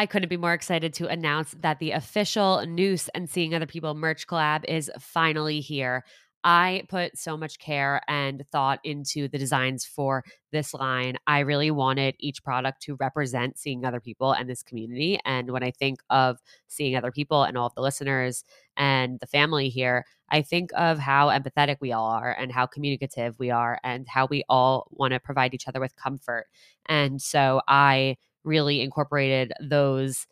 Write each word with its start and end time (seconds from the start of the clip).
I 0.00 0.06
couldn't 0.06 0.30
be 0.30 0.38
more 0.38 0.54
excited 0.54 0.94
to 0.94 1.08
announce 1.08 1.54
that 1.60 1.78
the 1.78 1.90
official 1.90 2.64
Noose 2.66 3.10
and 3.10 3.28
Seeing 3.28 3.54
Other 3.54 3.66
People 3.66 3.94
merch 3.94 4.26
collab 4.26 4.64
is 4.64 4.90
finally 4.98 5.60
here. 5.60 6.06
I 6.42 6.84
put 6.88 7.18
so 7.18 7.36
much 7.36 7.58
care 7.58 8.00
and 8.08 8.42
thought 8.50 8.80
into 8.82 9.28
the 9.28 9.36
designs 9.36 9.84
for 9.84 10.24
this 10.52 10.72
line. 10.72 11.18
I 11.26 11.40
really 11.40 11.70
wanted 11.70 12.14
each 12.18 12.42
product 12.42 12.80
to 12.84 12.96
represent 12.98 13.58
seeing 13.58 13.84
other 13.84 14.00
people 14.00 14.32
and 14.32 14.48
this 14.48 14.62
community. 14.62 15.20
And 15.26 15.50
when 15.50 15.62
I 15.62 15.70
think 15.70 16.00
of 16.08 16.38
seeing 16.66 16.96
other 16.96 17.12
people 17.12 17.42
and 17.42 17.58
all 17.58 17.66
of 17.66 17.74
the 17.74 17.82
listeners 17.82 18.42
and 18.78 19.20
the 19.20 19.26
family 19.26 19.68
here, 19.68 20.06
I 20.30 20.40
think 20.40 20.70
of 20.78 20.98
how 20.98 21.28
empathetic 21.28 21.76
we 21.82 21.92
all 21.92 22.08
are 22.08 22.32
and 22.32 22.50
how 22.50 22.64
communicative 22.64 23.38
we 23.38 23.50
are 23.50 23.78
and 23.84 24.08
how 24.08 24.28
we 24.30 24.44
all 24.48 24.88
want 24.92 25.12
to 25.12 25.20
provide 25.20 25.52
each 25.52 25.68
other 25.68 25.78
with 25.78 25.94
comfort. 25.94 26.46
And 26.86 27.20
so 27.20 27.60
I 27.68 28.16
really 28.44 28.80
incorporated 28.80 29.52
those 29.60 30.26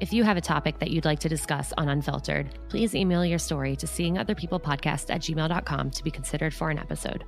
If 0.00 0.14
you 0.14 0.24
have 0.24 0.38
a 0.38 0.40
topic 0.40 0.78
that 0.78 0.90
you'd 0.90 1.04
like 1.04 1.18
to 1.18 1.28
discuss 1.28 1.74
on 1.76 1.90
Unfiltered, 1.90 2.58
please 2.70 2.94
email 2.94 3.22
your 3.22 3.38
story 3.38 3.76
to 3.76 3.84
seeingotherpeoplepodcast 3.86 5.14
at 5.14 5.20
gmail.com 5.20 5.90
to 5.90 6.02
be 6.02 6.10
considered 6.10 6.54
for 6.54 6.70
an 6.70 6.78
episode. 6.78 7.22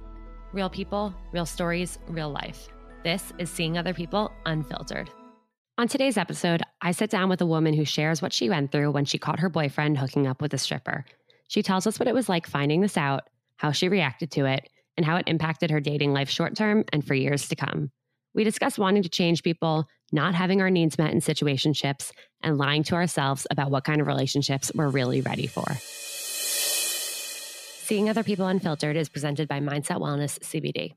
Real 0.54 0.70
people, 0.70 1.14
real 1.32 1.44
stories, 1.44 1.98
real 2.08 2.30
life. 2.30 2.68
This 3.04 3.30
is 3.36 3.50
Seeing 3.50 3.76
Other 3.76 3.92
People 3.92 4.32
Unfiltered. 4.46 5.10
On 5.76 5.86
today's 5.86 6.16
episode, 6.16 6.62
I 6.80 6.92
sit 6.92 7.10
down 7.10 7.28
with 7.28 7.42
a 7.42 7.46
woman 7.46 7.74
who 7.74 7.84
shares 7.84 8.22
what 8.22 8.32
she 8.32 8.48
went 8.48 8.72
through 8.72 8.90
when 8.92 9.04
she 9.04 9.18
caught 9.18 9.40
her 9.40 9.50
boyfriend 9.50 9.98
hooking 9.98 10.26
up 10.26 10.40
with 10.40 10.54
a 10.54 10.58
stripper. 10.58 11.04
She 11.48 11.62
tells 11.62 11.86
us 11.86 11.98
what 11.98 12.08
it 12.08 12.14
was 12.14 12.30
like 12.30 12.46
finding 12.46 12.80
this 12.80 12.96
out, 12.96 13.28
how 13.56 13.72
she 13.72 13.90
reacted 13.90 14.30
to 14.30 14.46
it, 14.46 14.66
and 14.96 15.04
how 15.04 15.16
it 15.16 15.28
impacted 15.28 15.70
her 15.70 15.80
dating 15.80 16.14
life 16.14 16.30
short 16.30 16.56
term 16.56 16.84
and 16.90 17.06
for 17.06 17.12
years 17.12 17.48
to 17.48 17.54
come. 17.56 17.90
We 18.34 18.44
discuss 18.44 18.78
wanting 18.78 19.02
to 19.02 19.10
change 19.10 19.42
people, 19.42 19.86
not 20.12 20.34
having 20.34 20.60
our 20.60 20.70
needs 20.70 20.98
met 20.98 21.12
in 21.12 21.20
situationships, 21.20 22.12
and 22.42 22.58
lying 22.58 22.82
to 22.84 22.94
ourselves 22.94 23.46
about 23.50 23.70
what 23.70 23.84
kind 23.84 24.00
of 24.00 24.06
relationships 24.06 24.70
we're 24.74 24.88
really 24.88 25.20
ready 25.22 25.46
for. 25.46 25.64
Seeing 27.84 28.08
Other 28.08 28.22
People 28.22 28.46
Unfiltered 28.46 28.96
is 28.96 29.08
presented 29.08 29.48
by 29.48 29.60
Mindset 29.60 29.98
Wellness 30.00 30.38
CBD. 30.40 30.94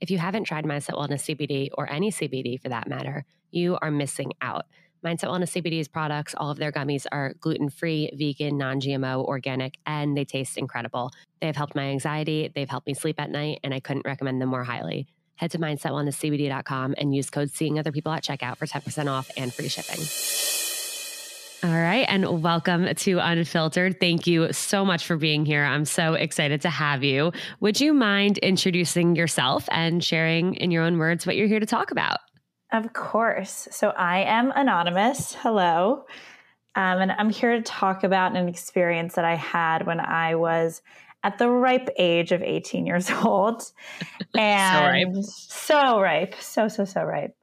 If 0.00 0.10
you 0.10 0.18
haven't 0.18 0.44
tried 0.44 0.64
Mindset 0.64 0.94
Wellness 0.94 1.24
CBD 1.24 1.70
or 1.74 1.90
any 1.90 2.10
CBD 2.10 2.60
for 2.60 2.68
that 2.68 2.88
matter, 2.88 3.24
you 3.50 3.78
are 3.80 3.90
missing 3.90 4.32
out. 4.42 4.66
Mindset 5.04 5.28
Wellness 5.28 5.60
CBD's 5.60 5.88
products, 5.88 6.34
all 6.36 6.50
of 6.50 6.58
their 6.58 6.72
gummies 6.72 7.06
are 7.10 7.34
gluten 7.40 7.70
free, 7.70 8.10
vegan, 8.14 8.58
non 8.58 8.80
GMO, 8.80 9.24
organic, 9.24 9.78
and 9.86 10.16
they 10.16 10.24
taste 10.24 10.58
incredible. 10.58 11.10
They 11.40 11.46
have 11.46 11.56
helped 11.56 11.74
my 11.74 11.84
anxiety, 11.84 12.50
they've 12.54 12.68
helped 12.68 12.86
me 12.86 12.94
sleep 12.94 13.20
at 13.20 13.30
night, 13.30 13.60
and 13.62 13.72
I 13.72 13.80
couldn't 13.80 14.04
recommend 14.04 14.42
them 14.42 14.50
more 14.50 14.64
highly 14.64 15.06
head 15.36 15.50
to 15.52 15.58
mindsetwellnesscbd.com 15.58 16.94
and 16.98 17.14
use 17.14 17.30
code 17.30 17.50
seeing 17.50 17.78
other 17.78 17.92
people 17.92 18.12
at 18.12 18.24
checkout 18.24 18.56
for 18.56 18.66
10% 18.66 19.10
off 19.10 19.30
and 19.36 19.52
free 19.52 19.68
shipping. 19.68 20.00
All 21.64 21.70
right. 21.70 22.04
And 22.08 22.42
welcome 22.42 22.86
to 22.94 23.18
Unfiltered. 23.18 23.98
Thank 23.98 24.26
you 24.26 24.52
so 24.52 24.84
much 24.84 25.06
for 25.06 25.16
being 25.16 25.46
here. 25.46 25.64
I'm 25.64 25.86
so 25.86 26.14
excited 26.14 26.60
to 26.62 26.70
have 26.70 27.02
you. 27.02 27.32
Would 27.60 27.80
you 27.80 27.94
mind 27.94 28.38
introducing 28.38 29.16
yourself 29.16 29.66
and 29.72 30.04
sharing 30.04 30.54
in 30.54 30.70
your 30.70 30.84
own 30.84 30.98
words 30.98 31.26
what 31.26 31.34
you're 31.34 31.48
here 31.48 31.58
to 31.58 31.66
talk 31.66 31.90
about? 31.90 32.18
Of 32.72 32.92
course. 32.92 33.68
So 33.70 33.90
I 33.90 34.20
am 34.24 34.52
Anonymous. 34.54 35.34
Hello. 35.34 36.04
Um, 36.74 37.00
and 37.00 37.12
I'm 37.12 37.30
here 37.30 37.56
to 37.56 37.62
talk 37.62 38.04
about 38.04 38.36
an 38.36 38.48
experience 38.48 39.14
that 39.14 39.24
I 39.24 39.34
had 39.34 39.86
when 39.86 39.98
I 39.98 40.34
was 40.34 40.82
at 41.26 41.38
the 41.38 41.50
ripe 41.50 41.88
age 41.98 42.30
of 42.30 42.40
18 42.40 42.86
years 42.86 43.10
old. 43.24 43.60
And 44.36 45.24
so 45.24 45.24
ripe. 45.24 45.24
So 45.24 46.00
ripe. 46.00 46.34
So, 46.40 46.68
so, 46.68 46.84
so 46.84 47.02
ripe. 47.02 47.36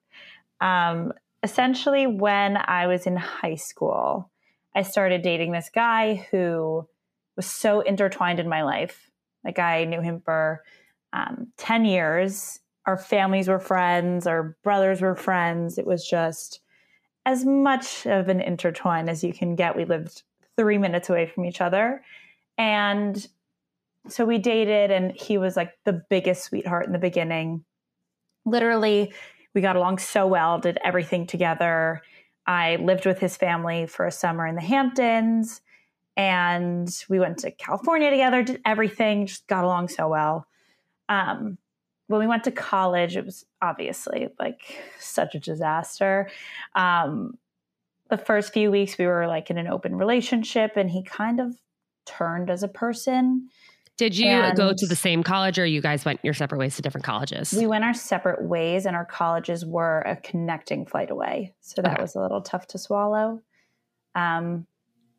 Um, 0.62 1.12
essentially, 1.44 2.08
when 2.08 2.58
I 2.58 2.88
was 2.88 3.06
in 3.06 3.18
high 3.18 3.56
school, 3.56 4.32
I 4.74 4.84
started 4.84 5.22
dating 5.22 5.52
this 5.52 5.70
guy 5.70 6.26
who 6.32 6.88
was 7.36 7.46
so 7.46 7.82
intertwined 7.82 8.40
in 8.40 8.48
my 8.48 8.64
life. 8.64 9.12
Like, 9.44 9.60
I 9.60 9.84
knew 9.84 10.00
him 10.00 10.22
for 10.24 10.64
um, 11.12 11.48
10 11.58 11.84
years. 11.84 12.60
Our 12.86 12.98
families 12.98 13.50
were 13.50 13.60
friends, 13.60 14.26
our 14.28 14.56
brothers 14.64 15.02
were 15.02 15.16
friends. 15.16 15.78
It 15.78 15.86
was 15.86 16.08
just 16.08 16.62
as 17.26 17.46
much 17.46 18.06
of 18.06 18.30
an 18.30 18.40
intertwine 18.40 19.10
as 19.10 19.26
you 19.26 19.34
can 19.34 19.56
get. 19.56 19.76
We 19.76 19.84
lived 19.84 20.24
three 20.56 20.78
minutes 20.78 21.10
away 21.10 21.26
from 21.26 21.44
each 21.44 21.60
other. 21.60 22.02
And 22.58 23.28
so 24.10 24.26
we 24.26 24.38
dated 24.38 24.92
and 24.92 25.12
he 25.14 25.38
was 25.38 25.56
like 25.56 25.74
the 25.86 26.02
biggest 26.10 26.44
sweetheart 26.44 26.86
in 26.86 26.92
the 26.92 27.00
beginning. 27.00 27.64
Literally 28.46 29.14
we 29.54 29.62
got 29.62 29.76
along 29.76 30.00
so 30.00 30.28
well 30.28 30.60
did 30.60 30.78
everything 30.84 31.28
together. 31.28 32.02
I 32.46 32.76
lived 32.78 33.06
with 33.06 33.20
his 33.20 33.38
family 33.38 33.86
for 33.86 34.06
a 34.06 34.12
summer 34.12 34.46
in 34.46 34.56
the 34.56 34.62
hamptons 34.62 35.62
and 36.16 36.90
we 37.10 37.20
went 37.20 37.40
to 37.40 37.50
california 37.50 38.12
together 38.12 38.44
did 38.44 38.62
everything 38.66 39.26
just 39.26 39.48
got 39.48 39.64
along 39.64 39.88
so 39.88 40.08
well. 40.10 40.48
Um, 41.08 41.58
when 42.08 42.20
we 42.20 42.28
went 42.28 42.44
to 42.44 42.52
college 42.52 43.16
it 43.16 43.26
was 43.26 43.46
obviously 43.62 44.28
like 44.40 44.84
such 45.00 45.36
a 45.36 45.40
disaster. 45.40 46.30
Um, 46.76 47.38
the 48.10 48.18
first 48.18 48.54
few 48.54 48.70
weeks 48.70 48.98
we 48.98 49.08
were 49.08 49.28
like 49.28 49.50
in 49.50 49.58
an 49.58 49.68
open 49.68 49.96
relationship 49.96 50.74
and 50.76 50.92
he 50.92 51.04
kind 51.04 51.40
of 51.40 51.56
turned 52.06 52.50
as 52.50 52.64
a 52.64 52.68
person 52.68 53.50
did 53.98 54.18
you 54.18 54.28
and 54.28 54.58
go 54.58 54.74
to 54.74 54.88
the 54.88 54.96
same 54.96 55.22
college 55.22 55.60
or 55.60 55.66
you 55.66 55.80
guys 55.82 56.04
went 56.04 56.20
your 56.24 56.34
separate 56.34 56.58
ways 56.58 56.76
to 56.78 56.82
different 56.82 57.06
colleges? 57.06 57.54
We 57.54 57.68
went 57.68 57.84
our 57.84 57.94
separate 57.94 58.44
ways 58.44 58.86
and 58.86 58.96
our 58.96 59.06
colleges 59.06 59.66
were 59.66 60.00
a 60.02 60.16
connecting 60.16 60.86
flight 60.86 61.12
away. 61.12 61.54
So 61.62 61.82
that 61.82 61.94
okay. 61.94 62.02
was 62.02 62.16
a 62.16 62.20
little 62.20 62.42
tough 62.42 62.68
to 62.68 62.80
swallow. 62.80 63.42
Um, 64.16 64.66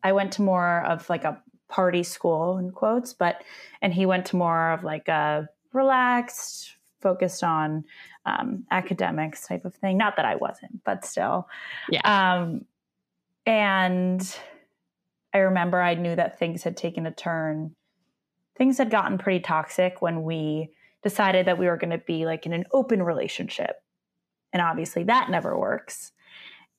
I 0.03 0.11
went 0.11 0.33
to 0.33 0.41
more 0.41 0.83
of 0.85 1.09
like 1.09 1.23
a 1.23 1.41
party 1.69 2.03
school 2.03 2.57
in 2.57 2.71
quotes, 2.71 3.13
but, 3.13 3.41
and 3.81 3.93
he 3.93 4.05
went 4.05 4.25
to 4.27 4.35
more 4.35 4.71
of 4.71 4.83
like 4.83 5.07
a 5.07 5.47
relaxed, 5.71 6.75
focused 7.01 7.43
on 7.43 7.85
um, 8.25 8.65
academics 8.71 9.47
type 9.47 9.63
of 9.63 9.73
thing. 9.73 9.97
Not 9.97 10.17
that 10.17 10.25
I 10.25 10.35
wasn't, 10.35 10.83
but 10.83 11.05
still. 11.05 11.47
Yeah. 11.89 12.01
Um, 12.03 12.65
and 13.45 14.37
I 15.33 15.37
remember 15.39 15.81
I 15.81 15.93
knew 15.93 16.15
that 16.15 16.39
things 16.39 16.63
had 16.63 16.75
taken 16.75 17.05
a 17.05 17.11
turn 17.11 17.75
things 18.57 18.77
had 18.77 18.89
gotten 18.89 19.17
pretty 19.17 19.39
toxic 19.39 20.01
when 20.01 20.23
we 20.23 20.69
decided 21.03 21.47
that 21.47 21.57
we 21.57 21.67
were 21.67 21.77
going 21.77 21.91
to 21.91 21.97
be 21.99 22.25
like 22.25 22.45
in 22.45 22.53
an 22.53 22.65
open 22.71 23.03
relationship. 23.03 23.81
And 24.53 24.61
obviously 24.61 25.03
that 25.03 25.29
never 25.29 25.57
works. 25.57 26.11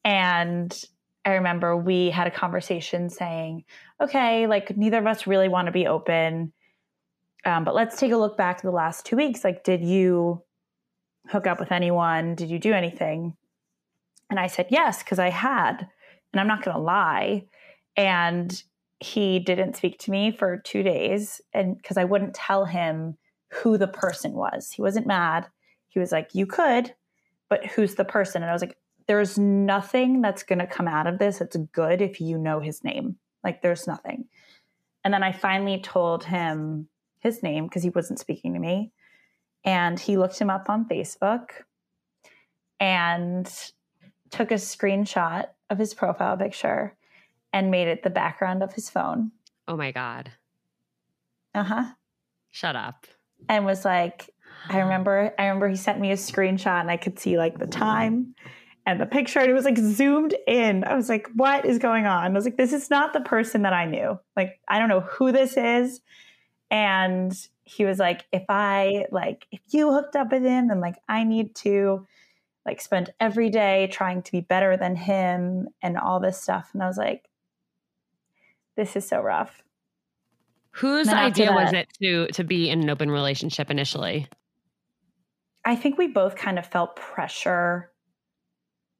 And 0.05 0.85
I 1.25 1.35
remember 1.35 1.77
we 1.77 2.11
had 2.11 2.27
a 2.27 2.31
conversation 2.31 3.11
saying, 3.11 3.65
okay, 4.01 4.47
like 4.47 4.77
neither 4.77 4.99
of 4.99 5.07
us 5.07 5.27
really 5.27 5.49
want 5.49 5.67
to 5.67 5.73
be 5.73 5.87
open. 5.87 6.53
Um, 7.45 7.65
but 7.65 7.75
let's 7.75 7.99
take 7.99 8.13
a 8.13 8.17
look 8.17 8.37
back 8.37 8.59
to 8.59 8.67
the 8.67 8.73
last 8.73 9.05
two 9.05 9.17
weeks. 9.17 9.45
Like, 9.45 9.63
did 9.63 9.83
you 9.83 10.43
hook 11.29 11.47
up 11.47 11.61
with 11.61 11.73
anyone? 11.73 12.35
Did 12.35 12.51
you 12.51 12.59
do 12.59 12.73
anything? 12.73 13.37
And 14.31 14.41
I 14.41 14.47
said, 14.47 14.67
yes, 14.71 15.03
because 15.03 15.19
I 15.19 15.31
had. 15.31 15.89
And 16.33 16.41
I'm 16.41 16.49
not 16.49 16.65
going 16.65 16.77
to 16.77 16.83
lie. 16.83 17.45
And 17.97 18.63
he 19.01 19.39
didn't 19.39 19.77
speak 19.77 19.99
to 19.99 20.11
me 20.11 20.31
for 20.31 20.57
two 20.59 20.83
days 20.83 21.41
and 21.53 21.77
because 21.77 21.97
i 21.97 22.05
wouldn't 22.05 22.35
tell 22.35 22.65
him 22.65 23.17
who 23.53 23.79
the 23.79 23.89
person 23.89 24.33
was. 24.33 24.71
He 24.73 24.83
wasn't 24.83 25.07
mad. 25.07 25.47
He 25.89 25.99
was 25.99 26.13
like 26.13 26.35
you 26.35 26.47
could 26.47 26.95
but 27.49 27.65
who's 27.65 27.95
the 27.95 28.05
person? 28.05 28.43
And 28.43 28.51
i 28.51 28.53
was 28.53 28.63
like 28.63 28.77
there's 29.07 29.39
nothing 29.39 30.21
that's 30.21 30.43
going 30.43 30.59
to 30.59 30.67
come 30.67 30.89
out 30.89 31.07
of 31.07 31.21
this 31.21 31.39
that's 31.39 31.57
good 31.73 32.03
if 32.03 32.21
you 32.21 32.39
know 32.39 32.59
his 32.59 32.83
name. 32.83 33.17
Like 33.45 33.63
there's 33.63 33.87
nothing. 33.87 34.27
And 35.05 35.15
then 35.15 35.23
i 35.23 35.33
finally 35.33 35.81
told 35.81 36.25
him 36.25 36.89
his 37.21 37.43
name 37.43 37.65
because 37.67 37.83
he 37.83 37.91
wasn't 37.91 38.19
speaking 38.19 38.55
to 38.55 38.61
me. 38.61 38.93
And 39.65 39.99
he 39.99 40.17
looked 40.17 40.39
him 40.39 40.51
up 40.51 40.69
on 40.69 40.89
Facebook 40.89 41.51
and 42.79 43.51
took 44.31 44.51
a 44.51 44.55
screenshot 44.55 45.47
of 45.71 45.79
his 45.79 45.95
profile 45.95 46.37
picture 46.37 46.96
and 47.57 47.71
made 47.71 47.89
it 47.89 48.03
the 48.03 48.11
background 48.11 48.63
of 48.63 48.75
his 48.75 48.91
phone. 48.91 49.33
Oh 49.67 49.79
my 49.79 49.91
God. 49.91 50.31
Uh 51.55 51.63
huh. 51.63 51.85
Shut 52.51 52.77
up. 52.77 53.07
And 53.49 53.65
was 53.65 53.83
like, 53.83 54.29
I 54.69 54.81
remember, 54.81 55.33
I 55.39 55.47
remember 55.47 55.71
he 55.71 55.77
sent 55.77 55.99
me 55.99 56.11
a 56.11 56.17
screenshot 56.17 56.83
and 56.83 56.91
I 56.91 56.99
could 56.99 57.19
see 57.19 57.39
like 57.39 57.59
the 57.59 57.67
time 57.67 58.35
and 58.85 59.01
the 59.01 59.07
picture 59.07 59.39
and 59.39 59.51
it 59.51 59.55
was 59.55 59.65
like 59.65 59.79
zoomed 59.79 60.37
in. 60.47 60.85
I 60.85 60.97
was 60.97 61.09
like, 61.09 61.29
what 61.35 61.65
is 61.65 61.79
going 61.79 62.05
on? 62.05 62.25
I 62.25 62.29
was 62.29 62.45
like, 62.45 62.59
this 62.59 62.75
is 62.75 62.91
not 62.91 63.15
the 63.15 63.23
person 63.23 63.63
that 63.63 63.73
I 63.73 63.87
knew. 63.87 64.21
Like, 64.37 64.61
I 64.69 64.79
don't 64.79 64.91
know 64.91 65.01
who 65.01 65.33
this 65.33 65.57
is. 65.57 66.03
And 66.71 67.35
he 67.65 67.87
was 67.87 67.99
like, 67.99 68.27
if 68.33 68.45
I 68.51 69.07
like, 69.11 69.47
if 69.51 69.61
you 69.71 69.91
hooked 69.95 70.15
up 70.15 70.31
with 70.31 70.43
him, 70.43 70.69
then 70.69 70.81
like 70.81 70.97
I 71.09 71.25
need 71.25 71.55
to 71.57 72.07
like 72.67 72.83
spend 72.83 73.15
every 73.19 73.49
day 73.49 73.89
trying 73.91 74.21
to 74.25 74.33
be 74.33 74.43
better 74.43 74.77
than 74.77 74.95
him 74.95 75.69
and 75.81 75.97
all 75.97 76.21
this 76.21 76.39
stuff. 76.39 76.69
And 76.75 76.83
I 76.83 76.87
was 76.87 76.99
like, 76.99 77.31
this 78.77 78.97
is 78.97 79.09
so 79.09 79.21
rough. 79.21 79.63
Whose 80.73 81.09
idea 81.09 81.47
that, 81.47 81.55
was 81.55 81.73
it 81.73 81.89
to 82.03 82.27
to 82.29 82.45
be 82.45 82.69
in 82.69 82.83
an 82.83 82.91
open 82.91 83.11
relationship 83.11 83.71
initially? 83.71 84.29
I 85.65 85.75
think 85.75 85.99
we 85.99 86.07
both 86.07 86.37
kind 86.37 86.59
of 86.59 86.67
felt 86.67 86.97
pressure 86.97 87.91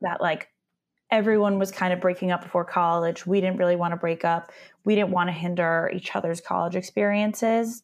that 0.01 0.21
like 0.21 0.49
everyone 1.11 1.59
was 1.59 1.71
kind 1.71 1.93
of 1.93 2.01
breaking 2.01 2.33
up 2.33 2.43
before 2.43 2.65
college. 2.65 3.27
We 3.27 3.41
didn't 3.41 3.59
really 3.59 3.77
want 3.77 3.93
to 3.93 3.97
break 3.97 4.25
up. 4.25 4.51
We 4.85 4.95
didn't 4.95 5.11
want 5.11 5.29
to 5.29 5.33
hinder 5.33 5.91
each 5.95 6.17
other's 6.17 6.41
college 6.41 6.77
experiences. 6.77 7.83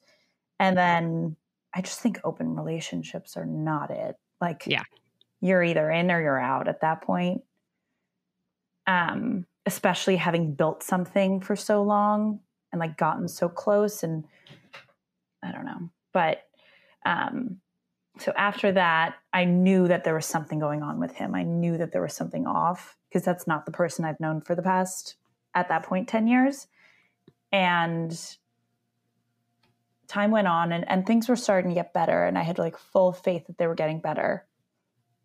And 0.59 0.77
then 0.77 1.37
I 1.75 1.83
just 1.83 2.01
think 2.01 2.21
open 2.25 2.57
relationships 2.57 3.37
are 3.37 3.47
not 3.47 3.91
it. 3.91 4.17
Like 4.41 4.65
yeah. 4.67 4.83
you're 5.41 5.63
either 5.63 5.91
in 5.91 6.11
or 6.11 6.21
you're 6.21 6.41
out 6.41 6.67
at 6.67 6.81
that 6.81 7.03
point. 7.03 7.43
Um 8.87 9.47
especially 9.67 10.17
having 10.17 10.55
built 10.55 10.83
something 10.83 11.41
for 11.41 11.57
so 11.57 11.83
long 11.83 12.41
and 12.73 12.81
like 12.81 12.97
gotten 12.97 13.29
so 13.29 13.49
close 13.49 14.03
and 14.03 14.25
I 15.43 15.53
don't 15.53 15.67
know. 15.67 15.91
But 16.13 16.45
um 17.05 17.59
so 18.19 18.33
after 18.37 18.73
that, 18.73 19.15
I 19.33 19.45
knew 19.45 19.89
that 19.89 20.05
there 20.05 20.15
was 20.15 20.27
something 20.27 20.59
going 20.59 20.83
on 20.83 21.01
with 21.01 21.13
him. 21.13 21.35
I 21.35 21.45
knew 21.45 21.79
that 21.79 21.93
there 21.93 22.03
was 22.03 22.13
something 22.13 22.47
off 22.47 22.97
because 23.09 23.25
that's 23.25 23.47
not 23.47 23.65
the 23.65 23.73
person 23.73 24.05
I've 24.05 24.21
known 24.21 24.43
for 24.43 24.55
the 24.55 24.63
past 24.63 25.17
at 25.55 25.69
that 25.69 25.85
point 25.85 26.09
10 26.09 26.27
years. 26.27 26.67
And 27.51 28.19
time 30.09 30.31
went 30.31 30.47
on 30.47 30.73
and, 30.73 30.89
and 30.89 31.07
things 31.07 31.29
were 31.29 31.37
starting 31.37 31.71
to 31.71 31.75
get 31.75 31.95
better 31.95 32.25
and 32.25 32.37
I 32.37 32.43
had 32.43 32.59
like 32.59 32.77
full 32.77 33.13
faith 33.13 33.47
that 33.47 33.57
they 33.57 33.67
were 33.67 33.75
getting 33.75 34.01
better. 34.01 34.47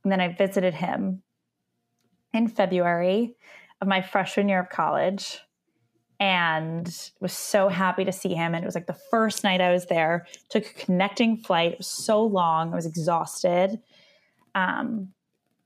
And 0.04 0.12
then 0.12 0.22
I 0.22 0.30
visited 0.30 0.76
him 0.76 1.24
in 2.34 2.48
February 2.48 3.36
of 3.82 3.88
my 3.88 4.02
freshman 4.02 4.50
year 4.50 4.60
of 4.60 4.70
college 4.70 5.40
and 6.20 7.12
was 7.20 7.34
so 7.34 7.70
happy 7.70 8.04
to 8.04 8.12
see 8.12 8.34
him. 8.34 8.56
And 8.56 8.64
it 8.64 8.66
was 8.66 8.76
like 8.76 8.88
the 8.88 8.98
first 9.12 9.44
night 9.44 9.62
I 9.62 9.72
was 9.72 9.86
there, 9.86 10.26
took 10.50 10.66
a 10.66 10.74
connecting 10.74 11.38
flight. 11.38 11.74
It 11.74 11.78
was 11.80 11.88
so 11.88 12.24
long, 12.24 12.74
I 12.74 12.76
was 12.76 12.88
exhausted. 12.88 13.80
Um, 14.56 15.10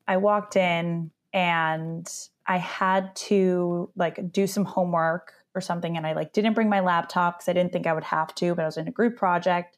I 0.07 0.17
walked 0.17 0.57
in 0.57 1.11
and 1.33 2.07
I 2.47 2.57
had 2.57 3.15
to 3.15 3.89
like 3.95 4.31
do 4.31 4.45
some 4.45 4.65
homework 4.65 5.33
or 5.55 5.61
something. 5.61 5.95
And 5.95 6.05
I 6.05 6.13
like 6.13 6.33
didn't 6.33 6.53
bring 6.53 6.69
my 6.69 6.81
laptop 6.81 7.39
because 7.39 7.47
I 7.49 7.53
didn't 7.53 7.71
think 7.71 7.87
I 7.87 7.93
would 7.93 8.03
have 8.03 8.35
to, 8.35 8.53
but 8.53 8.63
I 8.63 8.65
was 8.65 8.77
in 8.77 8.87
a 8.87 8.91
group 8.91 9.15
project 9.15 9.77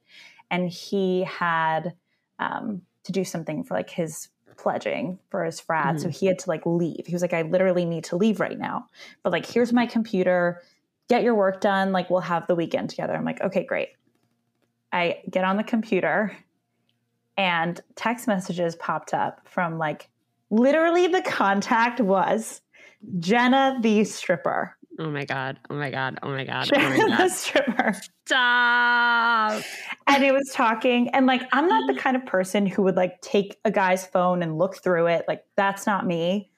and 0.49 0.69
he 0.69 1.23
had 1.23 1.93
um, 2.39 2.81
to 3.03 3.11
do 3.11 3.23
something 3.23 3.63
for 3.63 3.75
like 3.75 3.89
his 3.89 4.29
pledging 4.57 5.19
for 5.29 5.43
his 5.43 5.59
frat. 5.59 5.95
Mm-hmm. 5.95 5.97
So 5.99 6.09
he 6.09 6.25
had 6.25 6.39
to 6.39 6.49
like 6.49 6.65
leave. 6.65 7.05
He 7.05 7.13
was 7.13 7.21
like, 7.21 7.33
I 7.33 7.43
literally 7.43 7.85
need 7.85 8.03
to 8.05 8.15
leave 8.15 8.39
right 8.39 8.57
now. 8.57 8.87
But 9.23 9.31
like, 9.31 9.45
here's 9.45 9.73
my 9.73 9.85
computer. 9.85 10.61
Get 11.09 11.23
your 11.23 11.35
work 11.35 11.61
done. 11.61 11.91
Like, 11.91 12.09
we'll 12.09 12.21
have 12.21 12.47
the 12.47 12.55
weekend 12.55 12.89
together. 12.89 13.13
I'm 13.13 13.25
like, 13.25 13.41
okay, 13.41 13.65
great. 13.65 13.89
I 14.91 15.21
get 15.29 15.43
on 15.43 15.57
the 15.57 15.63
computer 15.63 16.35
and 17.37 17.81
text 17.95 18.27
messages 18.27 18.75
popped 18.75 19.13
up 19.13 19.41
from 19.47 19.77
like 19.77 20.09
literally 20.49 21.07
the 21.07 21.21
contact 21.23 21.99
was 21.99 22.61
Jenna 23.19 23.77
the 23.81 24.03
stripper. 24.03 24.77
Oh 24.99 25.09
my 25.09 25.25
god! 25.25 25.59
Oh 25.69 25.75
my 25.75 25.89
god! 25.89 26.19
Oh 26.21 26.29
my 26.29 26.43
god! 26.43 26.69
Oh 26.75 26.79
my 26.79 26.97
god! 26.97 27.17
the 27.17 27.29
stripper. 27.29 27.93
Stop. 28.25 29.63
And 30.07 30.23
it 30.23 30.33
was 30.33 30.51
talking, 30.53 31.09
and 31.09 31.25
like 31.25 31.43
I'm 31.51 31.67
not 31.67 31.93
the 31.93 31.99
kind 31.99 32.15
of 32.15 32.25
person 32.25 32.65
who 32.65 32.83
would 32.83 32.95
like 32.95 33.19
take 33.21 33.59
a 33.65 33.71
guy's 33.71 34.05
phone 34.05 34.43
and 34.43 34.57
look 34.57 34.77
through 34.77 35.07
it. 35.07 35.25
Like 35.27 35.43
that's 35.55 35.87
not 35.87 36.05
me. 36.05 36.51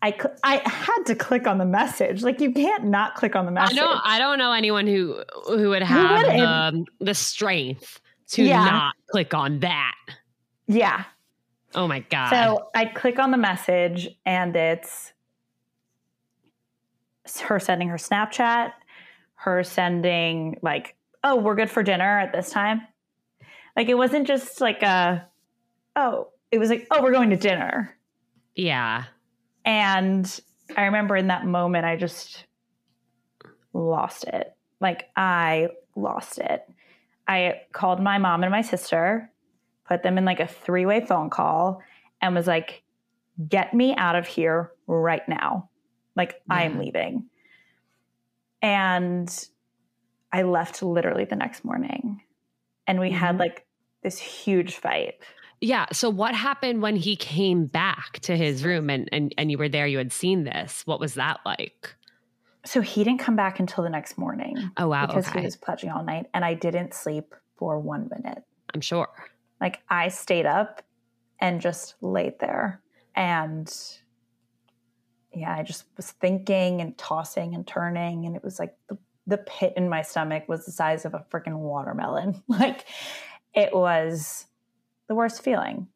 I 0.00 0.10
cl- 0.10 0.36
I 0.42 0.60
had 0.64 1.04
to 1.06 1.14
click 1.14 1.46
on 1.46 1.58
the 1.58 1.64
message. 1.64 2.22
Like 2.22 2.40
you 2.40 2.52
can't 2.52 2.84
not 2.84 3.14
click 3.14 3.36
on 3.36 3.46
the 3.46 3.52
message. 3.52 3.78
I 3.78 3.80
don't. 3.80 4.00
I 4.04 4.18
don't 4.18 4.38
know 4.38 4.52
anyone 4.52 4.86
who 4.86 5.22
who 5.46 5.70
would 5.70 5.82
have 5.82 6.26
the, 6.26 6.48
um, 6.48 6.84
the 7.00 7.14
strength 7.14 8.00
to 8.30 8.44
yeah. 8.44 8.64
not 8.64 8.94
click 9.10 9.34
on 9.34 9.60
that. 9.60 9.94
Yeah. 10.66 11.04
Oh 11.74 11.88
my 11.88 12.00
god. 12.00 12.30
So 12.30 12.68
I 12.74 12.86
click 12.86 13.18
on 13.18 13.30
the 13.30 13.38
message, 13.38 14.08
and 14.26 14.54
it's 14.54 15.12
her 17.40 17.60
sending 17.60 17.88
her 17.88 17.96
Snapchat, 17.96 18.72
her 19.34 19.62
sending 19.64 20.58
like, 20.62 20.96
"Oh, 21.24 21.36
we're 21.36 21.54
good 21.54 21.70
for 21.70 21.82
dinner 21.82 22.18
at 22.18 22.32
this 22.32 22.50
time." 22.50 22.82
Like 23.76 23.88
it 23.88 23.94
wasn't 23.94 24.26
just 24.26 24.60
like 24.60 24.82
a, 24.82 25.26
"Oh," 25.96 26.28
it 26.50 26.58
was 26.58 26.70
like, 26.70 26.86
"Oh, 26.90 27.02
we're 27.02 27.12
going 27.12 27.30
to 27.30 27.36
dinner." 27.36 27.96
Yeah. 28.54 29.04
And 29.64 30.40
I 30.76 30.84
remember 30.84 31.16
in 31.16 31.28
that 31.28 31.46
moment, 31.46 31.84
I 31.84 31.96
just 31.96 32.44
lost 33.72 34.24
it. 34.24 34.54
Like 34.80 35.08
I 35.16 35.68
lost 35.96 36.38
it. 36.38 36.64
I 37.28 37.62
called 37.72 38.00
my 38.02 38.18
mom 38.18 38.42
and 38.42 38.50
my 38.50 38.62
sister, 38.62 39.30
put 39.86 40.02
them 40.02 40.18
in 40.18 40.24
like 40.24 40.40
a 40.40 40.46
three 40.46 40.86
way 40.86 41.04
phone 41.04 41.30
call, 41.30 41.82
and 42.20 42.34
was 42.34 42.46
like, 42.46 42.82
get 43.48 43.72
me 43.72 43.94
out 43.96 44.16
of 44.16 44.26
here 44.26 44.72
right 44.86 45.26
now. 45.28 45.68
Like, 46.16 46.42
yeah. 46.48 46.54
I 46.54 46.62
am 46.64 46.78
leaving. 46.78 47.24
And 48.60 49.48
I 50.32 50.42
left 50.42 50.82
literally 50.82 51.24
the 51.24 51.36
next 51.36 51.64
morning. 51.64 52.22
And 52.86 53.00
we 53.00 53.08
mm-hmm. 53.08 53.16
had 53.16 53.38
like 53.38 53.66
this 54.02 54.18
huge 54.18 54.76
fight. 54.76 55.14
Yeah. 55.60 55.86
So 55.92 56.10
what 56.10 56.34
happened 56.34 56.82
when 56.82 56.96
he 56.96 57.14
came 57.14 57.66
back 57.66 58.18
to 58.20 58.36
his 58.36 58.64
room 58.64 58.90
and, 58.90 59.08
and, 59.12 59.32
and 59.38 59.50
you 59.50 59.58
were 59.58 59.68
there, 59.68 59.86
you 59.86 59.98
had 59.98 60.12
seen 60.12 60.44
this? 60.44 60.82
What 60.86 60.98
was 60.98 61.14
that 61.14 61.40
like? 61.46 61.94
So 62.64 62.80
he 62.80 63.04
didn't 63.04 63.20
come 63.20 63.36
back 63.36 63.60
until 63.60 63.84
the 63.84 63.90
next 63.90 64.18
morning. 64.18 64.56
Oh 64.76 64.88
wow. 64.88 65.06
Because 65.06 65.28
okay. 65.28 65.40
he 65.40 65.44
was 65.44 65.56
pledging 65.56 65.90
all 65.90 66.04
night 66.04 66.26
and 66.34 66.44
I 66.44 66.54
didn't 66.54 66.94
sleep 66.94 67.34
for 67.56 67.78
one 67.78 68.08
minute. 68.10 68.42
I'm 68.74 68.80
sure. 68.80 69.08
Like 69.60 69.80
I 69.88 70.08
stayed 70.08 70.46
up 70.46 70.82
and 71.40 71.60
just 71.60 71.94
laid 72.00 72.38
there. 72.40 72.80
And 73.14 73.72
yeah, 75.34 75.54
I 75.54 75.62
just 75.62 75.84
was 75.96 76.10
thinking 76.12 76.80
and 76.80 76.96
tossing 76.98 77.54
and 77.54 77.66
turning, 77.66 78.26
and 78.26 78.36
it 78.36 78.44
was 78.44 78.58
like 78.58 78.74
the, 78.88 78.98
the 79.26 79.38
pit 79.38 79.74
in 79.76 79.88
my 79.88 80.02
stomach 80.02 80.48
was 80.48 80.66
the 80.66 80.72
size 80.72 81.04
of 81.04 81.14
a 81.14 81.24
freaking 81.30 81.58
watermelon. 81.58 82.42
like 82.48 82.84
it 83.54 83.74
was 83.74 84.46
the 85.08 85.14
worst 85.14 85.42
feeling 85.42 85.88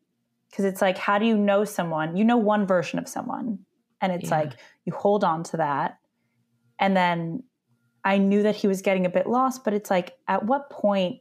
because 0.50 0.64
it's 0.64 0.80
like, 0.80 0.98
how 0.98 1.18
do 1.18 1.26
you 1.26 1.36
know 1.36 1.64
someone? 1.64 2.16
You 2.16 2.24
know 2.24 2.36
one 2.36 2.66
version 2.66 2.98
of 2.98 3.08
someone, 3.08 3.58
and 4.00 4.12
it's 4.12 4.30
yeah. 4.30 4.38
like 4.38 4.52
you 4.84 4.92
hold 4.92 5.24
on 5.24 5.42
to 5.44 5.58
that, 5.58 5.98
and 6.78 6.96
then 6.96 7.42
I 8.06 8.18
knew 8.18 8.44
that 8.44 8.54
he 8.54 8.68
was 8.68 8.82
getting 8.82 9.04
a 9.04 9.10
bit 9.10 9.26
lost, 9.26 9.64
but 9.64 9.74
it's 9.74 9.90
like, 9.90 10.16
at 10.28 10.44
what 10.44 10.70
point 10.70 11.20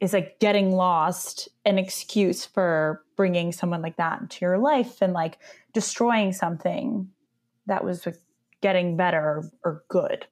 is 0.00 0.12
like 0.12 0.38
getting 0.38 0.72
lost 0.72 1.48
an 1.64 1.78
excuse 1.78 2.46
for 2.46 3.02
bringing 3.16 3.52
someone 3.52 3.82
like 3.82 3.96
that 3.96 4.20
into 4.20 4.44
your 4.44 4.58
life 4.58 5.02
and 5.02 5.12
like 5.12 5.38
destroying 5.72 6.32
something 6.32 7.08
that 7.66 7.84
was 7.84 8.06
like 8.06 8.16
getting 8.60 8.96
better 8.96 9.18
or, 9.18 9.50
or 9.64 9.84
good 9.88 10.26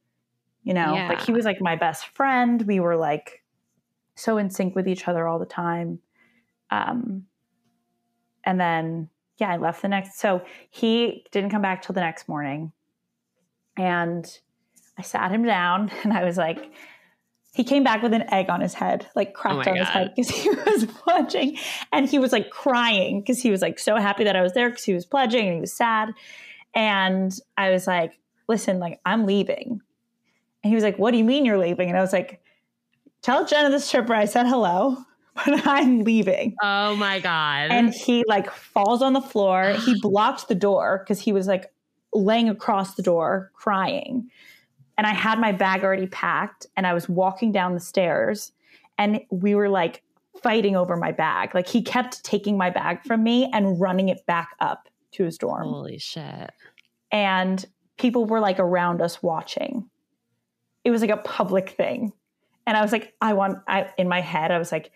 you 0.66 0.74
know? 0.74 0.94
Yeah. 0.94 1.08
like 1.08 1.20
he 1.20 1.32
was 1.32 1.44
like 1.44 1.60
my 1.60 1.76
best 1.76 2.08
friend. 2.08 2.60
We 2.62 2.80
were 2.80 2.96
like 2.96 3.44
so 4.16 4.36
in 4.36 4.50
sync 4.50 4.74
with 4.74 4.88
each 4.88 5.06
other 5.06 5.26
all 5.26 5.38
the 5.38 5.46
time. 5.46 6.00
Um 6.70 7.24
and 8.44 8.60
then 8.60 9.08
yeah 9.38 9.50
i 9.50 9.56
left 9.56 9.82
the 9.82 9.88
next 9.88 10.18
so 10.18 10.42
he 10.70 11.24
didn't 11.30 11.50
come 11.50 11.62
back 11.62 11.82
till 11.82 11.94
the 11.94 12.00
next 12.00 12.28
morning. 12.28 12.72
And 13.76 14.26
i 14.98 15.02
sat 15.02 15.30
him 15.30 15.44
down 15.44 15.90
and 16.02 16.12
i 16.12 16.24
was 16.24 16.36
like 16.36 16.72
he 17.56 17.64
came 17.64 17.82
back 17.82 18.02
with 18.02 18.12
an 18.12 18.22
egg 18.30 18.50
on 18.50 18.60
his 18.60 18.74
head, 18.74 19.06
like 19.14 19.30
oh 19.30 19.40
cracked 19.40 19.66
oh 19.66 19.70
on 19.70 19.76
God. 19.76 19.78
his 19.78 19.88
head 19.88 20.12
because 20.14 20.28
he 20.30 20.50
was 20.66 20.84
pledging. 20.84 21.56
And 21.90 22.06
he 22.06 22.18
was 22.18 22.30
like 22.30 22.50
crying 22.50 23.20
because 23.20 23.40
he 23.40 23.50
was 23.50 23.62
like 23.62 23.78
so 23.78 23.96
happy 23.96 24.24
that 24.24 24.36
I 24.36 24.42
was 24.42 24.52
there 24.52 24.68
because 24.68 24.84
he 24.84 24.92
was 24.92 25.06
pledging 25.06 25.46
and 25.46 25.54
he 25.54 25.60
was 25.62 25.72
sad. 25.72 26.10
And 26.74 27.32
I 27.56 27.70
was 27.70 27.86
like, 27.86 28.20
listen, 28.46 28.78
like 28.78 29.00
I'm 29.06 29.24
leaving. 29.24 29.80
And 30.62 30.70
he 30.70 30.74
was 30.74 30.84
like, 30.84 30.98
what 30.98 31.12
do 31.12 31.16
you 31.16 31.24
mean 31.24 31.46
you're 31.46 31.56
leaving? 31.56 31.88
And 31.88 31.96
I 31.96 32.02
was 32.02 32.12
like, 32.12 32.42
tell 33.22 33.46
Jenna 33.46 33.70
the 33.70 33.80
stripper 33.80 34.12
I 34.12 34.26
said 34.26 34.46
hello, 34.46 34.98
but 35.34 35.66
I'm 35.66 36.04
leaving. 36.04 36.56
Oh 36.62 36.94
my 36.96 37.20
God. 37.20 37.70
And 37.70 37.94
he 37.94 38.22
like 38.28 38.50
falls 38.50 39.00
on 39.00 39.14
the 39.14 39.22
floor. 39.22 39.78
he 39.82 39.98
blocked 40.02 40.48
the 40.48 40.54
door 40.54 40.98
because 41.02 41.20
he 41.20 41.32
was 41.32 41.46
like 41.46 41.72
laying 42.12 42.50
across 42.50 42.96
the 42.96 43.02
door 43.02 43.50
crying. 43.54 44.28
And 44.98 45.06
I 45.06 45.14
had 45.14 45.38
my 45.38 45.52
bag 45.52 45.84
already 45.84 46.06
packed 46.06 46.66
and 46.76 46.86
I 46.86 46.94
was 46.94 47.08
walking 47.08 47.52
down 47.52 47.74
the 47.74 47.80
stairs 47.80 48.52
and 48.98 49.20
we 49.30 49.54
were 49.54 49.68
like 49.68 50.02
fighting 50.42 50.76
over 50.76 50.96
my 50.96 51.12
bag. 51.12 51.54
Like 51.54 51.68
he 51.68 51.82
kept 51.82 52.24
taking 52.24 52.56
my 52.56 52.70
bag 52.70 53.02
from 53.04 53.22
me 53.22 53.50
and 53.52 53.80
running 53.80 54.08
it 54.08 54.24
back 54.26 54.50
up 54.60 54.88
to 55.12 55.24
his 55.24 55.38
dorm. 55.38 55.68
Holy 55.68 55.98
shit. 55.98 56.50
And 57.10 57.64
people 57.98 58.24
were 58.24 58.40
like 58.40 58.58
around 58.58 59.00
us 59.02 59.22
watching. 59.22 59.88
It 60.84 60.90
was 60.90 61.00
like 61.00 61.10
a 61.10 61.16
public 61.16 61.70
thing. 61.70 62.12
And 62.66 62.76
I 62.76 62.82
was 62.82 62.92
like, 62.92 63.14
I 63.20 63.32
want, 63.32 63.58
I, 63.68 63.90
in 63.96 64.08
my 64.08 64.20
head, 64.20 64.50
I 64.50 64.58
was 64.58 64.72
like, 64.72 64.90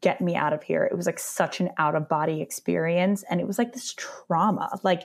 get 0.00 0.20
me 0.20 0.34
out 0.34 0.52
of 0.52 0.62
here. 0.62 0.84
It 0.84 0.96
was 0.96 1.06
like 1.06 1.18
such 1.18 1.60
an 1.60 1.70
out 1.78 1.94
of 1.94 2.08
body 2.08 2.40
experience. 2.40 3.24
And 3.28 3.40
it 3.40 3.46
was 3.46 3.58
like 3.58 3.72
this 3.72 3.94
trauma. 3.96 4.78
Like 4.82 5.04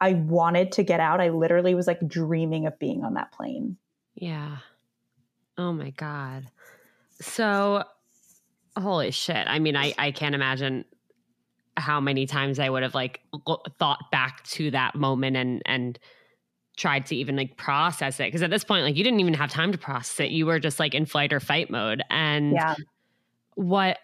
I 0.00 0.14
wanted 0.14 0.72
to 0.72 0.82
get 0.82 1.00
out. 1.00 1.20
I 1.20 1.28
literally 1.28 1.74
was 1.74 1.86
like 1.86 2.06
dreaming 2.06 2.66
of 2.66 2.78
being 2.78 3.04
on 3.04 3.14
that 3.14 3.32
plane. 3.32 3.76
Yeah. 4.14 4.58
Oh 5.58 5.72
my 5.72 5.90
God. 5.90 6.48
So, 7.20 7.84
holy 8.78 9.10
shit. 9.10 9.46
I 9.46 9.58
mean, 9.58 9.76
I, 9.76 9.92
I 9.98 10.10
can't 10.10 10.34
imagine 10.34 10.84
how 11.76 12.00
many 12.00 12.26
times 12.26 12.58
I 12.58 12.68
would 12.68 12.82
have 12.82 12.94
like 12.94 13.20
thought 13.78 14.10
back 14.10 14.42
to 14.44 14.70
that 14.70 14.94
moment 14.94 15.36
and, 15.36 15.62
and, 15.66 15.98
tried 16.76 17.04
to 17.04 17.14
even 17.14 17.36
like 17.36 17.58
process 17.58 18.18
it 18.20 18.24
because 18.28 18.42
at 18.42 18.48
this 18.48 18.64
point 18.64 18.82
like 18.84 18.96
you 18.96 19.04
didn't 19.04 19.20
even 19.20 19.34
have 19.34 19.50
time 19.50 19.70
to 19.70 19.76
process 19.76 20.20
it 20.20 20.30
you 20.30 20.46
were 20.46 20.58
just 20.58 20.80
like 20.80 20.94
in 20.94 21.04
flight 21.04 21.30
or 21.30 21.38
fight 21.38 21.68
mode 21.68 22.02
and 22.08 22.52
yeah. 22.52 22.74
what 23.54 23.98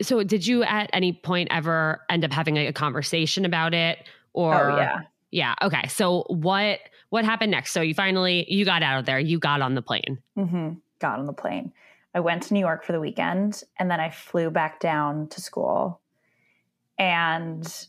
so 0.00 0.22
did 0.22 0.46
you 0.46 0.62
at 0.62 0.88
any 0.92 1.12
point 1.12 1.48
ever 1.50 2.00
end 2.08 2.24
up 2.24 2.30
having 2.30 2.54
like 2.54 2.68
a 2.68 2.72
conversation 2.72 3.44
about 3.44 3.74
it 3.74 4.06
or 4.32 4.72
oh, 4.72 4.76
yeah 4.76 5.00
yeah 5.30 5.54
okay 5.62 5.86
so 5.88 6.24
what 6.28 6.78
what 7.10 7.24
happened 7.24 7.50
next 7.50 7.72
so 7.72 7.80
you 7.80 7.94
finally 7.94 8.44
you 8.52 8.64
got 8.64 8.82
out 8.82 8.98
of 8.98 9.06
there 9.06 9.18
you 9.18 9.38
got 9.38 9.60
on 9.60 9.74
the 9.74 9.82
plane 9.82 10.18
mm-hmm. 10.36 10.70
got 10.98 11.18
on 11.18 11.26
the 11.26 11.32
plane 11.32 11.72
i 12.14 12.20
went 12.20 12.42
to 12.42 12.54
new 12.54 12.60
york 12.60 12.84
for 12.84 12.92
the 12.92 13.00
weekend 13.00 13.62
and 13.78 13.90
then 13.90 14.00
i 14.00 14.10
flew 14.10 14.50
back 14.50 14.80
down 14.80 15.28
to 15.28 15.40
school 15.40 16.00
and 16.98 17.86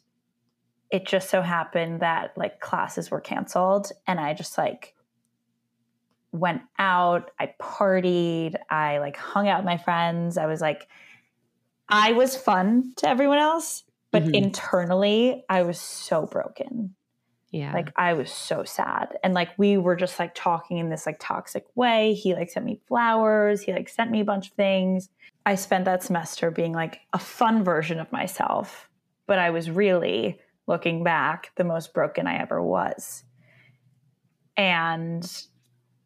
it 0.94 1.08
just 1.08 1.32
so 1.32 1.42
happened 1.42 2.02
that 2.02 2.38
like 2.38 2.60
classes 2.60 3.10
were 3.10 3.20
canceled 3.20 3.92
and 4.06 4.20
I 4.20 4.36
just 4.36 4.60
like 4.60 4.94
went 6.32 6.62
out, 6.78 7.32
I 7.40 7.56
partied, 7.60 8.56
I 8.70 9.00
like 9.00 9.18
hung 9.18 9.48
out 9.48 9.58
with 9.58 9.66
my 9.66 9.78
friends. 9.78 10.38
I 10.38 10.46
was 10.46 10.62
like 10.62 10.88
I 11.90 12.12
was 12.14 12.36
fun 12.38 12.94
to 12.98 13.10
everyone 13.10 13.40
else, 13.40 13.84
but 14.14 14.24
mm-hmm. 14.24 14.36
internally 14.36 15.44
I 15.50 15.64
was 15.64 15.82
so 15.82 16.26
broken. 16.28 16.96
Yeah. 17.52 17.74
Like 17.74 17.92
I 17.96 18.14
was 18.14 18.32
so 18.32 18.64
sad. 18.64 19.18
And 19.24 19.34
like 19.34 19.50
we 19.58 19.78
were 19.78 19.96
just 19.96 20.18
like 20.20 20.34
talking 20.34 20.78
in 20.78 20.90
this 20.90 21.06
like 21.06 21.18
toxic 21.20 21.66
way. 21.76 22.14
He 22.14 22.34
like 22.34 22.50
sent 22.50 22.66
me 22.66 22.80
flowers, 22.88 23.62
he 23.62 23.74
like 23.74 23.90
sent 23.90 24.12
me 24.12 24.22
a 24.22 24.26
bunch 24.26 24.48
of 24.50 24.54
things. 24.54 25.10
I 25.46 25.56
spent 25.56 25.86
that 25.86 26.04
semester 26.04 26.52
being 26.52 26.74
like 26.74 27.02
a 27.12 27.20
fun 27.20 27.64
version 27.64 28.00
of 28.00 28.12
myself, 28.12 28.88
but 29.28 29.40
I 29.40 29.50
was 29.50 29.70
really 29.70 30.40
looking 30.68 31.04
back, 31.04 31.52
the 31.56 31.64
most 31.64 31.94
broken 31.94 32.28
I 32.28 32.38
ever 32.38 32.62
was. 32.62 33.24
And 34.56 35.30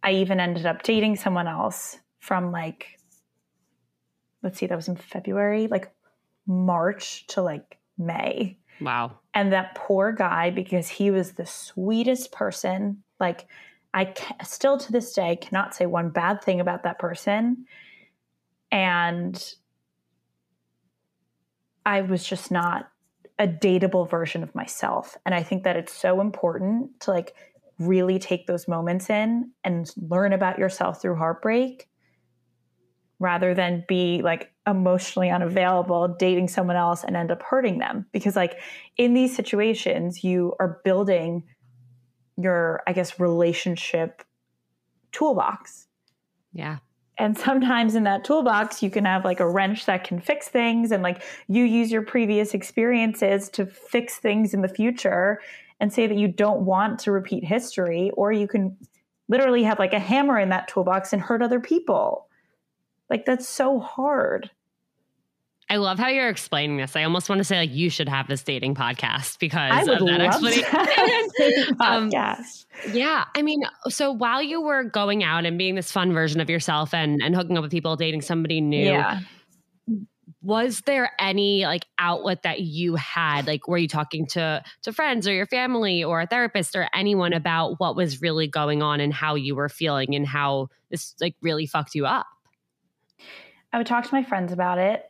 I 0.02 0.14
even 0.14 0.40
ended 0.40 0.66
up 0.66 0.84
dating 0.84 1.18
someone 1.18 1.48
else 1.48 2.00
from 2.20 2.52
like, 2.52 3.00
let's 4.44 4.58
see, 4.58 4.68
that 4.68 4.76
was 4.76 4.88
in 4.88 4.96
February, 4.96 5.68
like 5.68 5.92
March 6.46 7.28
to 7.28 7.42
like 7.42 7.78
May. 7.98 8.58
Wow. 8.80 9.20
And 9.34 9.52
that 9.54 9.76
poor 9.76 10.12
guy, 10.12 10.50
because 10.50 10.88
he 10.88 11.12
was 11.12 11.32
the 11.32 11.46
sweetest 11.46 12.32
person, 12.32 13.04
like, 13.20 13.48
I 13.94 14.14
still 14.44 14.78
to 14.78 14.92
this 14.92 15.14
day 15.14 15.38
cannot 15.38 15.74
say 15.74 15.86
one 15.86 16.10
bad 16.10 16.44
thing 16.44 16.60
about 16.60 16.84
that 16.84 17.00
person. 17.00 17.66
And 18.72 19.54
I 21.86 22.02
was 22.02 22.24
just 22.24 22.52
not 22.52 22.90
a 23.40 23.48
dateable 23.48 24.10
version 24.10 24.44
of 24.44 24.54
myself. 24.54 25.18
And 25.26 25.34
I 25.34 25.42
think 25.42 25.64
that 25.64 25.78
it's 25.78 25.94
so 25.94 26.22
important 26.22 27.00
to 27.02 27.12
like 27.12 27.34
really 27.80 28.20
take 28.20 28.46
those 28.46 28.68
moments 28.68 29.10
in 29.10 29.52
and 29.64 29.90
learn 29.96 30.34
about 30.34 30.60
yourself 30.60 31.02
through 31.02 31.16
heartbreak 31.16 31.87
rather 33.20 33.54
than 33.54 33.84
be 33.88 34.22
like 34.22 34.52
emotionally 34.68 35.30
unavailable 35.30 36.08
dating 36.20 36.48
someone 36.48 36.76
else 36.76 37.04
and 37.04 37.16
end 37.16 37.32
up 37.32 37.42
hurting 37.42 37.80
them. 37.80 38.06
Because 38.12 38.36
like 38.36 38.60
in 38.98 39.14
these 39.14 39.36
situations 39.36 40.24
you 40.24 40.54
are 40.60 40.80
building 40.84 41.44
your 42.40 42.84
i 42.86 42.94
guess 42.94 43.20
relationship 43.20 44.24
toolbox. 45.12 45.88
Yeah. 46.54 46.78
And 47.20 47.36
sometimes 47.36 47.96
in 47.96 48.04
that 48.04 48.24
toolbox 48.24 48.84
you 48.84 48.92
can 48.92 49.06
have 49.06 49.26
like 49.26 49.40
a 49.40 49.50
wrench 49.50 49.86
that 49.86 50.04
can 50.04 50.20
fix 50.20 50.48
things 50.48 50.92
and 50.92 51.02
like 51.02 51.24
you 51.48 51.64
use 51.64 51.92
your 51.92 52.04
previous 52.04 52.54
experiences 52.54 53.50
to 53.50 53.66
fix 53.66 54.18
things 54.18 54.54
in 54.54 54.62
the 54.62 54.68
future 54.68 55.42
and 55.80 55.92
say 55.92 56.06
that 56.06 56.18
you 56.18 56.28
don't 56.28 56.62
want 56.62 57.00
to 57.00 57.12
repeat 57.12 57.44
history 57.44 58.12
or 58.14 58.32
you 58.32 58.48
can 58.48 58.78
literally 59.30 59.64
have 59.64 59.80
like 59.80 59.94
a 59.94 60.00
hammer 60.00 60.40
in 60.40 60.50
that 60.50 60.68
toolbox 60.68 61.14
and 61.14 61.22
hurt 61.22 61.42
other 61.42 61.60
people 61.60 62.27
like 63.10 63.26
that's 63.26 63.48
so 63.48 63.80
hard 63.80 64.50
I 65.70 65.78
love 65.78 66.00
how 66.00 66.08
you're 66.08 66.30
explaining 66.30 66.78
this. 66.78 66.96
I 66.96 67.04
almost 67.04 67.28
want 67.28 67.40
to 67.40 67.44
say 67.44 67.58
like 67.58 67.74
you 67.74 67.90
should 67.90 68.08
have 68.08 68.28
this 68.28 68.42
dating 68.42 68.76
podcast 68.76 69.38
because 69.40 69.88
of 69.88 70.00
that 70.00 70.22
explanation. 70.22 70.66
um, 71.82 72.10
podcast. 72.10 72.66
Yeah, 72.94 73.26
I 73.36 73.42
mean, 73.42 73.64
so 73.90 74.14
while 74.14 74.42
you 74.42 74.62
were 74.62 74.86
going 74.86 75.26
out 75.26 75.46
and 75.46 75.58
being 75.58 75.76
this 75.76 75.92
fun 75.92 76.14
version 76.14 76.40
of 76.40 76.50
yourself 76.50 76.94
and 76.94 77.22
and 77.22 77.36
hooking 77.36 77.58
up 77.58 77.64
with 77.64 77.72
people, 77.72 77.98
dating 77.98 78.22
somebody 78.22 78.62
new, 78.62 78.86
yeah. 78.86 79.20
was 80.42 80.84
there 80.86 81.12
any 81.20 81.66
like 81.66 81.86
outlet 82.00 82.44
that 82.44 82.62
you 82.62 82.96
had? 82.96 83.46
Like, 83.46 83.68
were 83.68 83.78
you 83.78 83.90
talking 83.90 84.26
to 84.28 84.64
to 84.84 84.94
friends 84.94 85.28
or 85.28 85.34
your 85.34 85.48
family 85.48 86.02
or 86.02 86.22
a 86.22 86.28
therapist 86.28 86.78
or 86.78 86.88
anyone 86.94 87.34
about 87.34 87.78
what 87.78 87.98
was 87.98 88.22
really 88.22 88.48
going 88.48 88.82
on 88.82 89.02
and 89.02 89.14
how 89.14 89.36
you 89.36 89.54
were 89.54 89.68
feeling 89.68 90.16
and 90.16 90.26
how 90.26 90.70
this 90.92 91.14
like 91.20 91.36
really 91.42 91.66
fucked 91.66 91.94
you 91.94 92.06
up? 92.06 92.26
I 93.74 93.78
would 93.78 93.88
talk 93.88 94.06
to 94.06 94.14
my 94.14 94.24
friends 94.24 94.54
about 94.54 94.78
it 94.78 95.10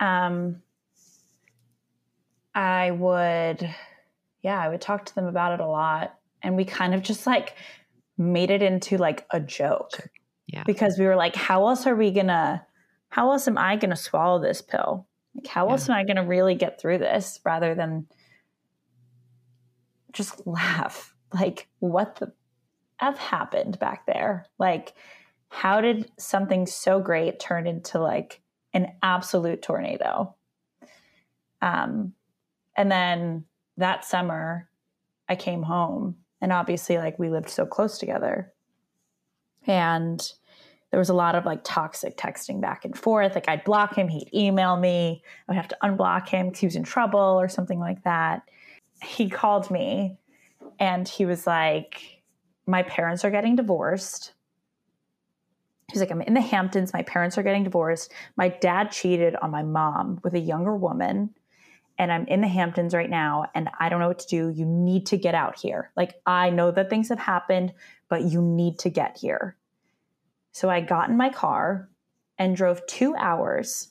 um, 0.00 0.62
I 2.54 2.90
would, 2.90 3.74
yeah, 4.42 4.58
I 4.58 4.68
would 4.68 4.80
talk 4.80 5.04
to 5.06 5.14
them 5.14 5.26
about 5.26 5.52
it 5.52 5.60
a 5.60 5.68
lot. 5.68 6.18
And 6.42 6.56
we 6.56 6.64
kind 6.64 6.94
of 6.94 7.02
just 7.02 7.26
like 7.26 7.54
made 8.16 8.50
it 8.50 8.62
into 8.62 8.96
like 8.96 9.26
a 9.30 9.38
joke. 9.38 10.08
Yeah. 10.46 10.64
Because 10.64 10.98
we 10.98 11.04
were 11.04 11.16
like, 11.16 11.36
how 11.36 11.68
else 11.68 11.86
are 11.86 11.94
we 11.94 12.10
gonna, 12.10 12.66
how 13.10 13.30
else 13.30 13.46
am 13.46 13.58
I 13.58 13.76
gonna 13.76 13.94
swallow 13.94 14.40
this 14.40 14.62
pill? 14.62 15.06
Like, 15.34 15.46
how 15.46 15.66
yeah. 15.66 15.72
else 15.72 15.88
am 15.88 15.94
I 15.94 16.04
gonna 16.04 16.26
really 16.26 16.54
get 16.54 16.80
through 16.80 16.98
this 16.98 17.38
rather 17.44 17.74
than 17.74 18.06
just 20.12 20.44
laugh? 20.46 21.14
Like, 21.32 21.68
what 21.78 22.16
the 22.16 22.32
F 23.00 23.16
happened 23.18 23.78
back 23.78 24.06
there? 24.06 24.46
Like, 24.58 24.94
how 25.50 25.80
did 25.80 26.10
something 26.16 26.66
so 26.66 27.00
great 27.00 27.38
turn 27.38 27.66
into 27.66 27.98
like 27.98 28.40
an 28.72 28.92
absolute 29.02 29.62
tornado. 29.62 30.34
Um, 31.60 32.14
and 32.76 32.90
then 32.90 33.44
that 33.76 34.04
summer, 34.04 34.68
I 35.28 35.36
came 35.36 35.62
home, 35.62 36.16
and 36.40 36.52
obviously, 36.52 36.98
like 36.98 37.18
we 37.18 37.28
lived 37.28 37.50
so 37.50 37.66
close 37.66 37.98
together, 37.98 38.52
and 39.66 40.20
there 40.90 40.98
was 40.98 41.08
a 41.08 41.14
lot 41.14 41.34
of 41.34 41.44
like 41.44 41.60
toxic 41.62 42.16
texting 42.16 42.60
back 42.60 42.84
and 42.84 42.96
forth. 42.96 43.34
Like 43.34 43.48
I'd 43.48 43.64
block 43.64 43.96
him, 43.96 44.08
he'd 44.08 44.32
email 44.34 44.76
me, 44.76 45.22
I 45.48 45.52
would 45.52 45.56
have 45.56 45.68
to 45.68 45.76
unblock 45.82 46.28
him 46.28 46.46
because 46.46 46.60
he 46.60 46.66
was 46.66 46.76
in 46.76 46.84
trouble 46.84 47.40
or 47.40 47.48
something 47.48 47.78
like 47.78 48.02
that. 48.04 48.42
He 49.02 49.28
called 49.28 49.70
me, 49.70 50.16
and 50.78 51.06
he 51.06 51.26
was 51.26 51.46
like, 51.46 52.22
"My 52.66 52.82
parents 52.82 53.24
are 53.24 53.30
getting 53.30 53.56
divorced." 53.56 54.32
He's 55.90 56.00
like, 56.00 56.10
I'm 56.10 56.22
in 56.22 56.34
the 56.34 56.40
Hamptons. 56.40 56.92
My 56.92 57.02
parents 57.02 57.36
are 57.38 57.42
getting 57.42 57.64
divorced. 57.64 58.12
My 58.36 58.48
dad 58.48 58.90
cheated 58.90 59.36
on 59.36 59.50
my 59.50 59.62
mom 59.62 60.20
with 60.22 60.34
a 60.34 60.38
younger 60.38 60.76
woman. 60.76 61.34
And 61.98 62.10
I'm 62.10 62.26
in 62.28 62.40
the 62.40 62.48
Hamptons 62.48 62.94
right 62.94 63.10
now 63.10 63.46
and 63.54 63.68
I 63.78 63.88
don't 63.88 64.00
know 64.00 64.08
what 64.08 64.20
to 64.20 64.26
do. 64.26 64.48
You 64.48 64.64
need 64.64 65.06
to 65.06 65.18
get 65.18 65.34
out 65.34 65.58
here. 65.58 65.90
Like, 65.96 66.14
I 66.24 66.48
know 66.48 66.70
that 66.70 66.88
things 66.88 67.10
have 67.10 67.18
happened, 67.18 67.74
but 68.08 68.22
you 68.22 68.40
need 68.40 68.78
to 68.80 68.90
get 68.90 69.18
here. 69.18 69.56
So 70.52 70.70
I 70.70 70.80
got 70.80 71.10
in 71.10 71.16
my 71.16 71.28
car 71.28 71.90
and 72.38 72.56
drove 72.56 72.86
two 72.86 73.14
hours. 73.16 73.88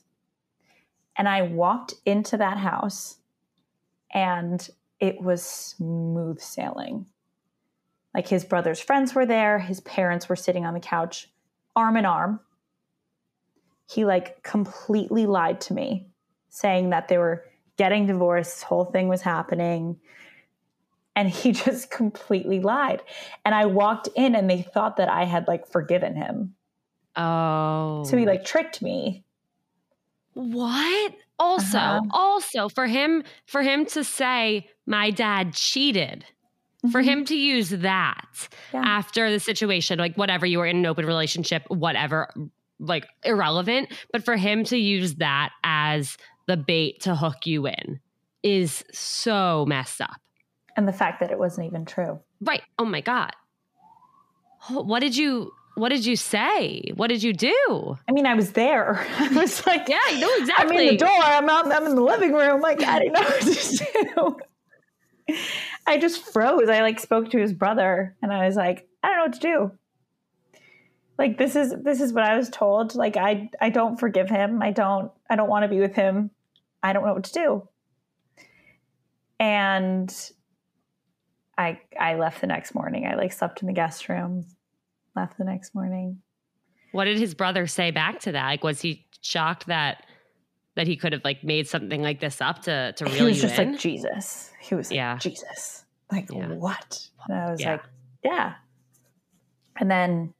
And 1.16 1.28
I 1.30 1.44
walked 1.44 1.94
into 2.06 2.38
that 2.38 2.58
house 2.58 3.18
and 4.12 4.68
it 5.00 5.22
was 5.22 5.44
smooth 5.44 6.40
sailing. 6.40 7.06
Like 8.16 8.28
his 8.28 8.44
brother's 8.44 8.80
friends 8.80 9.14
were 9.14 9.26
there, 9.26 9.60
his 9.60 9.82
parents 9.82 10.28
were 10.28 10.36
sitting 10.36 10.66
on 10.66 10.74
the 10.74 10.80
couch 10.80 11.30
arm 11.80 11.98
in 11.98 12.06
arm. 12.06 12.40
he 13.88 14.06
like 14.06 14.44
completely 14.44 15.26
lied 15.26 15.60
to 15.62 15.74
me, 15.74 16.08
saying 16.50 16.92
that 16.92 17.08
they 17.08 17.18
were 17.18 17.44
getting 17.78 18.06
divorced, 18.06 18.64
whole 18.64 18.86
thing 18.86 19.08
was 19.08 19.22
happening. 19.22 19.98
And 21.16 21.30
he 21.30 21.52
just 21.66 21.90
completely 21.90 22.60
lied. 22.60 23.02
And 23.46 23.56
I 23.56 23.66
walked 23.66 24.10
in 24.16 24.36
and 24.36 24.50
they 24.50 24.62
thought 24.62 24.98
that 24.98 25.10
I 25.10 25.24
had 25.24 25.48
like 25.48 25.66
forgiven 25.68 26.16
him. 26.16 26.56
Oh. 27.16 28.04
So 28.06 28.18
he 28.18 28.26
like 28.26 28.46
tricked 28.46 28.82
me. 28.82 29.24
What? 30.34 31.14
Also, 31.40 31.78
uh-huh. 31.78 32.02
also 32.12 32.70
for 32.70 32.86
him 32.86 33.24
for 33.46 33.62
him 33.62 33.86
to 33.88 34.04
say 34.04 34.70
my 34.86 35.10
dad 35.10 35.54
cheated. 35.54 36.26
Mm-hmm. 36.80 36.92
For 36.92 37.02
him 37.02 37.26
to 37.26 37.36
use 37.36 37.70
that 37.70 38.48
yeah. 38.74 38.82
after 38.86 39.30
the 39.30 39.40
situation, 39.40 40.00
like 40.00 40.16
whatever 40.16 40.46
you 40.46 40.60
were 40.60 40.66
in 40.66 40.78
an 40.78 40.86
open 40.86 41.06
relationship, 41.06 41.64
whatever, 41.68 42.34
like 42.80 43.06
irrelevant, 43.24 43.90
but 44.14 44.24
for 44.24 44.38
him 44.38 44.64
to 44.66 44.78
use 44.78 45.16
that 45.16 45.50
as 45.64 46.18
the 46.48 46.56
bait 46.56 47.02
to 47.02 47.16
hook 47.16 47.46
you 47.46 47.68
in 47.68 48.00
is 48.44 48.84
so 48.94 49.66
messed 49.68 50.00
up. 50.00 50.22
And 50.78 50.88
the 50.88 50.94
fact 50.94 51.20
that 51.20 51.32
it 51.32 51.38
wasn't 51.38 51.68
even 51.68 51.84
true. 51.84 52.20
Right. 52.40 52.62
Oh 52.78 52.86
my 52.86 53.02
God. 53.02 53.32
What 54.70 55.00
did 55.00 55.18
you 55.18 55.52
what 55.76 55.90
did 55.90 56.06
you 56.06 56.16
say? 56.16 56.92
What 56.96 57.08
did 57.08 57.24
you 57.24 57.32
do? 57.32 57.98
I 58.08 58.12
mean, 58.12 58.26
I 58.26 58.34
was 58.34 58.52
there. 58.52 59.06
I 59.18 59.30
was 59.30 59.66
like, 59.66 59.88
yeah, 59.88 60.00
I 60.04 60.20
know 60.20 60.36
exactly. 60.38 60.78
I'm 60.78 60.82
in 60.84 60.88
the 60.90 60.98
door. 60.98 61.10
I'm 61.10 61.50
out. 61.50 61.72
I'm 61.72 61.86
in 61.86 61.96
the 61.96 62.02
living 62.02 62.34
room. 62.34 62.60
Like, 62.60 62.84
I 62.84 63.00
didn't 63.00 63.14
know 63.14 63.22
what 63.22 63.42
to 63.42 64.04
do. 64.16 64.38
I 65.88 65.98
just 65.98 66.32
froze. 66.32 66.70
I 66.70 66.82
like 66.82 67.00
spoke 67.00 67.30
to 67.32 67.40
his 67.40 67.54
brother, 67.54 68.16
and 68.22 68.32
I 68.32 68.46
was 68.46 68.56
like, 68.56 68.88
I 69.04 69.08
don't 69.08 69.18
know 69.18 69.24
what 69.24 69.34
to 69.34 69.40
do. 69.40 69.72
Like 71.18 71.38
this 71.38 71.56
is 71.56 71.74
this 71.84 72.00
is 72.00 72.14
what 72.14 72.24
I 72.24 72.38
was 72.38 72.50
told. 72.50 72.96
Like 72.96 73.18
I 73.18 73.50
I 73.60 73.70
don't 73.70 74.00
forgive 74.00 74.30
him. 74.30 74.62
I 74.62 74.72
don't 74.72 75.12
I 75.30 75.36
don't 75.36 75.50
want 75.50 75.64
to 75.64 75.70
be 75.70 75.80
with 75.80 75.96
him. 75.96 76.32
I 76.82 76.94
don't 76.94 77.06
know 77.06 77.14
what 77.14 77.26
to 77.26 77.34
do. 77.34 77.68
And 79.40 80.32
I 81.58 81.82
I 82.00 82.16
left 82.16 82.42
the 82.42 82.48
next 82.48 82.74
morning. 82.74 83.06
I 83.06 83.16
like 83.16 83.34
slept 83.34 83.62
in 83.62 83.68
the 83.68 83.74
guest 83.74 84.08
room 84.08 84.46
left 85.16 85.38
the 85.38 85.44
next 85.44 85.76
morning. 85.76 86.22
What 86.92 87.06
did 87.06 87.20
his 87.20 87.34
brother 87.34 87.68
say 87.68 87.92
back 87.92 88.20
to 88.22 88.32
that? 88.32 88.46
Like, 88.46 88.64
was 88.64 88.82
he 88.82 89.06
shocked 89.22 89.68
that 89.68 90.06
that 90.80 90.88
he 90.88 90.96
could 90.96 91.12
have 91.12 91.26
like 91.26 91.44
made 91.44 91.68
something 91.68 92.02
like 92.02 92.22
this 92.22 92.40
up 92.40 92.62
to 92.62 92.94
to 92.94 93.04
really. 93.04 93.18
he 93.18 93.24
was 93.26 93.42
just 93.42 93.60
in? 93.60 93.72
like 93.74 93.82
Jesus. 93.82 94.52
He 94.62 94.76
was 94.76 94.90
like, 94.90 94.96
yeah. 94.96 95.18
Jesus. 95.18 95.84
Like 96.10 96.30
yeah. 96.32 96.48
what? 96.54 97.06
And 97.28 97.38
I 97.38 97.52
was 97.52 97.60
yeah. 97.60 97.72
like, 97.74 97.84
yeah. 98.24 98.54
And 99.78 99.92
then 99.92 100.34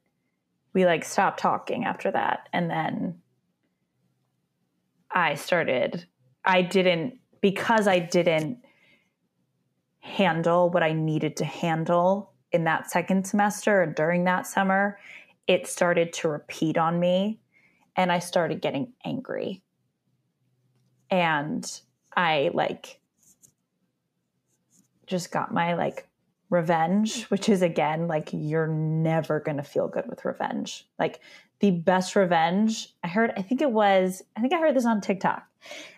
we 0.72 0.86
like 0.86 1.04
stopped 1.04 1.40
talking 1.40 1.84
after 1.84 2.10
that, 2.10 2.48
and 2.54 2.70
then 2.70 3.20
I 5.10 5.34
started. 5.34 6.06
I 6.42 6.62
didn't 6.62 7.18
because 7.42 7.86
I 7.86 7.98
didn't 7.98 8.64
handle 10.00 10.70
what 10.70 10.82
I 10.82 10.94
needed 10.94 11.36
to 11.36 11.44
handle 11.44 12.32
in 12.50 12.64
that 12.64 12.90
second 12.90 13.26
semester 13.26 13.82
or 13.82 13.86
during 13.86 14.24
that 14.24 14.46
summer, 14.46 14.98
it 15.46 15.66
started 15.66 16.14
to 16.14 16.28
repeat 16.30 16.78
on 16.78 16.98
me 16.98 17.40
and 17.94 18.10
I 18.10 18.20
started 18.20 18.62
getting 18.62 18.94
angry. 19.04 19.62
And 21.10 21.80
I 22.16 22.50
like 22.54 23.00
just 25.06 25.32
got 25.32 25.52
my 25.52 25.74
like 25.74 26.08
revenge, 26.50 27.24
which 27.24 27.48
is 27.48 27.62
again 27.62 28.08
like 28.08 28.30
you're 28.32 28.66
never 28.66 29.40
going 29.40 29.56
to 29.56 29.62
feel 29.62 29.88
good 29.88 30.06
with 30.08 30.24
revenge. 30.24 30.86
Like 30.98 31.20
the 31.60 31.70
best 31.70 32.16
revenge, 32.16 32.94
I 33.02 33.08
heard 33.08 33.32
I 33.36 33.42
think 33.42 33.60
it 33.60 33.70
was 33.70 34.22
I 34.36 34.40
think 34.40 34.52
I 34.52 34.58
heard 34.58 34.76
this 34.76 34.86
on 34.86 35.00
TikTok. 35.00 35.42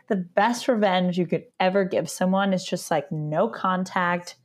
The 0.09 0.16
best 0.16 0.68
revenge 0.68 1.18
you 1.18 1.27
could 1.27 1.44
ever 1.61 1.85
give 1.85 2.11
someone 2.11 2.53
is 2.53 2.64
just 2.64 2.90
like 2.90 3.11
no 3.12 3.48
contact, 3.48 4.37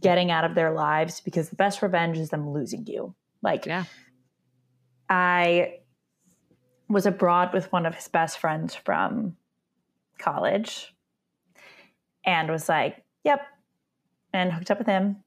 getting 0.00 0.30
out 0.30 0.44
of 0.44 0.54
their 0.54 0.72
lives 0.72 1.20
because 1.20 1.48
the 1.48 1.56
best 1.56 1.82
revenge 1.82 2.18
is 2.18 2.30
them 2.30 2.50
losing 2.50 2.86
you. 2.86 3.14
Like, 3.42 3.66
yeah. 3.66 3.84
I 5.08 5.80
was 6.88 7.06
abroad 7.06 7.52
with 7.52 7.70
one 7.72 7.86
of 7.86 7.94
his 7.94 8.08
best 8.08 8.38
friends 8.38 8.74
from 8.74 9.36
college 10.18 10.94
and 12.24 12.50
was 12.50 12.68
like, 12.68 13.04
yep, 13.24 13.40
and 14.32 14.52
hooked 14.52 14.70
up 14.70 14.78
with 14.78 14.86
him. 14.86 15.22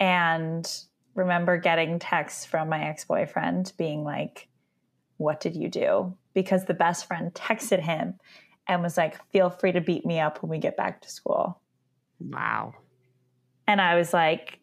And 0.00 0.70
remember 1.14 1.58
getting 1.58 1.98
texts 1.98 2.44
from 2.44 2.68
my 2.68 2.84
ex 2.84 3.04
boyfriend 3.04 3.72
being 3.76 4.04
like, 4.04 4.48
what 5.16 5.40
did 5.40 5.56
you 5.56 5.68
do? 5.68 6.16
Because 6.34 6.64
the 6.64 6.74
best 6.74 7.06
friend 7.06 7.32
texted 7.34 7.80
him 7.80 8.14
and 8.68 8.82
was 8.82 8.96
like, 8.96 9.18
feel 9.32 9.50
free 9.50 9.72
to 9.72 9.80
beat 9.80 10.06
me 10.06 10.20
up 10.20 10.42
when 10.42 10.50
we 10.50 10.58
get 10.58 10.76
back 10.76 11.02
to 11.02 11.10
school. 11.10 11.60
Wow. 12.20 12.74
And 13.66 13.80
I 13.80 13.96
was 13.96 14.12
like, 14.12 14.60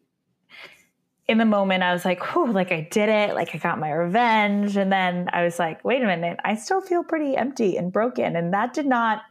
in 1.28 1.40
the 1.40 1.46
moment, 1.46 1.82
I 1.82 1.92
was 1.92 2.06
like, 2.06 2.34
whew, 2.34 2.52
like 2.52 2.72
I 2.72 2.88
did 2.92 3.10
it, 3.10 3.34
like 3.34 3.56
I 3.56 3.58
got 3.58 3.80
my 3.80 3.92
revenge. 3.92 4.78
And 4.78 4.92
then 4.92 5.30
I 5.34 5.44
was 5.44 5.58
like, 5.58 5.84
wait 5.84 6.02
a 6.04 6.06
minute, 6.06 6.40
I 6.44 6.56
still 6.56 6.82
feel 6.82 7.04
pretty 7.04 7.36
empty 7.36 7.78
and 7.78 7.92
broken. 7.92 8.36
And 8.36 8.54
that 8.54 8.74
did 8.74 8.86
not, 8.86 9.24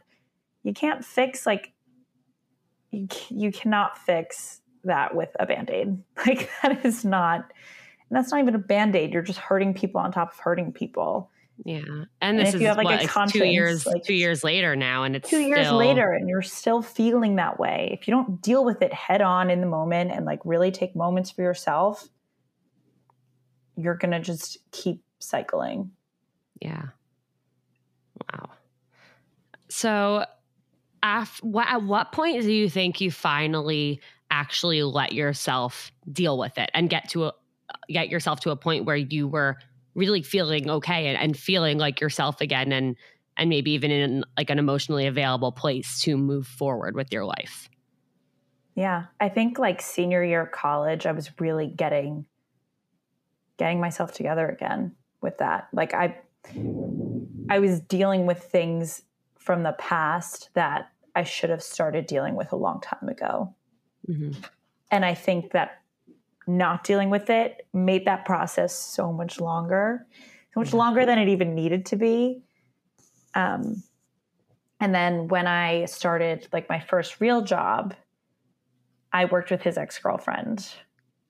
you 0.63 0.73
can't 0.73 1.05
fix, 1.05 1.45
like, 1.45 1.71
you, 2.91 3.07
you 3.29 3.51
cannot 3.51 3.97
fix 3.97 4.61
that 4.83 5.15
with 5.15 5.29
a 5.39 5.45
band 5.45 5.69
aid. 5.69 5.97
Like, 6.25 6.49
that 6.61 6.85
is 6.85 7.05
not, 7.05 7.51
and 8.09 8.17
that's 8.17 8.31
not 8.31 8.41
even 8.41 8.55
a 8.55 8.59
band 8.59 8.95
aid. 8.95 9.13
You're 9.13 9.21
just 9.21 9.39
hurting 9.39 9.73
people 9.73 10.01
on 10.01 10.11
top 10.11 10.33
of 10.33 10.39
hurting 10.39 10.73
people. 10.73 11.29
Yeah, 11.63 12.05
and 12.21 12.37
this 12.37 12.53
is 12.53 12.61
have 12.63 12.75
like, 12.75 12.85
what, 12.85 13.15
like 13.15 13.29
two 13.29 13.45
years, 13.45 13.85
like, 13.85 14.03
two 14.03 14.13
years 14.13 14.43
later 14.43 14.75
now, 14.75 15.03
and 15.03 15.15
it's 15.15 15.29
two 15.29 15.37
still... 15.37 15.47
years 15.47 15.71
later, 15.71 16.11
and 16.11 16.27
you're 16.27 16.41
still 16.41 16.81
feeling 16.81 17.37
that 17.37 17.59
way. 17.59 17.97
If 17.97 18.07
you 18.07 18.13
don't 18.13 18.41
deal 18.41 18.65
with 18.65 18.81
it 18.81 18.93
head 18.93 19.21
on 19.21 19.49
in 19.49 19.61
the 19.61 19.67
moment 19.67 20.11
and 20.11 20.25
like 20.25 20.39
really 20.43 20.69
take 20.69 20.95
moments 20.95 21.31
for 21.31 21.43
yourself, 21.43 22.09
you're 23.77 23.95
gonna 23.95 24.19
just 24.19 24.57
keep 24.71 25.01
cycling. 25.19 25.91
Yeah. 26.61 26.87
Wow. 28.33 28.49
So, 29.69 30.25
af- 31.03 31.39
what, 31.41 31.67
at 31.67 31.83
what 31.83 32.11
point 32.11 32.41
do 32.41 32.51
you 32.51 32.69
think 32.69 32.99
you 32.99 33.11
finally 33.11 34.01
actually 34.29 34.83
let 34.83 35.13
yourself 35.13 35.91
deal 36.11 36.37
with 36.37 36.57
it 36.57 36.69
and 36.73 36.89
get 36.89 37.09
to 37.09 37.25
a, 37.25 37.33
get 37.87 38.09
yourself 38.09 38.41
to 38.41 38.51
a 38.51 38.55
point 38.55 38.85
where 38.85 38.95
you 38.95 39.27
were 39.27 39.57
really 39.95 40.21
feeling 40.21 40.69
okay 40.69 41.07
and, 41.07 41.17
and 41.17 41.37
feeling 41.37 41.77
like 41.77 42.01
yourself 42.01 42.41
again 42.41 42.71
and 42.71 42.95
and 43.37 43.49
maybe 43.49 43.71
even 43.71 43.91
in 43.91 44.23
like 44.37 44.49
an 44.49 44.59
emotionally 44.59 45.07
available 45.07 45.51
place 45.51 45.99
to 46.01 46.17
move 46.17 46.47
forward 46.47 46.95
with 46.95 47.11
your 47.11 47.25
life. 47.25 47.69
Yeah, 48.75 49.05
I 49.19 49.29
think 49.29 49.59
like 49.59 49.81
senior 49.81 50.23
year 50.23 50.43
of 50.43 50.51
college, 50.51 51.05
I 51.05 51.11
was 51.11 51.31
really 51.39 51.67
getting 51.67 52.25
getting 53.57 53.79
myself 53.79 54.13
together 54.13 54.47
again 54.47 54.95
with 55.21 55.37
that. 55.39 55.67
Like 55.73 55.93
I 55.93 56.17
I 57.49 57.59
was 57.59 57.79
dealing 57.79 58.25
with 58.25 58.43
things 58.43 59.01
from 59.37 59.63
the 59.63 59.73
past 59.73 60.49
that 60.53 60.89
I 61.15 61.23
should 61.23 61.49
have 61.49 61.63
started 61.63 62.07
dealing 62.07 62.35
with 62.35 62.51
a 62.51 62.57
long 62.57 62.81
time 62.81 63.07
ago. 63.07 63.53
Mm-hmm. 64.09 64.31
And 64.91 65.05
I 65.05 65.13
think 65.13 65.51
that 65.51 65.81
not 66.47 66.83
dealing 66.83 67.09
with 67.09 67.29
it 67.29 67.67
made 67.73 68.05
that 68.05 68.25
process 68.25 68.73
so 68.75 69.11
much 69.11 69.39
longer, 69.39 70.05
so 70.53 70.59
much 70.59 70.73
longer 70.73 71.05
than 71.05 71.17
it 71.17 71.29
even 71.29 71.55
needed 71.55 71.85
to 71.87 71.95
be. 71.95 72.43
Um, 73.33 73.83
and 74.79 74.93
then 74.93 75.27
when 75.27 75.47
I 75.47 75.85
started 75.85 76.47
like 76.53 76.69
my 76.69 76.79
first 76.79 77.19
real 77.19 77.41
job, 77.41 77.95
I 79.11 79.25
worked 79.25 79.51
with 79.51 79.61
his 79.61 79.77
ex 79.77 79.97
girlfriend, 79.97 80.67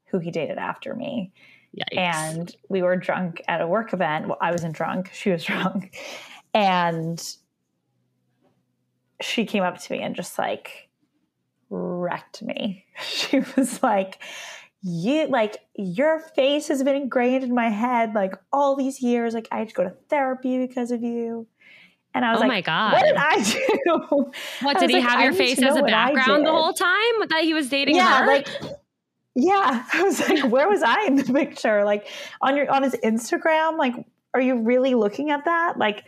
who 0.05 0.19
he 0.19 0.31
dated 0.31 0.57
after 0.57 0.95
me. 0.95 1.31
Yikes. 1.77 1.97
And 1.97 2.55
we 2.69 2.81
were 2.81 2.95
drunk 2.95 3.41
at 3.47 3.61
a 3.61 3.67
work 3.67 3.93
event. 3.93 4.27
Well, 4.27 4.37
I 4.41 4.51
wasn't 4.51 4.75
drunk, 4.75 5.11
she 5.13 5.29
was 5.29 5.43
drunk. 5.45 5.95
And 6.53 7.21
she 9.21 9.45
came 9.45 9.63
up 9.63 9.77
to 9.79 9.93
me 9.93 10.01
and 10.01 10.15
just 10.15 10.37
like 10.37 10.89
wrecked 11.69 12.41
me. 12.41 12.85
She 13.03 13.41
was 13.55 13.83
like, 13.83 14.21
you 14.87 15.27
like 15.27 15.57
your 15.75 16.19
face 16.19 16.67
has 16.67 16.83
been 16.83 16.95
ingrained 16.95 17.43
in 17.43 17.55
my 17.55 17.69
head 17.69 18.13
like 18.13 18.35
all 18.53 18.75
these 18.75 19.01
years. 19.01 19.33
Like 19.33 19.47
i 19.51 19.57
had 19.57 19.69
to 19.69 19.73
go 19.73 19.83
to 19.83 19.95
therapy 20.09 20.59
because 20.59 20.91
of 20.91 21.01
you. 21.01 21.47
And 22.13 22.23
i 22.23 22.31
was 22.31 22.37
oh 22.37 22.41
like 22.41 22.47
my 22.47 22.61
god 22.61 22.93
what 22.93 23.03
did 23.03 23.15
i 23.17 23.43
do? 23.43 24.31
What 24.61 24.79
did 24.79 24.91
he 24.91 24.97
like, 24.97 25.05
have 25.05 25.21
your 25.21 25.33
face 25.33 25.61
as 25.61 25.75
a 25.75 25.81
background 25.81 26.45
the 26.45 26.51
whole 26.51 26.71
time 26.73 27.27
that 27.29 27.41
he 27.43 27.53
was 27.53 27.67
dating 27.67 27.95
yeah 27.95 28.21
her? 28.21 28.27
like 28.27 28.47
yeah. 29.37 29.83
I 29.93 30.03
was 30.03 30.19
like 30.29 30.45
where 30.45 30.69
was 30.69 30.83
i 30.83 31.05
in 31.05 31.15
the 31.15 31.23
picture? 31.23 31.83
Like 31.83 32.07
on 32.41 32.55
your 32.55 32.71
on 32.71 32.83
his 32.83 32.95
instagram 33.03 33.77
like 33.77 33.95
are 34.35 34.41
you 34.41 34.61
really 34.61 34.95
looking 34.95 35.31
at 35.31 35.45
that? 35.45 35.77
Like 35.77 36.03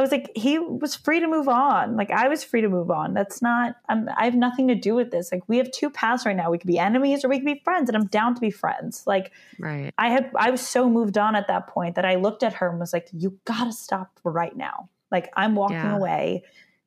I 0.00 0.02
was 0.02 0.12
like, 0.12 0.30
he 0.34 0.58
was 0.58 0.96
free 0.96 1.20
to 1.20 1.26
move 1.26 1.46
on. 1.46 1.94
Like 1.94 2.10
I 2.10 2.28
was 2.28 2.42
free 2.42 2.62
to 2.62 2.70
move 2.70 2.90
on. 2.90 3.12
That's 3.12 3.42
not. 3.42 3.76
I'm, 3.86 4.08
I 4.16 4.24
have 4.24 4.34
nothing 4.34 4.68
to 4.68 4.74
do 4.74 4.94
with 4.94 5.10
this. 5.10 5.30
Like 5.30 5.42
we 5.46 5.58
have 5.58 5.70
two 5.72 5.90
paths 5.90 6.24
right 6.24 6.34
now. 6.34 6.50
We 6.50 6.56
could 6.56 6.66
be 6.66 6.78
enemies 6.78 7.22
or 7.22 7.28
we 7.28 7.36
could 7.36 7.44
be 7.44 7.60
friends, 7.62 7.90
and 7.90 7.96
I'm 7.96 8.06
down 8.06 8.34
to 8.34 8.40
be 8.40 8.50
friends. 8.50 9.04
Like 9.06 9.30
right. 9.58 9.92
I 9.98 10.08
had. 10.08 10.30
I 10.36 10.50
was 10.50 10.66
so 10.66 10.88
moved 10.88 11.18
on 11.18 11.36
at 11.36 11.48
that 11.48 11.66
point 11.66 11.96
that 11.96 12.06
I 12.06 12.14
looked 12.14 12.42
at 12.42 12.54
her 12.54 12.70
and 12.70 12.80
was 12.80 12.94
like, 12.94 13.08
"You 13.12 13.38
got 13.44 13.64
to 13.64 13.72
stop 13.72 14.18
right 14.24 14.56
now. 14.56 14.88
Like 15.12 15.30
I'm 15.36 15.54
walking 15.54 15.76
yeah. 15.76 15.96
away. 15.96 16.44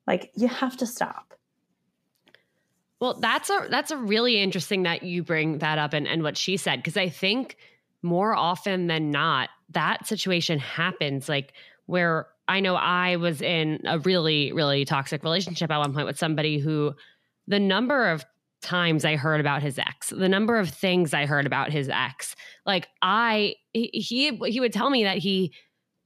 Like 0.07 0.31
you 0.35 0.47
have 0.47 0.75
to 0.77 0.87
stop." 0.87 1.35
Well, 2.99 3.13
that's 3.19 3.51
a 3.51 3.67
that's 3.69 3.91
a 3.91 3.97
really 3.97 4.41
interesting 4.41 4.83
that 4.83 5.03
you 5.03 5.21
bring 5.21 5.59
that 5.59 5.77
up 5.77 5.93
and, 5.93 6.07
and 6.07 6.23
what 6.23 6.35
she 6.35 6.57
said 6.57 6.77
because 6.77 6.97
I 6.97 7.09
think 7.09 7.57
more 8.01 8.33
often 8.35 8.87
than 8.87 9.11
not 9.11 9.49
that 9.69 10.07
situation 10.07 10.57
happens 10.57 11.29
like 11.29 11.53
where 11.85 12.27
I 12.47 12.59
know 12.59 12.75
I 12.75 13.15
was 13.15 13.41
in 13.41 13.79
a 13.85 13.99
really 13.99 14.51
really 14.53 14.85
toxic 14.85 15.23
relationship 15.23 15.71
at 15.71 15.77
one 15.77 15.93
point 15.93 16.07
with 16.07 16.17
somebody 16.17 16.59
who 16.59 16.93
the 17.47 17.59
number 17.59 18.09
of 18.09 18.25
times 18.61 19.03
I 19.03 19.17
heard 19.17 19.41
about 19.41 19.61
his 19.61 19.77
ex, 19.77 20.09
the 20.09 20.29
number 20.29 20.57
of 20.57 20.69
things 20.69 21.13
I 21.13 21.25
heard 21.25 21.45
about 21.45 21.71
his 21.71 21.89
ex, 21.89 22.35
like 22.65 22.87
I 23.01 23.55
he 23.73 24.31
he, 24.41 24.59
would 24.59 24.73
tell 24.73 24.89
me 24.89 25.03
that 25.03 25.17
he 25.17 25.53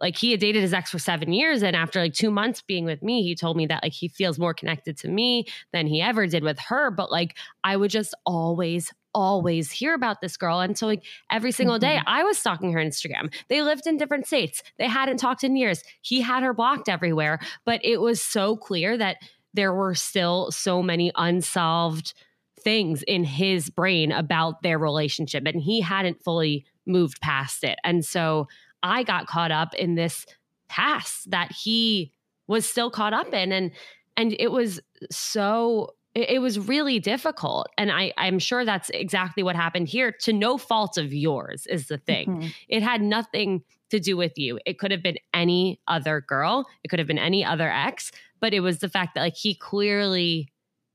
like 0.02 0.15
he 0.15 0.32
had 0.32 0.39
dated 0.39 0.62
his 0.62 0.73
ex 0.73 0.91
for 0.91 1.00
seven 1.00 1.32
years 1.34 1.63
and 1.63 1.76
after 1.76 2.00
like 2.00 2.13
two 2.13 2.32
months 2.32 2.62
being 2.62 2.86
with 2.86 3.02
me 3.02 3.23
he 3.23 3.36
told 3.36 3.58
me 3.58 3.65
that 3.65 3.84
like 3.84 3.93
he 3.93 4.08
feels 4.08 4.38
more 4.38 4.54
connected 4.54 4.97
to 4.97 5.08
me 5.08 5.45
than 5.73 5.88
he 5.88 6.02
ever 6.02 6.28
did 6.28 6.43
with 6.43 6.60
her 6.60 6.91
but 6.91 7.12
like 7.12 7.36
i 7.63 7.76
would 7.76 7.89
just 7.89 8.13
always 8.26 8.93
always 9.17 9.71
hear 9.71 9.95
about 9.95 10.21
this 10.21 10.38
girl 10.38 10.60
and 10.60 10.77
so 10.77 10.86
like 10.86 11.03
every 11.32 11.51
single 11.51 11.80
day. 11.80 11.95
Mm-hmm. 11.95 12.08
i 12.08 12.23
was 12.23 12.38
stalking 12.38 12.71
her 12.71 12.80
instagram. 12.80 13.34
They 13.47 13.63
lived 13.63 13.88
in 13.88 13.97
different 13.97 14.27
states. 14.27 14.62
They 14.77 14.88
hadn't 14.88 15.17
talked 15.17 15.43
in 15.43 15.56
years. 15.56 15.84
He 16.01 16.21
had 16.21 16.43
her 16.43 16.53
blocked 16.53 16.88
everywhere. 16.88 17.39
But 17.65 17.82
it 17.84 17.99
was 17.99 18.21
so 18.21 18.56
clear 18.56 18.95
that 18.95 19.17
there 19.56 19.73
were 19.73 19.95
still 19.95 20.51
so 20.51 20.84
many 20.84 21.12
unsolved 21.15 22.13
things 22.60 23.01
in 23.03 23.23
his 23.23 23.71
brain 23.71 24.12
about 24.12 24.62
their 24.62 24.77
relationship 24.77 25.47
and 25.47 25.62
he 25.62 25.82
hadn't 25.82 26.23
fully 26.23 26.63
moved 26.86 27.19
past 27.19 27.63
it. 27.63 27.80
And 27.84 28.06
so 28.06 28.47
I 28.84 29.01
got 29.01 29.25
caught 29.25 29.51
up 29.51 29.73
in 29.73 29.95
this 29.95 30.27
past 30.69 31.32
that 31.32 31.51
he 31.51 32.12
was 32.45 32.69
still 32.69 32.91
caught 32.91 33.13
up 33.13 33.34
in 33.34 33.51
and 33.51 33.71
and 34.15 34.36
it 34.39 34.51
was 34.51 34.80
so 35.10 35.95
it, 36.17 36.41
was 36.41 36.60
really 36.60 36.99
difficult 36.99 37.67
and 37.77 37.91
I, 37.91 38.13
i'm 38.17 38.39
sure 38.39 38.65
that's 38.65 38.89
exactly 38.91 39.43
what 39.43 39.56
happened 39.56 39.88
here 39.88 40.12
to 40.21 40.34
no 40.34 40.58
fault 40.58 40.97
of 40.97 41.13
yours 41.13 41.67
is 41.67 41.88
the 41.88 41.97
thing 41.97 42.27
mm-hmm. 42.27 42.47
it 42.67 42.84
had 42.84 43.01
nothing 43.01 43.63
to 43.89 43.99
do 43.99 44.17
with 44.17 44.38
you 44.38 44.60
it 44.65 44.80
could 44.80 44.91
have 44.91 45.03
been 45.03 45.17
any 45.34 45.80
other 45.88 46.21
girl 46.21 46.65
it 46.84 46.89
could 46.89 46.99
have 46.99 47.08
been 47.08 47.19
any 47.19 47.43
other 47.43 47.69
ex 47.69 48.12
but 48.39 48.53
it 48.53 48.62
was 48.62 48.80
the 48.80 48.89
fact 48.89 49.15
that 49.15 49.21
like 49.21 49.36
he 49.36 49.53
clearly 49.56 50.51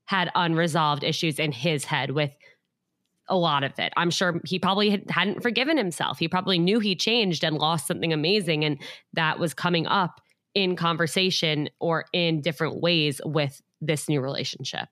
had 0.06 0.30
unresolved 0.34 1.04
issues 1.04 1.38
in 1.38 1.52
his 1.52 1.84
head 1.84 2.10
with 2.10 2.34
a 3.28 3.36
lot 3.36 3.64
of 3.64 3.78
it. 3.78 3.92
I'm 3.96 4.10
sure 4.10 4.40
he 4.44 4.58
probably 4.58 5.02
hadn't 5.08 5.42
forgiven 5.42 5.76
himself. 5.76 6.18
He 6.18 6.28
probably 6.28 6.58
knew 6.58 6.80
he 6.80 6.94
changed 6.94 7.44
and 7.44 7.56
lost 7.56 7.86
something 7.86 8.12
amazing. 8.12 8.64
And 8.64 8.78
that 9.14 9.38
was 9.38 9.54
coming 9.54 9.86
up 9.86 10.20
in 10.54 10.76
conversation 10.76 11.70
or 11.80 12.04
in 12.12 12.42
different 12.42 12.80
ways 12.82 13.20
with 13.24 13.62
this 13.80 14.08
new 14.08 14.20
relationship. 14.20 14.88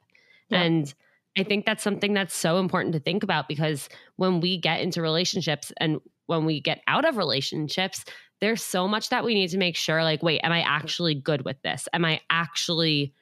Yeah. 0.50 0.62
And 0.62 0.94
I 1.38 1.44
think 1.44 1.64
that's 1.64 1.82
something 1.82 2.12
that's 2.12 2.34
so 2.34 2.58
important 2.58 2.92
to 2.94 3.00
think 3.00 3.22
about 3.22 3.48
because 3.48 3.88
when 4.16 4.40
we 4.40 4.58
get 4.58 4.80
into 4.80 5.00
relationships 5.00 5.72
and 5.78 6.00
when 6.26 6.44
we 6.44 6.60
get 6.60 6.80
out 6.86 7.04
of 7.04 7.16
relationships, 7.16 8.04
there's 8.40 8.62
so 8.62 8.88
much 8.88 9.10
that 9.10 9.24
we 9.24 9.34
need 9.34 9.48
to 9.48 9.58
make 9.58 9.76
sure 9.76 10.02
like, 10.02 10.22
wait, 10.22 10.40
am 10.42 10.52
I 10.52 10.62
actually 10.62 11.14
good 11.14 11.44
with 11.44 11.60
this? 11.62 11.88
Am 11.92 12.04
I 12.04 12.20
actually 12.30 13.14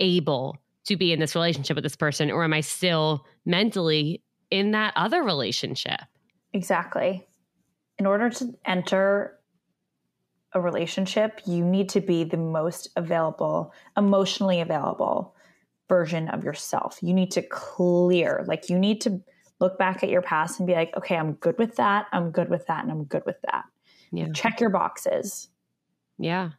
able 0.00 0.58
to 0.86 0.96
be 0.96 1.12
in 1.12 1.20
this 1.20 1.34
relationship 1.34 1.76
with 1.76 1.84
this 1.84 1.96
person? 1.96 2.30
Or 2.30 2.42
am 2.42 2.52
I 2.52 2.60
still 2.60 3.26
mentally 3.44 4.22
in 4.52 4.72
that 4.72 4.92
other 4.96 5.24
relationship. 5.24 6.02
Exactly. 6.52 7.26
In 7.98 8.04
order 8.04 8.28
to 8.28 8.54
enter 8.66 9.38
a 10.52 10.60
relationship, 10.60 11.40
you 11.46 11.64
need 11.64 11.88
to 11.88 12.02
be 12.02 12.22
the 12.22 12.36
most 12.36 12.90
available, 12.94 13.72
emotionally 13.96 14.60
available 14.60 15.34
version 15.92 16.28
of 16.30 16.42
yourself. 16.42 16.98
You 17.02 17.12
need 17.12 17.30
to 17.32 17.42
clear, 17.42 18.46
like, 18.48 18.70
you 18.70 18.78
need 18.78 19.02
to 19.02 19.20
look 19.60 19.78
back 19.78 20.02
at 20.02 20.08
your 20.08 20.22
past 20.22 20.58
and 20.58 20.66
be 20.66 20.72
like, 20.72 20.96
okay, 20.96 21.16
I'm 21.18 21.34
good 21.34 21.58
with 21.58 21.76
that. 21.76 22.06
I'm 22.12 22.30
good 22.30 22.48
with 22.48 22.66
that. 22.68 22.82
And 22.82 22.90
I'm 22.90 23.04
good 23.04 23.26
with 23.26 23.36
that. 23.42 23.66
Yeah. 24.10 24.28
Check 24.32 24.58
your 24.58 24.70
boxes. 24.70 25.50
Yeah. 26.16 26.52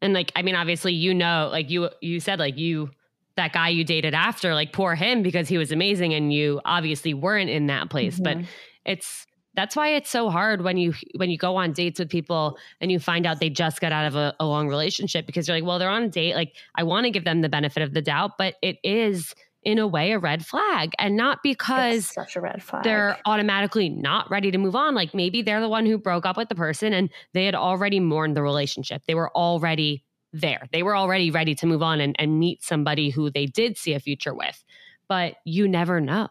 And 0.00 0.14
like, 0.14 0.32
I 0.34 0.40
mean, 0.40 0.54
obviously, 0.54 0.94
you 0.94 1.12
know, 1.12 1.50
like 1.52 1.68
you, 1.68 1.90
you 2.00 2.18
said, 2.18 2.38
like, 2.38 2.56
you, 2.56 2.88
that 3.36 3.52
guy 3.52 3.68
you 3.68 3.84
dated 3.84 4.14
after, 4.14 4.54
like 4.54 4.72
poor 4.72 4.94
him 4.94 5.22
because 5.22 5.48
he 5.48 5.58
was 5.58 5.70
amazing 5.70 6.14
and 6.14 6.32
you 6.32 6.58
obviously 6.64 7.12
weren't 7.12 7.50
in 7.50 7.66
that 7.66 7.90
place. 7.90 8.18
Mm-hmm. 8.18 8.40
But 8.40 8.48
it's 8.86 9.26
that's 9.54 9.76
why 9.76 9.88
it's 9.88 10.10
so 10.10 10.30
hard 10.30 10.62
when 10.62 10.76
you 10.76 10.94
when 11.16 11.30
you 11.30 11.38
go 11.38 11.56
on 11.56 11.72
dates 11.72 11.98
with 11.98 12.08
people 12.08 12.58
and 12.80 12.90
you 12.90 12.98
find 12.98 13.26
out 13.26 13.40
they 13.40 13.50
just 13.50 13.80
got 13.80 13.92
out 13.92 14.06
of 14.06 14.16
a, 14.16 14.34
a 14.40 14.46
long 14.46 14.68
relationship 14.68 15.26
because 15.26 15.46
you're 15.46 15.56
like, 15.56 15.64
well, 15.64 15.78
they're 15.78 15.90
on 15.90 16.04
a 16.04 16.08
date. 16.08 16.34
Like 16.34 16.54
I 16.74 16.82
want 16.82 17.04
to 17.04 17.10
give 17.10 17.24
them 17.24 17.40
the 17.40 17.48
benefit 17.48 17.82
of 17.82 17.94
the 17.94 18.02
doubt, 18.02 18.32
but 18.38 18.54
it 18.62 18.78
is 18.82 19.34
in 19.64 19.78
a 19.78 19.86
way 19.86 20.10
a 20.10 20.18
red 20.18 20.44
flag 20.44 20.92
and 20.98 21.16
not 21.16 21.38
because 21.40 22.06
it's 22.06 22.14
such 22.14 22.34
a 22.34 22.40
red 22.40 22.60
flag 22.60 22.82
they're 22.82 23.16
automatically 23.26 23.88
not 23.88 24.28
ready 24.28 24.50
to 24.50 24.58
move 24.58 24.74
on 24.74 24.92
like 24.92 25.14
maybe 25.14 25.40
they're 25.40 25.60
the 25.60 25.68
one 25.68 25.86
who 25.86 25.96
broke 25.96 26.26
up 26.26 26.36
with 26.36 26.48
the 26.48 26.54
person 26.56 26.92
and 26.92 27.08
they 27.32 27.44
had 27.44 27.54
already 27.54 28.00
mourned 28.00 28.36
the 28.36 28.42
relationship 28.42 29.02
they 29.06 29.14
were 29.14 29.30
already 29.36 30.02
there. 30.32 30.66
They 30.72 30.82
were 30.82 30.96
already 30.96 31.30
ready 31.30 31.54
to 31.56 31.66
move 31.66 31.82
on 31.82 32.00
and, 32.00 32.16
and 32.18 32.38
meet 32.38 32.62
somebody 32.62 33.10
who 33.10 33.30
they 33.30 33.46
did 33.46 33.76
see 33.76 33.92
a 33.92 34.00
future 34.00 34.34
with. 34.34 34.64
But 35.08 35.34
you 35.44 35.68
never 35.68 36.00
know. 36.00 36.28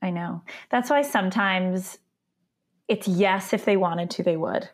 I 0.00 0.10
know. 0.10 0.42
That's 0.70 0.90
why 0.90 1.02
sometimes 1.02 1.98
it's 2.88 3.08
yes, 3.08 3.52
if 3.52 3.64
they 3.64 3.76
wanted 3.76 4.10
to, 4.10 4.22
they 4.22 4.36
would. 4.36 4.68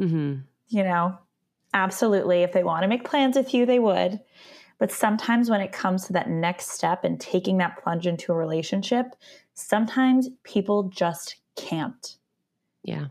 Mm-hmm. 0.00 0.36
You 0.68 0.82
know, 0.82 1.18
absolutely. 1.74 2.42
If 2.42 2.52
they 2.52 2.64
want 2.64 2.82
to 2.82 2.88
make 2.88 3.04
plans 3.04 3.36
with 3.36 3.54
you, 3.54 3.66
they 3.66 3.78
would. 3.78 4.20
But 4.78 4.92
sometimes 4.92 5.48
when 5.48 5.60
it 5.60 5.72
comes 5.72 6.06
to 6.06 6.12
that 6.14 6.28
next 6.28 6.70
step 6.70 7.04
and 7.04 7.20
taking 7.20 7.58
that 7.58 7.82
plunge 7.82 8.06
into 8.06 8.32
a 8.32 8.36
relationship, 8.36 9.06
sometimes 9.54 10.28
people 10.42 10.84
just 10.84 11.36
can't. 11.56 12.16
Yeah. 12.82 13.06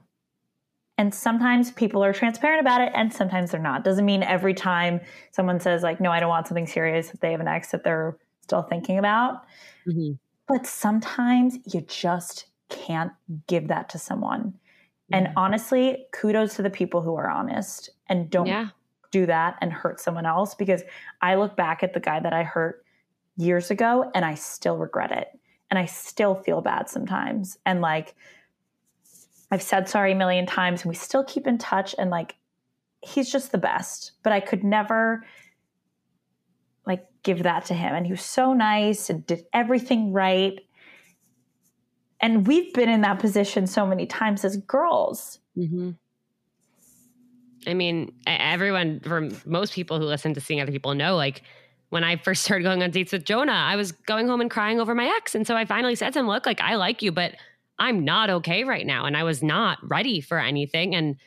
And 0.97 1.13
sometimes 1.13 1.71
people 1.71 2.03
are 2.03 2.13
transparent 2.13 2.61
about 2.61 2.81
it 2.81 2.91
and 2.95 3.11
sometimes 3.11 3.51
they're 3.51 3.59
not. 3.59 3.83
Doesn't 3.83 4.05
mean 4.05 4.23
every 4.23 4.53
time 4.53 5.01
someone 5.31 5.59
says, 5.59 5.83
like, 5.83 5.99
no, 5.99 6.11
I 6.11 6.19
don't 6.19 6.29
want 6.29 6.47
something 6.47 6.67
serious, 6.67 7.09
that 7.09 7.19
they 7.19 7.31
have 7.31 7.41
an 7.41 7.47
ex 7.47 7.71
that 7.71 7.83
they're 7.83 8.17
still 8.41 8.61
thinking 8.61 8.97
about. 8.97 9.43
Mm-hmm. 9.87 10.13
But 10.47 10.67
sometimes 10.67 11.57
you 11.73 11.81
just 11.81 12.45
can't 12.69 13.11
give 13.47 13.67
that 13.67 13.89
to 13.89 13.99
someone. 13.99 14.53
Yeah. 15.09 15.17
And 15.17 15.29
honestly, 15.35 16.05
kudos 16.11 16.55
to 16.55 16.61
the 16.61 16.69
people 16.69 17.01
who 17.01 17.15
are 17.15 17.29
honest 17.29 17.89
and 18.07 18.29
don't 18.29 18.47
yeah. 18.47 18.69
do 19.11 19.25
that 19.25 19.57
and 19.61 19.71
hurt 19.71 19.99
someone 19.99 20.25
else 20.25 20.55
because 20.55 20.83
I 21.21 21.35
look 21.35 21.55
back 21.55 21.83
at 21.83 21.93
the 21.93 21.99
guy 21.99 22.19
that 22.19 22.33
I 22.33 22.43
hurt 22.43 22.83
years 23.37 23.71
ago 23.71 24.09
and 24.15 24.25
I 24.25 24.35
still 24.35 24.77
regret 24.77 25.11
it. 25.11 25.27
And 25.69 25.79
I 25.79 25.85
still 25.85 26.35
feel 26.35 26.61
bad 26.61 26.89
sometimes. 26.89 27.57
And 27.65 27.81
like, 27.81 28.15
I've 29.51 29.61
said 29.61 29.89
sorry 29.89 30.13
a 30.13 30.15
million 30.15 30.45
times 30.45 30.81
and 30.81 30.89
we 30.89 30.95
still 30.95 31.23
keep 31.23 31.47
in 31.47 31.57
touch 31.57 31.95
and 31.97 32.09
like 32.09 32.35
he's 33.01 33.31
just 33.31 33.51
the 33.51 33.57
best. 33.57 34.13
But 34.23 34.33
I 34.33 34.39
could 34.39 34.63
never 34.63 35.23
like 36.85 37.05
give 37.23 37.43
that 37.43 37.65
to 37.65 37.73
him. 37.73 37.93
And 37.93 38.05
he 38.05 38.11
was 38.11 38.21
so 38.21 38.53
nice 38.53 39.09
and 39.09 39.25
did 39.25 39.45
everything 39.53 40.13
right. 40.13 40.59
And 42.21 42.47
we've 42.47 42.73
been 42.73 42.89
in 42.89 43.01
that 43.01 43.19
position 43.19 43.67
so 43.67 43.85
many 43.85 44.05
times 44.05 44.45
as 44.45 44.57
girls. 44.57 45.39
Mm-hmm. 45.57 45.91
I 47.67 47.73
mean, 47.73 48.13
everyone, 48.27 48.99
for 49.01 49.29
most 49.45 49.73
people 49.73 49.99
who 49.99 50.05
listen 50.05 50.33
to 50.35 50.41
seeing 50.41 50.61
other 50.61 50.71
people 50.71 50.93
know, 50.93 51.15
like 51.15 51.41
when 51.89 52.03
I 52.03 52.17
first 52.17 52.43
started 52.45 52.63
going 52.63 52.83
on 52.83 52.91
dates 52.91 53.11
with 53.11 53.25
Jonah, 53.25 53.51
I 53.51 53.75
was 53.75 53.91
going 53.91 54.27
home 54.27 54.41
and 54.41 54.49
crying 54.49 54.79
over 54.79 54.95
my 54.95 55.11
ex. 55.17 55.35
And 55.35 55.45
so 55.45 55.55
I 55.55 55.65
finally 55.65 55.95
said 55.95 56.13
to 56.13 56.19
him, 56.19 56.27
look, 56.27 56.45
like 56.45 56.61
I 56.61 56.75
like 56.75 57.01
you, 57.01 57.11
but 57.11 57.35
I'm 57.79 58.05
not 58.05 58.29
okay 58.29 58.63
right 58.63 58.85
now 58.85 59.05
and 59.05 59.17
I 59.17 59.23
was 59.23 59.43
not 59.43 59.79
ready 59.83 60.21
for 60.21 60.39
anything 60.39 60.95
and 60.95 61.17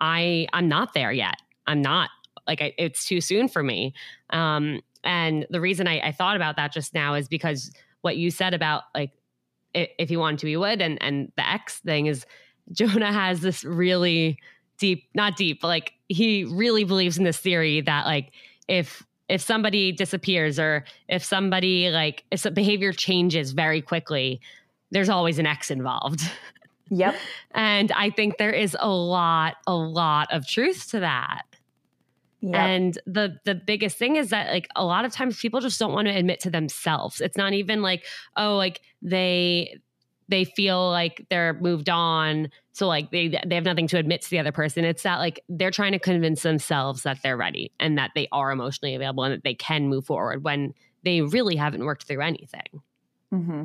I 0.00 0.48
I'm 0.52 0.68
not 0.68 0.92
there 0.92 1.12
yet. 1.12 1.36
I'm 1.66 1.80
not 1.80 2.10
like 2.46 2.60
I, 2.60 2.74
it's 2.76 3.06
too 3.06 3.20
soon 3.20 3.48
for 3.48 3.62
me. 3.62 3.94
Um, 4.30 4.80
and 5.02 5.46
the 5.50 5.60
reason 5.60 5.86
I, 5.86 6.00
I 6.00 6.12
thought 6.12 6.36
about 6.36 6.56
that 6.56 6.72
just 6.72 6.94
now 6.94 7.14
is 7.14 7.28
because 7.28 7.70
what 8.02 8.16
you 8.16 8.30
said 8.30 8.52
about 8.52 8.82
like 8.94 9.12
if 9.74 10.08
he 10.08 10.16
wanted 10.16 10.40
to, 10.40 10.46
he 10.46 10.56
would. 10.56 10.80
And 10.80 11.02
and 11.02 11.32
the 11.36 11.48
ex 11.48 11.78
thing 11.78 12.06
is 12.06 12.26
Jonah 12.72 13.12
has 13.12 13.40
this 13.40 13.64
really 13.64 14.38
deep, 14.78 15.04
not 15.14 15.36
deep, 15.36 15.60
but 15.60 15.68
like 15.68 15.92
he 16.08 16.44
really 16.44 16.84
believes 16.84 17.18
in 17.18 17.24
this 17.24 17.38
theory 17.38 17.80
that 17.82 18.06
like 18.06 18.32
if 18.68 19.04
if 19.28 19.40
somebody 19.40 19.92
disappears 19.92 20.58
or 20.58 20.84
if 21.08 21.24
somebody 21.24 21.90
like 21.90 22.24
if 22.30 22.46
behavior 22.54 22.92
changes 22.92 23.52
very 23.52 23.80
quickly, 23.80 24.40
there's 24.90 25.08
always 25.08 25.38
an 25.38 25.46
ex 25.46 25.70
involved. 25.70 26.20
Yep. 26.90 27.16
and 27.52 27.92
I 27.92 28.10
think 28.10 28.38
there 28.38 28.52
is 28.52 28.76
a 28.78 28.90
lot, 28.90 29.56
a 29.66 29.74
lot 29.74 30.32
of 30.32 30.46
truth 30.46 30.90
to 30.90 31.00
that. 31.00 31.42
Yep. 32.44 32.54
And 32.56 32.98
the 33.06 33.38
the 33.46 33.54
biggest 33.54 33.96
thing 33.96 34.16
is 34.16 34.28
that 34.28 34.50
like 34.50 34.68
a 34.76 34.84
lot 34.84 35.06
of 35.06 35.12
times 35.12 35.40
people 35.40 35.60
just 35.60 35.78
don't 35.78 35.94
want 35.94 36.08
to 36.08 36.14
admit 36.14 36.40
to 36.40 36.50
themselves. 36.50 37.22
It's 37.22 37.38
not 37.38 37.54
even 37.54 37.80
like, 37.80 38.04
oh, 38.36 38.56
like 38.56 38.82
they 39.00 39.80
they 40.28 40.44
feel 40.44 40.90
like 40.90 41.24
they're 41.30 41.54
moved 41.54 41.88
on 41.88 42.50
so 42.72 42.86
like 42.86 43.10
they 43.10 43.28
they 43.46 43.54
have 43.54 43.64
nothing 43.64 43.86
to 43.86 43.98
admit 43.98 44.20
to 44.22 44.30
the 44.30 44.38
other 44.38 44.52
person 44.52 44.82
it's 44.82 45.02
that 45.02 45.16
like 45.18 45.38
they're 45.50 45.70
trying 45.70 45.92
to 45.92 45.98
convince 45.98 46.42
themselves 46.42 47.02
that 47.02 47.18
they're 47.22 47.36
ready 47.36 47.70
and 47.78 47.98
that 47.98 48.10
they 48.14 48.26
are 48.32 48.50
emotionally 48.50 48.94
available 48.94 49.22
and 49.22 49.34
that 49.34 49.44
they 49.44 49.52
can 49.52 49.86
move 49.88 50.06
forward 50.06 50.42
when 50.42 50.72
they 51.02 51.20
really 51.20 51.56
haven't 51.56 51.84
worked 51.84 52.06
through 52.06 52.22
anything 52.22 52.80
mm-hmm. 53.32 53.64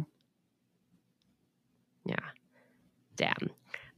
yeah 2.04 2.15
damn 3.15 3.50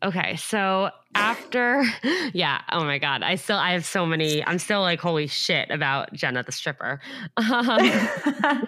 okay 0.04 0.36
so 0.36 0.90
after 1.16 1.84
yeah 2.34 2.62
oh 2.72 2.84
my 2.84 2.98
god 2.98 3.24
i 3.24 3.36
still 3.36 3.58
i 3.58 3.72
have 3.72 3.86
so 3.86 4.06
many 4.06 4.44
i'm 4.46 4.60
still 4.60 4.82
like 4.82 5.00
holy 5.00 5.28
shit 5.28 5.70
about 5.70 6.12
jenna 6.14 6.44
the 6.44 6.52
stripper 6.52 7.00
um, 7.38 8.68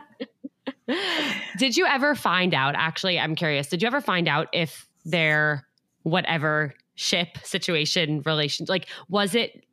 did 1.57 1.77
you 1.77 1.85
ever 1.85 2.15
find 2.15 2.53
out? 2.53 2.75
Actually, 2.77 3.19
I'm 3.19 3.35
curious. 3.35 3.67
Did 3.67 3.81
you 3.81 3.87
ever 3.87 4.01
find 4.01 4.27
out 4.27 4.47
if 4.53 4.87
their 5.05 5.67
whatever 6.03 6.73
ship 6.95 7.37
situation 7.43 8.21
relation 8.25 8.65
like 8.69 8.87
was 9.09 9.33
it 9.33 9.65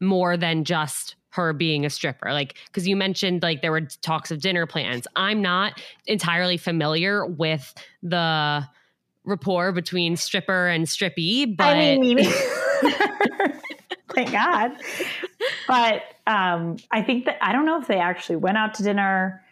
more 0.00 0.36
than 0.36 0.64
just 0.64 1.16
her 1.30 1.52
being 1.52 1.84
a 1.84 1.90
stripper 1.90 2.32
like 2.32 2.56
because 2.66 2.88
you 2.88 2.96
mentioned 2.96 3.42
like 3.42 3.60
there 3.60 3.70
were 3.70 3.82
talks 4.00 4.30
of 4.30 4.40
dinner 4.40 4.66
plans 4.66 5.06
i'm 5.14 5.42
not 5.42 5.78
entirely 6.06 6.56
familiar 6.56 7.26
with 7.26 7.74
the 8.02 8.64
rapport 9.28 9.72
between 9.72 10.16
stripper 10.16 10.68
and 10.68 10.86
strippy 10.86 11.56
but 11.56 11.76
I 11.76 11.98
mean, 11.98 12.18
thank 14.14 14.32
god 14.32 14.72
but 15.66 16.02
um 16.26 16.76
i 16.90 17.02
think 17.02 17.26
that 17.26 17.36
i 17.40 17.52
don't 17.52 17.66
know 17.66 17.80
if 17.80 17.86
they 17.86 17.98
actually 17.98 18.36
went 18.36 18.56
out 18.56 18.74
to 18.74 18.82
dinner 18.82 19.42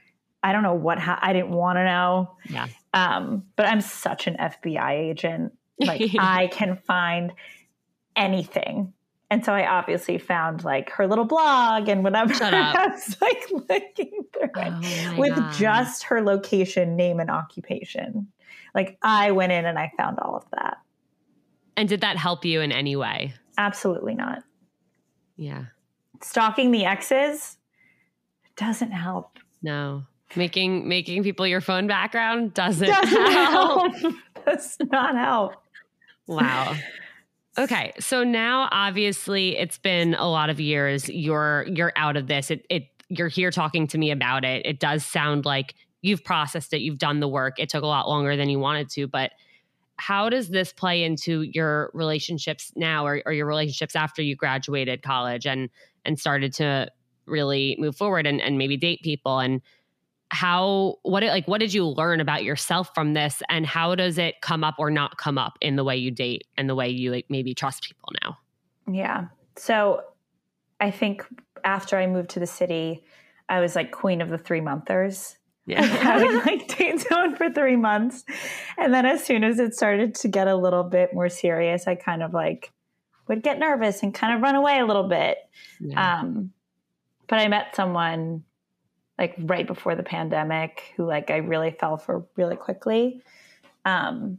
I 0.47 0.53
don't 0.53 0.63
know 0.63 0.75
what 0.75 1.01
ha- 1.01 1.19
I 1.21 1.33
didn't 1.33 1.51
want 1.51 1.77
to 1.77 1.85
know. 1.85 2.37
Yeah. 2.49 2.69
Um, 2.95 3.43
but 3.57 3.67
I'm 3.67 3.81
such 3.81 4.29
an 4.29 4.37
FBI 4.37 4.93
agent. 4.93 5.53
Like 5.81 6.01
I 6.21 6.47
can 6.47 6.77
find 6.77 7.33
anything. 8.15 8.93
And 9.31 9.45
so 9.45 9.53
I 9.53 9.67
obviously 9.67 10.19
found 10.19 10.63
like 10.65 10.91
her 10.91 11.07
little 11.07 11.25
blog 11.25 11.89
and 11.89 12.05
whatever. 12.05 12.33
Shut 12.33 12.55
up. 12.55 12.77
I 12.77 12.87
was 12.89 13.17
like 13.21 13.43
looking 13.51 14.25
through 14.33 14.51
oh 14.55 14.81
it 14.83 15.19
with 15.19 15.35
God. 15.35 15.53
just 15.55 16.05
her 16.05 16.23
location, 16.23 16.95
name, 16.97 17.19
and 17.19 17.31
occupation. 17.31 18.29
Like 18.75 18.99
I 19.03 19.33
went 19.33 19.53
in 19.53 19.65
and 19.65 19.79
I 19.79 19.91
found 19.97 20.19
all 20.21 20.37
of 20.37 20.45
that. 20.53 20.79
And 21.77 21.89
did 21.89 22.01
that 22.03 22.17
help 22.17 22.45
you 22.45 22.61
in 22.61 22.71
any 22.73 22.95
way? 22.97 23.35
Absolutely 23.59 24.15
not. 24.15 24.43
Yeah. 25.37 25.65
Stalking 26.23 26.71
the 26.71 26.85
exes 26.85 27.57
doesn't 28.57 28.93
help. 28.93 29.39
No. 29.63 30.05
Making 30.35 30.89
making 30.89 31.23
people 31.23 31.47
your 31.47 31.61
phone 31.61 31.87
background 31.87 32.55
doesn't, 32.55 32.89
doesn't 32.89 33.33
help. 33.33 33.95
help. 33.97 34.15
Does 34.47 34.77
not 34.93 35.17
help. 35.17 35.55
Wow. 36.29 36.77
Okay, 37.59 37.93
so 37.99 38.23
now 38.23 38.69
obviously 38.71 39.57
it's 39.57 39.79
been 39.79 40.15
a 40.15 40.29
lot 40.29 40.51
of 40.51 40.61
years. 40.61 41.09
You're 41.09 41.65
you're 41.69 41.93
out 41.97 42.17
of 42.17 42.27
this. 42.27 42.51
It 42.51 42.67
it 42.69 42.89
you're 43.09 43.29
here 43.29 43.51
talking 43.51 43.87
to 43.89 43.99
me 43.99 44.11
about 44.11 44.45
it. 44.45 44.67
It 44.67 44.79
does 44.79 45.05
sound 45.05 45.45
like 45.45 45.75
you've 46.03 46.23
processed 46.23 46.73
it. 46.75 46.81
You've 46.81 46.99
done 46.99 47.21
the 47.21 47.29
work. 47.29 47.59
It 47.59 47.69
took 47.69 47.83
a 47.83 47.87
lot 47.87 48.09
longer 48.09 48.37
than 48.37 48.49
you 48.49 48.59
wanted 48.59 48.91
to, 48.91 49.07
but 49.07 49.33
how 49.99 50.29
does 50.29 50.51
this 50.51 50.73
play 50.73 51.03
into 51.03 51.43
your 51.43 51.91
relationships 51.95 52.73
now 52.77 53.07
or, 53.07 53.23
or 53.25 53.33
your 53.33 53.47
relationships 53.47 53.97
after 53.97 54.21
you 54.23 54.37
graduated 54.37 55.03
college 55.03 55.47
and 55.47 55.71
and 56.05 56.19
started 56.19 56.53
to 56.55 56.91
really 57.25 57.77
move 57.81 57.97
forward 57.97 58.27
and, 58.27 58.41
and 58.41 58.59
maybe 58.59 58.77
date 58.77 59.01
people 59.03 59.39
and 59.39 59.63
how 60.31 60.97
what 61.03 61.23
it, 61.23 61.29
like 61.29 61.47
what 61.47 61.59
did 61.59 61.73
you 61.73 61.87
learn 61.87 62.21
about 62.21 62.43
yourself 62.43 62.91
from 62.95 63.15
this 63.15 63.43
and 63.49 63.65
how 63.65 63.95
does 63.95 64.19
it 64.19 64.41
come 64.41 64.65
up 64.65 64.75
or 64.79 64.91
not 64.91 65.17
come 65.19 65.39
up 65.39 65.57
in 65.61 65.77
the 65.77 65.85
way 65.85 65.97
you 65.97 66.11
date 66.11 66.45
and 66.57 66.69
the 66.69 66.75
way 66.75 66.89
you 66.89 67.11
like 67.11 67.27
maybe 67.29 67.55
trust 67.55 67.85
people 67.85 68.09
now? 68.23 68.39
Yeah. 68.93 69.27
So 69.57 70.03
i 70.79 70.91
think 70.91 71.25
after 71.65 71.97
i 71.97 72.07
moved 72.07 72.29
to 72.29 72.39
the 72.39 72.47
city 72.47 73.03
i 73.49 73.61
was 73.61 73.75
like 73.75 73.91
queen 73.93 74.21
of 74.21 74.29
the 74.29 74.39
three 74.39 74.61
monthers. 74.61 75.37
Yeah. 75.65 75.83
I 76.03 76.23
would 76.23 76.47
like 76.47 76.77
date 76.77 77.01
someone 77.01 77.35
for 77.35 77.51
three 77.51 77.77
months. 77.77 78.25
And 78.79 78.95
then 78.95 79.05
as 79.05 79.25
soon 79.25 79.43
as 79.43 79.59
it 79.59 79.75
started 79.75 80.15
to 80.17 80.29
get 80.29 80.47
a 80.47 80.55
little 80.55 80.85
bit 80.85 81.15
more 81.15 81.29
serious 81.29 81.87
i 81.87 81.95
kind 81.95 82.23
of 82.23 82.35
like 82.35 82.73
would 83.29 83.43
get 83.43 83.59
nervous 83.59 84.03
and 84.03 84.13
kind 84.13 84.35
of 84.35 84.43
run 84.43 84.55
away 84.57 84.79
a 84.79 84.87
little 84.87 85.09
bit. 85.09 85.39
Yeah. 85.81 86.21
um 86.21 86.51
but 87.29 87.39
i 87.39 87.47
met 87.47 87.77
someone 87.77 88.43
like 89.19 89.35
right 89.39 89.67
before 89.67 89.95
the 89.95 90.03
pandemic 90.03 90.93
who 90.97 91.07
like 91.07 91.31
I 91.31 91.39
really 91.39 91.71
fell 91.71 91.97
for 91.97 92.27
really 92.37 92.57
quickly. 92.57 93.23
Um, 93.85 94.39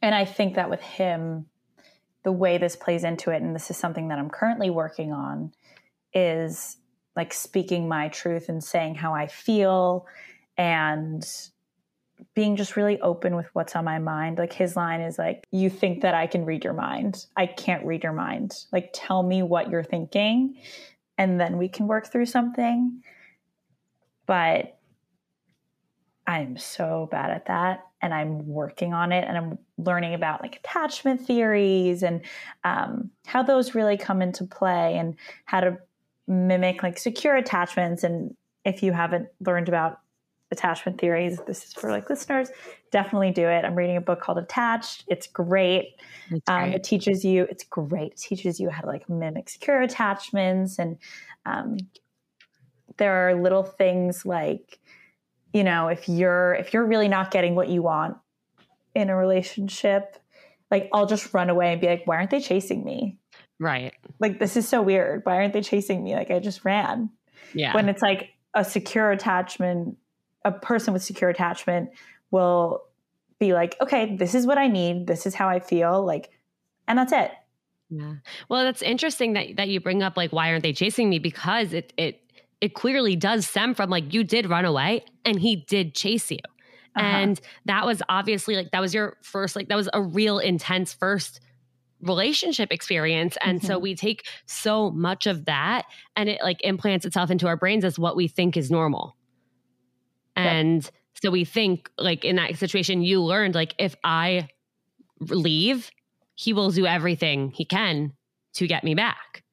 and 0.00 0.14
I 0.14 0.24
think 0.24 0.54
that 0.54 0.70
with 0.70 0.80
him, 0.80 1.46
the 2.24 2.32
way 2.32 2.58
this 2.58 2.76
plays 2.76 3.04
into 3.04 3.30
it, 3.30 3.42
and 3.42 3.54
this 3.54 3.70
is 3.70 3.76
something 3.76 4.08
that 4.08 4.18
I'm 4.18 4.30
currently 4.30 4.70
working 4.70 5.12
on, 5.12 5.52
is 6.14 6.78
like 7.14 7.32
speaking 7.32 7.88
my 7.88 8.08
truth 8.08 8.48
and 8.48 8.62
saying 8.62 8.94
how 8.96 9.14
I 9.14 9.26
feel 9.26 10.06
and 10.56 11.24
being 12.34 12.56
just 12.56 12.76
really 12.76 13.00
open 13.00 13.34
with 13.34 13.46
what's 13.52 13.74
on 13.74 13.84
my 13.84 13.98
mind. 13.98 14.38
Like 14.38 14.52
his 14.52 14.76
line 14.76 15.00
is 15.00 15.18
like, 15.18 15.46
You 15.50 15.68
think 15.68 16.02
that 16.02 16.14
I 16.14 16.26
can 16.26 16.44
read 16.44 16.64
your 16.64 16.72
mind. 16.72 17.26
I 17.36 17.46
can't 17.46 17.84
read 17.84 18.02
your 18.02 18.12
mind. 18.12 18.52
Like, 18.72 18.90
tell 18.92 19.22
me 19.22 19.42
what 19.42 19.70
you're 19.70 19.84
thinking 19.84 20.56
and 21.18 21.40
then 21.40 21.58
we 21.58 21.68
can 21.68 21.86
work 21.86 22.10
through 22.10 22.26
something. 22.26 23.02
But 24.26 24.78
I'm 26.26 26.56
so 26.56 27.08
bad 27.10 27.30
at 27.30 27.46
that 27.46 27.86
and 28.00 28.14
I'm 28.14 28.46
working 28.46 28.94
on 28.94 29.12
it 29.12 29.24
and 29.26 29.36
I'm 29.36 29.58
learning 29.78 30.14
about 30.14 30.42
like 30.42 30.56
attachment 30.56 31.20
theories 31.20 32.02
and 32.02 32.22
um, 32.64 33.10
how 33.26 33.42
those 33.42 33.74
really 33.74 33.96
come 33.96 34.22
into 34.22 34.44
play 34.44 34.96
and 34.96 35.16
how 35.44 35.60
to 35.60 35.78
mimic 36.26 36.82
like 36.82 36.98
secure 36.98 37.36
attachments. 37.36 38.04
And 38.04 38.36
if 38.64 38.82
you 38.82 38.92
haven't 38.92 39.28
learned 39.40 39.68
about 39.68 39.98
attachment 40.52 41.00
theories, 41.00 41.40
this 41.46 41.64
is 41.64 41.72
for 41.72 41.90
like 41.90 42.08
listeners, 42.08 42.50
definitely 42.92 43.32
do 43.32 43.48
it. 43.48 43.64
I'm 43.64 43.74
reading 43.74 43.96
a 43.96 44.00
book 44.00 44.20
called 44.20 44.38
Attached. 44.38 45.04
It's 45.08 45.26
great. 45.26 45.96
Um, 46.46 46.70
it 46.70 46.84
teaches 46.84 47.24
you, 47.24 47.48
it's 47.50 47.64
great. 47.64 48.12
It 48.12 48.18
teaches 48.18 48.60
you 48.60 48.70
how 48.70 48.82
to 48.82 48.86
like 48.86 49.08
mimic 49.08 49.48
secure 49.48 49.80
attachments. 49.80 50.78
And 50.78 50.98
um, 51.46 51.78
there 52.98 53.28
are 53.28 53.34
little 53.34 53.64
things 53.64 54.24
like, 54.24 54.78
you 55.52 55.64
know, 55.64 55.88
if 55.88 56.08
you're 56.08 56.54
if 56.54 56.72
you're 56.72 56.86
really 56.86 57.08
not 57.08 57.30
getting 57.30 57.54
what 57.54 57.68
you 57.68 57.82
want 57.82 58.16
in 58.94 59.10
a 59.10 59.16
relationship, 59.16 60.16
like 60.70 60.88
I'll 60.92 61.06
just 61.06 61.34
run 61.34 61.50
away 61.50 61.72
and 61.72 61.80
be 61.80 61.88
like, 61.88 62.06
why 62.06 62.16
aren't 62.16 62.30
they 62.30 62.40
chasing 62.40 62.84
me? 62.84 63.18
Right. 63.58 63.92
Like 64.18 64.38
this 64.38 64.56
is 64.56 64.68
so 64.68 64.80
weird. 64.82 65.22
Why 65.24 65.36
aren't 65.36 65.52
they 65.52 65.60
chasing 65.60 66.02
me? 66.02 66.14
Like 66.14 66.30
I 66.30 66.38
just 66.38 66.64
ran. 66.64 67.10
Yeah. 67.54 67.74
When 67.74 67.88
it's 67.88 68.02
like 68.02 68.30
a 68.54 68.64
secure 68.64 69.10
attachment, 69.10 69.96
a 70.44 70.52
person 70.52 70.92
with 70.92 71.02
secure 71.02 71.30
attachment 71.30 71.90
will 72.30 72.82
be 73.38 73.52
like, 73.52 73.76
okay, 73.80 74.16
this 74.16 74.34
is 74.34 74.46
what 74.46 74.58
I 74.58 74.68
need. 74.68 75.06
This 75.06 75.26
is 75.26 75.34
how 75.34 75.48
I 75.48 75.60
feel. 75.60 76.04
Like, 76.04 76.30
and 76.86 76.98
that's 76.98 77.12
it. 77.12 77.32
Yeah. 77.90 78.14
Well, 78.48 78.64
that's 78.64 78.82
interesting 78.82 79.34
that 79.34 79.56
that 79.56 79.68
you 79.68 79.78
bring 79.80 80.02
up 80.02 80.16
like 80.16 80.32
why 80.32 80.50
aren't 80.50 80.62
they 80.62 80.72
chasing 80.72 81.10
me 81.10 81.18
because 81.18 81.72
it 81.74 81.92
it 81.98 82.20
it 82.62 82.74
clearly 82.74 83.16
does 83.16 83.46
stem 83.46 83.74
from 83.74 83.90
like 83.90 84.14
you 84.14 84.24
did 84.24 84.48
run 84.48 84.64
away 84.64 85.04
and 85.24 85.38
he 85.38 85.56
did 85.56 85.94
chase 85.94 86.30
you. 86.30 86.38
Uh-huh. 86.96 87.06
And 87.06 87.40
that 87.66 87.84
was 87.84 88.02
obviously 88.08 88.56
like 88.56 88.70
that 88.70 88.80
was 88.80 88.94
your 88.94 89.16
first 89.22 89.56
like 89.56 89.68
that 89.68 89.76
was 89.76 89.90
a 89.92 90.00
real 90.00 90.38
intense 90.38 90.94
first 90.94 91.40
relationship 92.00 92.72
experience 92.72 93.36
and 93.44 93.60
mm-hmm. 93.60 93.66
so 93.66 93.78
we 93.78 93.94
take 93.94 94.26
so 94.46 94.90
much 94.90 95.26
of 95.26 95.44
that 95.44 95.84
and 96.16 96.28
it 96.28 96.40
like 96.42 96.60
implants 96.64 97.06
itself 97.06 97.30
into 97.30 97.46
our 97.46 97.56
brains 97.56 97.84
as 97.84 97.98
what 97.98 98.16
we 98.16 98.26
think 98.26 98.56
is 98.56 98.70
normal. 98.70 99.16
And 100.36 100.84
yep. 100.84 100.92
so 101.22 101.30
we 101.30 101.44
think 101.44 101.90
like 101.98 102.24
in 102.24 102.36
that 102.36 102.56
situation 102.56 103.02
you 103.02 103.22
learned 103.22 103.54
like 103.54 103.74
if 103.78 103.94
I 104.04 104.48
leave 105.20 105.90
he 106.34 106.52
will 106.52 106.70
do 106.70 106.86
everything 106.86 107.50
he 107.50 107.64
can 107.64 108.12
to 108.54 108.66
get 108.66 108.84
me 108.84 108.94
back. 108.94 109.44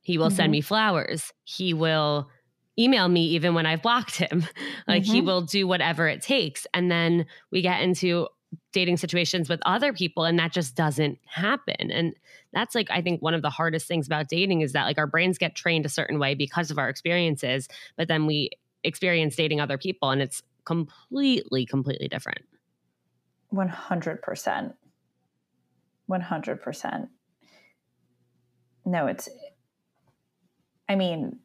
He 0.00 0.18
will 0.18 0.28
mm-hmm. 0.28 0.36
send 0.36 0.52
me 0.52 0.60
flowers. 0.60 1.32
He 1.44 1.72
will 1.72 2.28
email 2.78 3.08
me 3.08 3.26
even 3.28 3.54
when 3.54 3.66
I've 3.66 3.82
blocked 3.82 4.16
him. 4.16 4.46
like 4.88 5.04
mm-hmm. 5.04 5.12
he 5.12 5.20
will 5.20 5.42
do 5.42 5.66
whatever 5.66 6.08
it 6.08 6.22
takes. 6.22 6.66
And 6.74 6.90
then 6.90 7.26
we 7.50 7.62
get 7.62 7.82
into 7.82 8.28
dating 8.72 8.96
situations 8.96 9.48
with 9.48 9.60
other 9.64 9.92
people 9.92 10.24
and 10.24 10.38
that 10.38 10.52
just 10.52 10.74
doesn't 10.74 11.18
happen. 11.26 11.90
And 11.90 12.14
that's 12.52 12.74
like 12.74 12.90
I 12.90 13.00
think 13.00 13.22
one 13.22 13.34
of 13.34 13.42
the 13.42 13.50
hardest 13.50 13.86
things 13.86 14.06
about 14.06 14.28
dating 14.28 14.60
is 14.60 14.72
that 14.72 14.84
like 14.84 14.98
our 14.98 15.06
brains 15.06 15.38
get 15.38 15.54
trained 15.54 15.86
a 15.86 15.88
certain 15.88 16.18
way 16.18 16.34
because 16.34 16.70
of 16.70 16.78
our 16.78 16.88
experiences, 16.88 17.68
but 17.96 18.08
then 18.08 18.26
we 18.26 18.50
experience 18.84 19.36
dating 19.36 19.60
other 19.60 19.78
people 19.78 20.10
and 20.10 20.22
it's 20.22 20.42
completely 20.64 21.66
completely 21.66 22.08
different. 22.08 22.42
100%. 23.52 24.74
100%. 26.10 27.08
No, 28.86 29.06
it's 29.06 29.28
I 30.88 30.96
mean, 30.96 31.38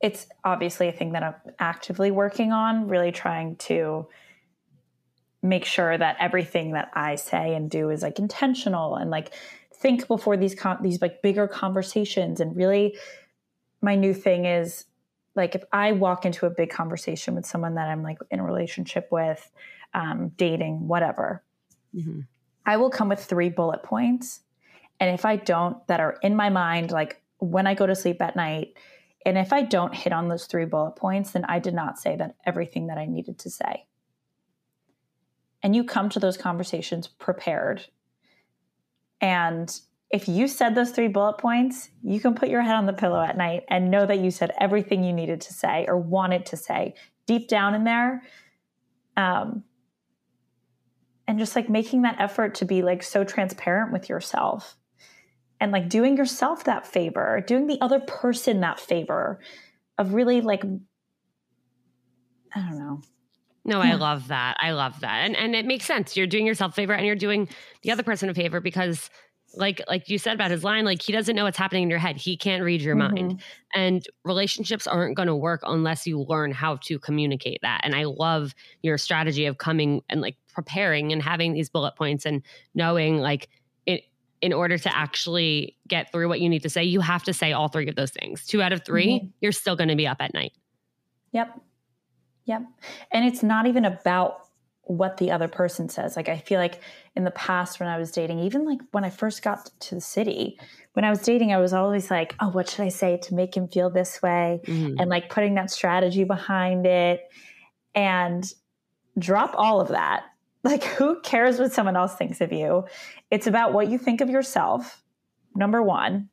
it's 0.00 0.26
obviously 0.44 0.88
a 0.88 0.92
thing 0.92 1.12
that 1.12 1.22
I'm 1.22 1.34
actively 1.58 2.10
working 2.10 2.52
on, 2.52 2.88
really 2.88 3.12
trying 3.12 3.56
to 3.56 4.06
make 5.42 5.64
sure 5.64 5.96
that 5.96 6.16
everything 6.20 6.72
that 6.72 6.90
I 6.94 7.14
say 7.14 7.54
and 7.54 7.70
do 7.70 7.90
is 7.90 8.02
like 8.02 8.18
intentional 8.18 8.96
and 8.96 9.10
like 9.10 9.32
think 9.72 10.08
before 10.08 10.36
these 10.36 10.54
con- 10.54 10.78
these 10.82 11.00
like 11.00 11.22
bigger 11.22 11.46
conversations 11.46 12.40
and 12.40 12.56
really 12.56 12.96
my 13.80 13.94
new 13.94 14.12
thing 14.12 14.44
is 14.44 14.86
like 15.36 15.54
if 15.54 15.62
I 15.72 15.92
walk 15.92 16.24
into 16.24 16.46
a 16.46 16.50
big 16.50 16.70
conversation 16.70 17.34
with 17.34 17.46
someone 17.46 17.74
that 17.74 17.88
I'm 17.88 18.02
like 18.02 18.18
in 18.30 18.40
a 18.40 18.44
relationship 18.44 19.08
with, 19.10 19.50
um, 19.94 20.30
dating, 20.36 20.88
whatever, 20.88 21.42
mm-hmm. 21.94 22.20
I 22.64 22.78
will 22.78 22.90
come 22.90 23.10
with 23.10 23.22
three 23.22 23.50
bullet 23.50 23.82
points. 23.82 24.40
And 24.98 25.14
if 25.14 25.24
I 25.24 25.36
don't, 25.36 25.86
that 25.86 26.00
are 26.00 26.16
in 26.22 26.34
my 26.34 26.48
mind, 26.48 26.90
like 26.90 27.22
when 27.38 27.66
I 27.66 27.74
go 27.74 27.86
to 27.86 27.94
sleep 27.94 28.20
at 28.22 28.34
night, 28.34 28.74
and 29.24 29.36
if 29.36 29.52
I 29.52 29.62
don't 29.62 29.94
hit 29.94 30.12
on 30.12 30.28
those 30.28 30.46
three 30.46 30.64
bullet 30.64 30.96
points, 30.96 31.32
then 31.32 31.44
I 31.44 31.58
did 31.58 31.74
not 31.74 31.98
say 31.98 32.16
that 32.16 32.36
everything 32.46 32.86
that 32.86 32.96
I 32.96 33.06
needed 33.06 33.38
to 33.40 33.50
say. 33.50 33.86
And 35.62 35.74
you 35.74 35.84
come 35.84 36.08
to 36.10 36.20
those 36.20 36.36
conversations 36.36 37.08
prepared. 37.08 37.84
And 39.20 39.68
if 40.10 40.28
you 40.28 40.46
said 40.46 40.74
those 40.74 40.90
three 40.90 41.08
bullet 41.08 41.38
points, 41.38 41.90
you 42.02 42.20
can 42.20 42.34
put 42.34 42.48
your 42.48 42.62
head 42.62 42.76
on 42.76 42.86
the 42.86 42.92
pillow 42.92 43.20
at 43.20 43.36
night 43.36 43.64
and 43.68 43.90
know 43.90 44.06
that 44.06 44.20
you 44.20 44.30
said 44.30 44.52
everything 44.60 45.02
you 45.02 45.12
needed 45.12 45.40
to 45.42 45.52
say 45.52 45.84
or 45.88 45.98
wanted 45.98 46.46
to 46.46 46.56
say 46.56 46.94
deep 47.26 47.48
down 47.48 47.74
in 47.74 47.84
there. 47.84 48.22
Um, 49.16 49.64
and 51.26 51.38
just 51.38 51.56
like 51.56 51.68
making 51.68 52.02
that 52.02 52.20
effort 52.20 52.54
to 52.56 52.64
be 52.64 52.82
like 52.82 53.02
so 53.02 53.24
transparent 53.24 53.92
with 53.92 54.08
yourself 54.08 54.76
and 55.60 55.72
like 55.72 55.88
doing 55.88 56.16
yourself 56.16 56.64
that 56.64 56.86
favor, 56.86 57.42
doing 57.44 57.66
the 57.66 57.78
other 57.80 57.98
person 57.98 58.60
that 58.60 58.78
favor 58.78 59.40
of 59.98 60.14
really 60.14 60.40
like, 60.40 60.62
I 62.54 62.60
don't 62.60 62.78
know. 62.78 63.00
No. 63.64 63.80
I 63.80 63.94
love 63.94 64.28
that. 64.28 64.56
I 64.60 64.70
love 64.70 65.00
that. 65.00 65.24
And 65.24 65.34
and 65.36 65.56
it 65.56 65.66
makes 65.66 65.84
sense. 65.84 66.16
You're 66.16 66.28
doing 66.28 66.46
yourself 66.46 66.72
a 66.72 66.74
favor 66.76 66.92
and 66.92 67.04
you're 67.04 67.16
doing 67.16 67.48
the 67.82 67.90
other 67.90 68.04
person 68.04 68.30
a 68.30 68.34
favor 68.34 68.60
because 68.60 69.10
like 69.56 69.82
like 69.88 70.08
you 70.08 70.18
said 70.18 70.34
about 70.34 70.50
his 70.50 70.62
line 70.62 70.84
like 70.84 71.02
he 71.02 71.12
doesn't 71.12 71.34
know 71.34 71.44
what's 71.44 71.58
happening 71.58 71.84
in 71.84 71.90
your 71.90 71.98
head 71.98 72.16
he 72.16 72.36
can't 72.36 72.62
read 72.62 72.80
your 72.80 72.94
mm-hmm. 72.94 73.14
mind 73.14 73.42
and 73.74 74.06
relationships 74.24 74.86
aren't 74.86 75.16
going 75.16 75.28
to 75.28 75.34
work 75.34 75.60
unless 75.64 76.06
you 76.06 76.20
learn 76.20 76.52
how 76.52 76.76
to 76.76 76.98
communicate 76.98 77.58
that 77.62 77.80
and 77.82 77.94
i 77.94 78.04
love 78.04 78.54
your 78.82 78.98
strategy 78.98 79.46
of 79.46 79.58
coming 79.58 80.02
and 80.08 80.20
like 80.20 80.36
preparing 80.52 81.12
and 81.12 81.22
having 81.22 81.52
these 81.52 81.68
bullet 81.68 81.96
points 81.96 82.24
and 82.24 82.42
knowing 82.74 83.18
like 83.18 83.48
in 84.42 84.52
order 84.52 84.76
to 84.78 84.96
actually 84.96 85.76
get 85.88 86.12
through 86.12 86.28
what 86.28 86.40
you 86.40 86.48
need 86.48 86.62
to 86.62 86.70
say, 86.70 86.84
you 86.84 87.00
have 87.00 87.22
to 87.24 87.32
say 87.32 87.52
all 87.52 87.68
three 87.68 87.88
of 87.88 87.96
those 87.96 88.10
things. 88.10 88.46
Two 88.46 88.62
out 88.62 88.72
of 88.72 88.84
3 88.84 89.04
you 89.04 89.18
mm-hmm. 89.18 89.26
you're 89.40 89.52
still 89.52 89.76
going 89.76 89.88
to 89.88 89.96
be 89.96 90.06
up 90.06 90.18
at 90.20 90.34
night. 90.34 90.52
Yep. 91.32 91.60
Yep. 92.44 92.62
And 93.12 93.24
it's 93.24 93.42
not 93.42 93.66
even 93.66 93.84
about 93.84 94.46
what 94.82 95.16
the 95.16 95.32
other 95.32 95.48
person 95.48 95.88
says. 95.88 96.16
Like, 96.16 96.28
I 96.28 96.38
feel 96.38 96.60
like 96.60 96.80
in 97.16 97.24
the 97.24 97.30
past 97.30 97.80
when 97.80 97.88
I 97.88 97.98
was 97.98 98.12
dating, 98.12 98.40
even 98.40 98.64
like 98.64 98.78
when 98.92 99.04
I 99.04 99.10
first 99.10 99.42
got 99.42 99.70
to 99.80 99.94
the 99.94 100.00
city, 100.00 100.58
when 100.92 101.04
I 101.04 101.10
was 101.10 101.20
dating, 101.20 101.52
I 101.52 101.58
was 101.58 101.72
always 101.72 102.10
like, 102.10 102.34
oh, 102.40 102.48
what 102.48 102.68
should 102.68 102.82
I 102.82 102.88
say 102.88 103.16
to 103.24 103.34
make 103.34 103.56
him 103.56 103.68
feel 103.68 103.90
this 103.90 104.20
way? 104.22 104.60
Mm-hmm. 104.64 104.98
And 104.98 105.10
like 105.10 105.30
putting 105.30 105.54
that 105.54 105.70
strategy 105.70 106.24
behind 106.24 106.86
it 106.86 107.20
and 107.94 108.44
drop 109.18 109.54
all 109.56 109.80
of 109.80 109.88
that 109.88 110.24
like, 110.66 110.82
who 110.82 111.20
cares 111.20 111.60
what 111.60 111.72
someone 111.72 111.96
else 111.96 112.16
thinks 112.16 112.40
of 112.40 112.52
you? 112.52 112.84
It's 113.30 113.46
about 113.46 113.72
what 113.72 113.88
you 113.88 113.98
think 113.98 114.20
of 114.20 114.28
yourself, 114.28 115.00
number 115.54 115.80
one. 115.80 116.28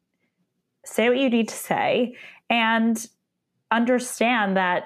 Say 0.83 1.07
what 1.07 1.19
you 1.19 1.29
need 1.29 1.49
to 1.49 1.55
say 1.55 2.15
and 2.49 3.07
understand 3.69 4.57
that, 4.57 4.85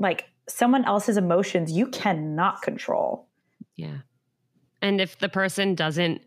like, 0.00 0.24
someone 0.48 0.84
else's 0.84 1.16
emotions 1.16 1.70
you 1.70 1.86
cannot 1.86 2.60
control. 2.62 3.28
Yeah. 3.76 3.98
And 4.82 5.00
if 5.00 5.18
the 5.18 5.28
person 5.28 5.74
doesn't, 5.74 6.20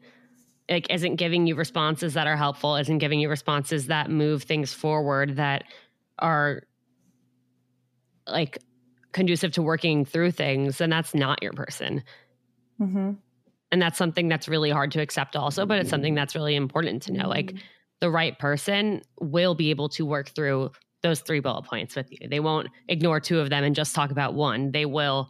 like, 0.69 0.89
isn't 0.89 1.15
giving 1.15 1.47
you 1.47 1.55
responses 1.55 2.13
that 2.15 2.27
are 2.27 2.37
helpful, 2.37 2.75
isn't 2.75 2.97
giving 2.97 3.19
you 3.19 3.29
responses 3.29 3.87
that 3.87 4.09
move 4.09 4.43
things 4.43 4.73
forward, 4.73 5.35
that 5.37 5.63
are 6.19 6.63
like 8.27 8.59
conducive 9.11 9.51
to 9.53 9.61
working 9.61 10.05
through 10.05 10.31
things, 10.31 10.77
then 10.77 10.89
that's 10.89 11.15
not 11.15 11.41
your 11.41 11.53
person. 11.53 12.03
Mm-hmm. 12.79 13.11
And 13.71 13.81
that's 13.81 13.97
something 13.97 14.27
that's 14.27 14.47
really 14.47 14.69
hard 14.69 14.91
to 14.91 15.01
accept, 15.01 15.35
also, 15.35 15.65
but 15.65 15.79
it's 15.79 15.89
something 15.89 16.15
that's 16.15 16.35
really 16.35 16.55
important 16.55 17.03
to 17.03 17.13
know. 17.13 17.21
Mm-hmm. 17.21 17.29
Like 17.29 17.53
the 18.01 18.09
right 18.09 18.37
person 18.37 19.01
will 19.19 19.55
be 19.55 19.69
able 19.69 19.89
to 19.89 20.05
work 20.05 20.29
through 20.29 20.71
those 21.01 21.21
three 21.21 21.39
bullet 21.39 21.63
points 21.63 21.95
with 21.95 22.11
you. 22.11 22.27
They 22.27 22.39
won't 22.39 22.67
ignore 22.87 23.19
two 23.19 23.39
of 23.39 23.49
them 23.49 23.63
and 23.63 23.75
just 23.75 23.95
talk 23.95 24.11
about 24.11 24.33
one. 24.33 24.71
They 24.71 24.85
will 24.85 25.29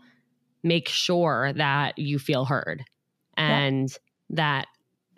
make 0.63 0.88
sure 0.88 1.53
that 1.53 1.97
you 1.97 2.19
feel 2.19 2.45
heard 2.45 2.84
and 3.39 3.97
that 4.30 4.67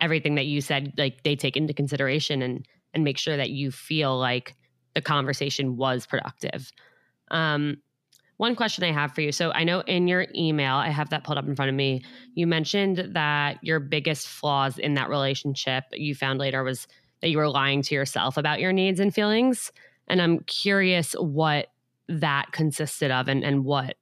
everything 0.00 0.34
that 0.34 0.46
you 0.46 0.60
said 0.60 0.92
like 0.98 1.22
they 1.22 1.36
take 1.36 1.56
into 1.56 1.72
consideration 1.72 2.42
and 2.42 2.66
and 2.94 3.04
make 3.04 3.18
sure 3.18 3.36
that 3.36 3.50
you 3.50 3.70
feel 3.70 4.18
like 4.18 4.54
the 4.94 5.00
conversation 5.00 5.76
was 5.76 6.06
productive. 6.06 6.70
Um 7.30 7.78
one 8.38 8.56
question 8.56 8.82
I 8.82 8.90
have 8.90 9.14
for 9.14 9.20
you. 9.20 9.30
So 9.30 9.52
I 9.52 9.62
know 9.62 9.82
in 9.82 10.08
your 10.08 10.26
email, 10.34 10.74
I 10.74 10.88
have 10.88 11.10
that 11.10 11.22
pulled 11.22 11.38
up 11.38 11.46
in 11.46 11.54
front 11.54 11.68
of 11.68 11.76
me. 11.76 12.02
You 12.34 12.48
mentioned 12.48 13.10
that 13.12 13.58
your 13.62 13.78
biggest 13.78 14.26
flaws 14.26 14.78
in 14.78 14.94
that 14.94 15.08
relationship 15.08 15.84
you 15.92 16.16
found 16.16 16.40
later 16.40 16.64
was 16.64 16.88
that 17.20 17.30
you 17.30 17.38
were 17.38 17.48
lying 17.48 17.82
to 17.82 17.94
yourself 17.94 18.36
about 18.36 18.58
your 18.58 18.72
needs 18.72 18.98
and 18.98 19.14
feelings. 19.14 19.70
And 20.08 20.20
I'm 20.20 20.40
curious 20.40 21.12
what 21.12 21.68
that 22.08 22.50
consisted 22.50 23.12
of 23.12 23.28
and, 23.28 23.44
and 23.44 23.64
what 23.64 23.96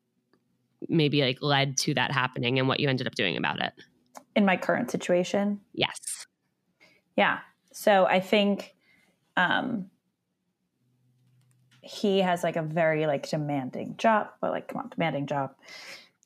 maybe 0.88 1.20
like 1.20 1.38
led 1.42 1.76
to 1.76 1.94
that 1.94 2.10
happening 2.10 2.58
and 2.58 2.66
what 2.66 2.80
you 2.80 2.88
ended 2.88 3.06
up 3.06 3.14
doing 3.14 3.36
about 3.36 3.62
it. 3.62 3.72
In 4.36 4.44
my 4.44 4.56
current 4.56 4.90
situation? 4.90 5.60
Yes. 5.72 6.26
Yeah. 7.16 7.38
So 7.72 8.06
I 8.06 8.20
think 8.20 8.74
um 9.36 9.90
he 11.82 12.18
has 12.20 12.42
like 12.42 12.56
a 12.56 12.62
very 12.62 13.06
like 13.06 13.28
demanding 13.28 13.94
job, 13.96 14.28
but 14.40 14.50
like 14.50 14.68
come 14.68 14.82
on, 14.82 14.88
demanding 14.90 15.26
job. 15.26 15.54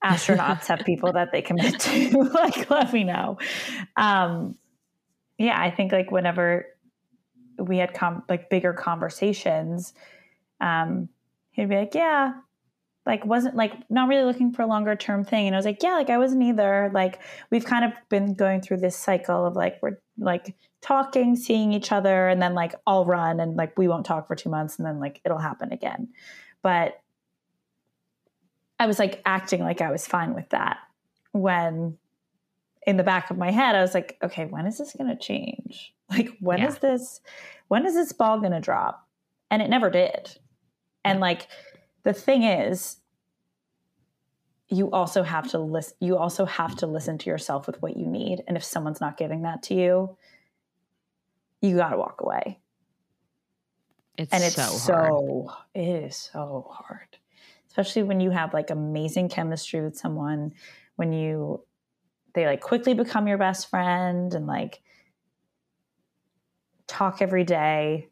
Astronauts 0.05 0.67
have 0.67 0.81
people 0.81 1.13
that 1.13 1.33
they 1.33 1.41
commit 1.41 1.81
to. 1.81 2.19
like, 2.35 2.69
let 2.69 2.93
me 2.93 3.05
know. 3.05 3.39
Um, 3.97 4.57
yeah, 5.39 5.59
I 5.59 5.71
think 5.71 5.93
like 5.93 6.11
whenever 6.11 6.67
we 7.59 7.79
had 7.79 7.95
com- 7.95 8.25
like 8.29 8.51
bigger 8.51 8.73
conversations, 8.73 9.95
um, 10.61 11.09
he'd 11.53 11.69
be 11.69 11.77
like, 11.77 11.95
"Yeah, 11.95 12.33
like 13.07 13.25
wasn't 13.25 13.55
like 13.55 13.75
not 13.91 14.09
really 14.09 14.25
looking 14.25 14.53
for 14.53 14.63
a 14.63 14.67
longer 14.67 14.97
term 14.97 15.25
thing. 15.25 15.47
And 15.47 15.55
i 15.55 15.59
was 15.59 15.67
like 15.67 15.83
yeah 15.83 15.95
like 15.95 16.11
i 16.11 16.19
wasn't 16.19 16.43
either. 16.43 16.91
Like 16.93 17.21
we've 17.51 17.65
kind 17.65 17.85
of 17.85 17.93
been 18.09 18.35
going 18.35 18.61
through 18.61 18.79
this 18.79 18.97
cycle 18.97 19.47
of 19.47 19.57
like 19.57 19.79
we're 19.83 19.99
like 20.19 20.55
talking 20.81 21.37
seeing 21.37 21.73
each 21.73 21.93
other 21.93 22.29
and 22.29 22.41
then 22.41 22.55
like 22.55 22.75
i'll 22.87 23.05
run 23.05 23.41
and 23.41 23.57
like 23.57 23.77
we 23.79 23.89
won't 23.89 24.07
talk 24.07 24.27
for 24.27 24.35
two 24.35 24.51
months 24.51 24.79
and 24.79 24.87
then 24.87 25.01
like 25.01 25.21
it'll 25.25 25.39
happen 25.39 25.73
again. 25.73 26.09
But 26.63 27.01
i 28.79 28.87
was 28.87 28.99
like 28.99 29.23
acting 29.25 29.61
like 29.61 29.81
i 29.81 29.91
was 29.91 30.07
fine 30.07 30.35
with 30.35 30.49
that 30.51 30.79
when 31.33 31.97
in 32.87 32.97
the 32.97 33.05
back 33.05 33.31
of 33.31 33.39
my 33.39 33.51
head 33.51 33.77
i 33.77 33.81
was 33.81 33.95
like 33.95 34.19
okay 34.23 34.47
when 34.47 34.67
is 34.67 34.79
this 34.79 34.95
going 34.95 35.11
to 35.11 35.17
change? 35.17 35.93
Like 36.11 36.37
when 36.39 36.59
yeah. 36.59 36.69
is 36.69 36.79
this 36.79 37.21
when 37.69 37.87
is 37.87 37.95
this 37.95 38.13
ball 38.13 38.39
going 38.39 38.53
to 38.53 38.61
drop? 38.61 39.09
And 39.51 39.63
it 39.63 39.71
never 39.71 39.91
did. 39.91 40.39
And 41.05 41.19
like 41.19 41.49
the 42.05 42.13
thing 42.13 42.45
is 42.45 42.99
you 44.69 44.91
also 44.91 45.23
have 45.23 45.51
to 45.51 45.59
listen 45.59 45.97
you 46.01 46.17
also 46.17 46.45
have 46.47 46.77
to 46.77 46.87
listen 46.87 47.19
to 47.19 47.29
yourself 47.29 47.67
with 47.67 47.83
what 47.83 47.97
you 47.97 48.07
need. 48.07 48.43
And 48.47 48.57
if 48.57 48.65
someone's 48.65 49.01
not 49.01 49.17
giving 49.17 49.43
that 49.43 49.63
to 49.65 49.75
you 49.75 50.17
you 51.61 51.77
got 51.77 51.91
to 51.91 51.97
walk 51.97 52.21
away. 52.21 52.61
It's 54.17 54.33
and 54.33 54.45
it's 54.45 54.55
so, 54.55 54.63
so 54.63 55.47
hard. 55.49 55.67
it 55.75 56.05
is 56.05 56.31
so 56.33 56.71
hard. 56.71 57.17
Especially 57.69 58.05
when 58.05 58.21
you 58.21 58.31
have 58.31 58.55
like 58.55 58.71
amazing 58.71 59.29
chemistry 59.29 59.81
with 59.81 59.97
someone 59.97 60.53
when 60.97 61.13
you 61.13 61.65
they 62.35 62.47
like 62.47 62.61
quickly 62.61 62.95
become 62.95 63.27
your 63.27 63.39
best 63.39 63.71
friend 63.71 64.35
and 64.35 64.47
like 64.47 64.83
talk 66.87 67.23
every 67.23 67.45
day 67.45 68.09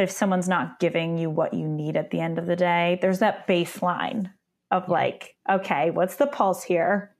but 0.00 0.04
if 0.04 0.10
someone's 0.12 0.48
not 0.48 0.80
giving 0.80 1.18
you 1.18 1.28
what 1.28 1.52
you 1.52 1.68
need 1.68 1.94
at 1.94 2.10
the 2.10 2.20
end 2.20 2.38
of 2.38 2.46
the 2.46 2.56
day, 2.56 2.98
there's 3.02 3.18
that 3.18 3.46
baseline 3.46 4.32
of 4.70 4.88
like, 4.88 5.36
okay, 5.46 5.90
what's 5.90 6.16
the 6.16 6.26
pulse 6.26 6.62
here? 6.62 7.14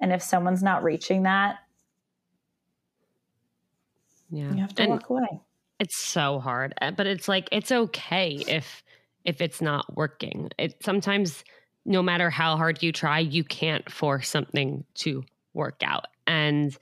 And 0.00 0.12
if 0.12 0.20
someone's 0.20 0.64
not 0.64 0.82
reaching 0.82 1.22
that, 1.22 1.58
yeah, 4.32 4.52
you 4.52 4.60
have 4.62 4.74
to 4.74 4.82
and 4.82 4.90
walk 4.94 5.08
away. 5.08 5.40
It's 5.78 5.96
so 5.96 6.40
hard, 6.40 6.74
uh, 6.80 6.90
but 6.90 7.06
it's 7.06 7.28
like 7.28 7.48
it's 7.52 7.70
okay 7.70 8.42
if 8.48 8.82
if 9.24 9.40
it's 9.40 9.60
not 9.60 9.96
working. 9.96 10.50
It 10.58 10.82
sometimes 10.82 11.44
no 11.84 12.02
matter 12.02 12.30
how 12.30 12.56
hard 12.56 12.82
you 12.82 12.90
try, 12.90 13.20
you 13.20 13.44
can't 13.44 13.88
force 13.92 14.28
something 14.28 14.82
to 14.94 15.22
work 15.54 15.84
out. 15.84 16.06
And 16.26 16.76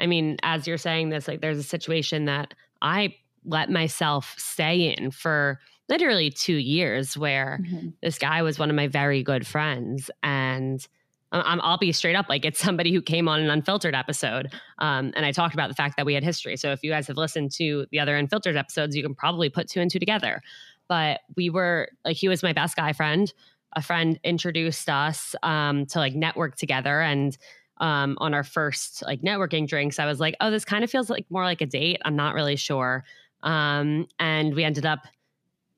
I 0.00 0.08
mean, 0.08 0.36
as 0.42 0.66
you're 0.66 0.78
saying 0.78 1.10
this, 1.10 1.28
like 1.28 1.42
there's 1.42 1.58
a 1.58 1.62
situation 1.62 2.24
that 2.24 2.54
I 2.82 3.14
let 3.48 3.70
myself 3.70 4.34
stay 4.38 4.94
in 4.94 5.10
for 5.10 5.58
literally 5.88 6.30
two 6.30 6.56
years 6.56 7.16
where 7.16 7.60
mm-hmm. 7.62 7.88
this 8.02 8.18
guy 8.18 8.42
was 8.42 8.58
one 8.58 8.70
of 8.70 8.76
my 8.76 8.86
very 8.86 9.22
good 9.22 9.46
friends 9.46 10.10
and 10.22 10.86
I'm, 11.30 11.60
I'll 11.62 11.78
be 11.78 11.92
straight 11.92 12.16
up 12.16 12.28
like 12.28 12.44
it's 12.44 12.58
somebody 12.58 12.92
who 12.92 13.02
came 13.02 13.28
on 13.28 13.40
an 13.40 13.50
unfiltered 13.50 13.94
episode. 13.94 14.52
Um, 14.78 15.12
and 15.14 15.26
I 15.26 15.32
talked 15.32 15.54
about 15.54 15.68
the 15.68 15.74
fact 15.74 15.96
that 15.96 16.06
we 16.06 16.14
had 16.14 16.24
history. 16.24 16.56
So 16.56 16.72
if 16.72 16.82
you 16.82 16.90
guys 16.90 17.06
have 17.08 17.16
listened 17.16 17.52
to 17.52 17.86
the 17.90 18.00
other 18.00 18.16
unfiltered 18.16 18.56
episodes, 18.56 18.96
you 18.96 19.02
can 19.02 19.14
probably 19.14 19.50
put 19.50 19.68
two 19.68 19.80
and 19.80 19.90
two 19.90 19.98
together. 19.98 20.40
But 20.88 21.20
we 21.36 21.50
were 21.50 21.90
like, 22.04 22.16
he 22.16 22.28
was 22.28 22.42
my 22.42 22.54
best 22.54 22.76
guy 22.76 22.92
friend. 22.94 23.32
A 23.76 23.82
friend 23.82 24.18
introduced 24.24 24.88
us 24.88 25.34
um, 25.42 25.84
to 25.86 25.98
like 25.98 26.14
network 26.14 26.56
together. 26.56 27.02
And 27.02 27.36
um, 27.78 28.16
on 28.20 28.32
our 28.32 28.44
first 28.44 29.02
like 29.04 29.20
networking 29.20 29.68
drinks, 29.68 29.98
I 29.98 30.06
was 30.06 30.20
like, 30.20 30.34
oh, 30.40 30.50
this 30.50 30.64
kind 30.64 30.82
of 30.82 30.90
feels 30.90 31.10
like 31.10 31.26
more 31.28 31.44
like 31.44 31.60
a 31.60 31.66
date. 31.66 32.00
I'm 32.06 32.16
not 32.16 32.34
really 32.34 32.56
sure. 32.56 33.04
Um, 33.42 34.06
and 34.18 34.54
we 34.54 34.64
ended 34.64 34.86
up, 34.86 35.00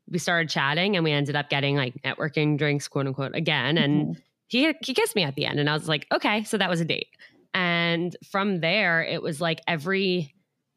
we 0.09 0.19
started 0.19 0.49
chatting 0.49 0.97
and 0.97 1.05
we 1.05 1.13
ended 1.13 1.37
up 1.37 1.51
getting 1.51 1.77
like 1.77 1.95
networking 2.03 2.59
drinks, 2.59 2.89
quote 2.89 3.07
unquote, 3.07 3.35
again. 3.35 3.79
And 3.79 4.03
mm-hmm 4.03 4.21
he 4.51 4.75
he 4.85 4.95
kissed 4.95 5.17
me 5.17 5.23
at 5.23 5.37
the 5.37 5.47
end 5.47 5.59
and 5.59 5.71
I 5.71 5.73
was 5.73 5.89
like, 5.89 6.07
okay, 6.13 6.43
so 6.43 6.59
that 6.59 6.69
was 6.69 6.81
a 6.81 6.85
date. 6.85 7.09
And 7.55 8.15
from 8.31 8.61
there, 8.61 9.03
it 9.03 9.23
was 9.23 9.41
like 9.41 9.61
every 9.67 10.35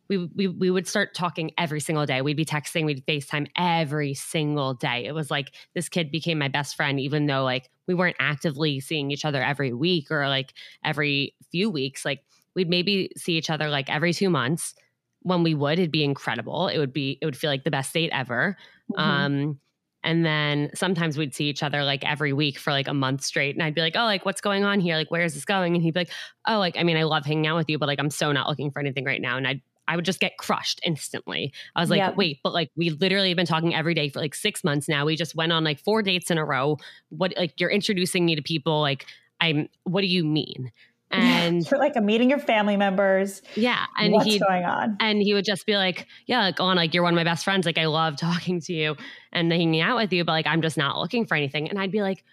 we, 0.09 0.29
we 0.35 0.47
we 0.47 0.69
would 0.69 0.87
start 0.87 1.15
talking 1.15 1.51
every 1.57 1.79
single 1.79 2.05
day. 2.05 2.21
We'd 2.21 2.37
be 2.37 2.45
texting, 2.45 2.85
we'd 2.85 3.05
FaceTime 3.05 3.47
every 3.57 4.13
single 4.13 4.75
day. 4.75 5.05
It 5.05 5.13
was 5.13 5.31
like 5.31 5.55
this 5.73 5.89
kid 5.89 6.11
became 6.11 6.37
my 6.37 6.49
best 6.49 6.75
friend, 6.75 6.99
even 6.99 7.25
though 7.25 7.43
like 7.43 7.71
we 7.87 7.95
weren't 7.95 8.15
actively 8.19 8.79
seeing 8.79 9.09
each 9.09 9.25
other 9.25 9.41
every 9.41 9.73
week 9.73 10.11
or 10.11 10.27
like 10.27 10.53
every 10.85 11.35
few 11.51 11.71
weeks. 11.71 12.05
Like 12.05 12.23
we'd 12.55 12.69
maybe 12.69 13.09
see 13.17 13.33
each 13.33 13.49
other 13.49 13.69
like 13.69 13.89
every 13.89 14.13
two 14.13 14.29
months. 14.29 14.75
When 15.23 15.43
we 15.43 15.55
would, 15.55 15.79
it'd 15.79 15.91
be 15.91 16.03
incredible. 16.03 16.67
It 16.67 16.77
would 16.77 16.93
be 16.93 17.17
it 17.21 17.25
would 17.25 17.37
feel 17.37 17.49
like 17.49 17.63
the 17.63 17.71
best 17.71 17.93
date 17.93 18.11
ever. 18.13 18.57
Mm-hmm. 18.91 19.01
Um, 19.01 19.59
and 20.03 20.25
then 20.25 20.69
sometimes 20.75 21.17
we'd 21.17 21.33
see 21.33 21.45
each 21.45 21.63
other 21.63 21.83
like 21.83 22.03
every 22.03 22.33
week 22.33 22.59
for 22.59 22.71
like 22.71 22.89
a 22.89 22.93
month 22.93 23.23
straight. 23.23 23.55
And 23.55 23.63
I'd 23.63 23.73
be 23.73 23.79
like, 23.79 23.95
oh, 23.95 24.03
like, 24.03 24.25
what's 24.25 24.41
going 24.41 24.65
on 24.65 24.81
here? 24.81 24.97
Like, 24.97 25.09
where 25.09 25.23
is 25.23 25.33
this 25.33 25.45
going? 25.45 25.75
And 25.75 25.81
he'd 25.81 25.93
be 25.93 26.01
like, 26.01 26.11
oh, 26.45 26.59
like, 26.59 26.75
I 26.77 26.83
mean, 26.83 26.97
I 26.97 27.03
love 27.03 27.25
hanging 27.25 27.47
out 27.47 27.55
with 27.55 27.69
you, 27.69 27.79
but 27.79 27.87
like, 27.87 27.99
I'm 27.99 28.09
so 28.09 28.33
not 28.33 28.49
looking 28.49 28.69
for 28.69 28.81
anything 28.81 29.05
right 29.05 29.21
now. 29.21 29.37
And 29.37 29.47
I'd, 29.47 29.61
I 29.87 29.95
would 29.95 30.05
just 30.05 30.19
get 30.19 30.37
crushed 30.37 30.81
instantly. 30.83 31.53
I 31.75 31.81
was 31.81 31.89
like, 31.89 32.17
wait, 32.17 32.39
but 32.43 32.53
like, 32.53 32.69
we 32.75 32.89
literally 32.89 33.29
have 33.29 33.37
been 33.37 33.45
talking 33.45 33.75
every 33.75 33.93
day 33.93 34.09
for 34.09 34.19
like 34.19 34.35
six 34.35 34.63
months 34.63 34.89
now. 34.89 35.05
We 35.05 35.15
just 35.15 35.35
went 35.35 35.51
on 35.51 35.63
like 35.63 35.79
four 35.79 36.01
dates 36.01 36.31
in 36.31 36.37
a 36.37 36.45
row. 36.45 36.77
What, 37.09 37.33
like, 37.37 37.59
you're 37.59 37.69
introducing 37.69 38.25
me 38.25 38.35
to 38.35 38.41
people. 38.41 38.81
Like, 38.81 39.05
I'm, 39.39 39.67
what 39.83 40.01
do 40.01 40.07
you 40.07 40.23
mean? 40.23 40.71
And 41.13 41.69
you're 41.69 41.79
like 41.79 41.95
I'm 41.95 42.05
meeting 42.05 42.29
your 42.29 42.39
family 42.39 42.77
members. 42.77 43.41
Yeah, 43.55 43.85
and 43.97 44.13
what's 44.13 44.37
going 44.37 44.65
on? 44.65 44.97
And 44.99 45.21
he 45.21 45.33
would 45.33 45.45
just 45.45 45.65
be 45.65 45.75
like, 45.75 46.07
"Yeah, 46.25 46.41
like 46.41 46.59
on, 46.59 46.75
like 46.75 46.93
you're 46.93 47.03
one 47.03 47.13
of 47.13 47.15
my 47.15 47.23
best 47.23 47.43
friends. 47.43 47.65
Like 47.65 47.77
I 47.77 47.85
love 47.85 48.17
talking 48.17 48.59
to 48.61 48.73
you 48.73 48.95
and 49.31 49.51
hanging 49.51 49.81
out 49.81 49.97
with 49.97 50.11
you, 50.11 50.23
but 50.23 50.31
like 50.31 50.47
I'm 50.47 50.61
just 50.61 50.77
not 50.77 50.97
looking 50.97 51.25
for 51.25 51.35
anything." 51.35 51.69
And 51.69 51.79
I'd 51.79 51.91
be 51.91 52.01
like, 52.01 52.23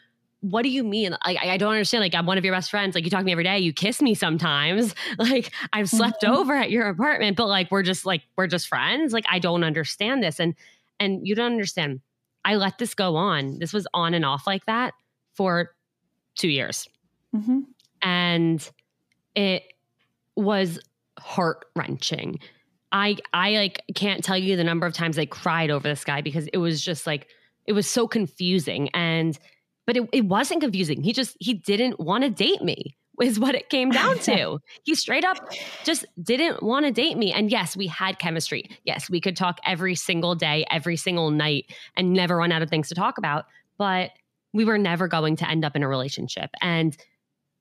"What 0.41 0.63
do 0.63 0.71
you 0.71 0.83
mean? 0.83 1.17
Like 1.25 1.39
I 1.39 1.57
don't 1.57 1.73
understand. 1.73 2.03
Like 2.03 2.15
I'm 2.15 2.27
one 2.27 2.39
of 2.39 2.45
your 2.45 2.55
best 2.55 2.71
friends. 2.71 2.95
Like 2.95 3.05
you 3.05 3.11
talk 3.11 3.21
to 3.21 3.25
me 3.25 3.33
every 3.33 3.45
day. 3.45 3.59
You 3.59 3.73
kiss 3.73 4.01
me 4.01 4.15
sometimes. 4.15 4.95
Like 5.19 5.53
I've 5.73 5.89
slept 5.89 6.23
mm-hmm. 6.23 6.35
over 6.35 6.55
at 6.55 6.71
your 6.71 6.89
apartment, 6.89 7.37
but 7.37 7.49
like 7.49 7.71
we're 7.71 7.83
just 7.83 8.07
like 8.07 8.23
we're 8.37 8.47
just 8.47 8.69
friends. 8.69 9.13
Like 9.13 9.27
I 9.29 9.39
don't 9.39 9.65
understand 9.65 10.23
this, 10.23 10.41
and 10.41 10.55
and 10.99 11.27
you 11.27 11.35
don't 11.35 11.53
understand. 11.53 12.01
I 12.45 12.57
let 12.57 12.79
this 12.79 12.95
go 12.95 13.17
on. 13.17 13.59
This 13.59 13.75
was 13.75 13.87
on 13.93 14.15
and 14.15 14.25
off 14.25 14.47
like 14.47 14.65
that 14.67 14.95
for 15.35 15.75
two 16.35 16.49
years." 16.49 16.89
Mm-hmm 17.35 17.61
and 18.03 18.69
it 19.35 19.65
was 20.37 20.79
heart 21.19 21.67
wrenching. 21.77 22.39
I 22.93 23.17
I 23.33 23.53
like 23.53 23.83
can't 23.95 24.25
tell 24.25 24.37
you 24.37 24.57
the 24.57 24.65
number 24.65 24.87
of 24.87 24.93
times 24.93 25.19
I 25.19 25.27
cried 25.27 25.71
over 25.71 25.87
this 25.87 26.05
guy 26.05 26.21
because 26.21 26.49
it 26.49 26.59
was 26.59 26.83
just 26.83 27.07
like 27.07 27.29
it 27.67 27.73
was 27.73 27.89
so 27.89 28.09
confusing 28.09 28.89
and 28.95 29.39
but 29.87 29.97
it, 29.97 30.09
it 30.13 30.25
wasn't 30.25 30.61
confusing. 30.61 31.03
He 31.03 31.13
just 31.13 31.37
he 31.41 31.55
didn't 31.55 32.01
want 32.01 32.25
to 32.25 32.31
date 32.31 32.63
me 32.63 32.97
is 33.21 33.39
what 33.39 33.55
it 33.55 33.69
came 33.69 33.91
down 33.91 34.19
to. 34.21 34.59
he 34.85 34.95
straight 34.95 35.25
up 35.25 35.37
just 35.85 36.07
didn't 36.23 36.63
want 36.63 36.87
to 36.87 36.93
date 36.93 37.17
me. 37.17 37.33
And 37.33 37.51
yes, 37.51 37.77
we 37.77 37.87
had 37.87 38.19
chemistry. 38.19 38.71
Yes, 38.85 39.11
we 39.11 39.21
could 39.21 39.37
talk 39.37 39.61
every 39.65 39.95
single 39.95 40.35
day, 40.35 40.65
every 40.71 40.97
single 40.97 41.31
night 41.31 41.67
and 41.97 42.13
never 42.13 42.37
run 42.37 42.53
out 42.53 42.63
of 42.63 42.71
things 42.71 42.89
to 42.89 42.95
talk 42.95 43.19
about, 43.19 43.47
but 43.79 44.11
we 44.53 44.65
were 44.65 44.79
never 44.79 45.07
going 45.07 45.37
to 45.37 45.49
end 45.49 45.65
up 45.65 45.77
in 45.77 45.83
a 45.83 45.89
relationship. 45.89 46.51
And 46.61 46.97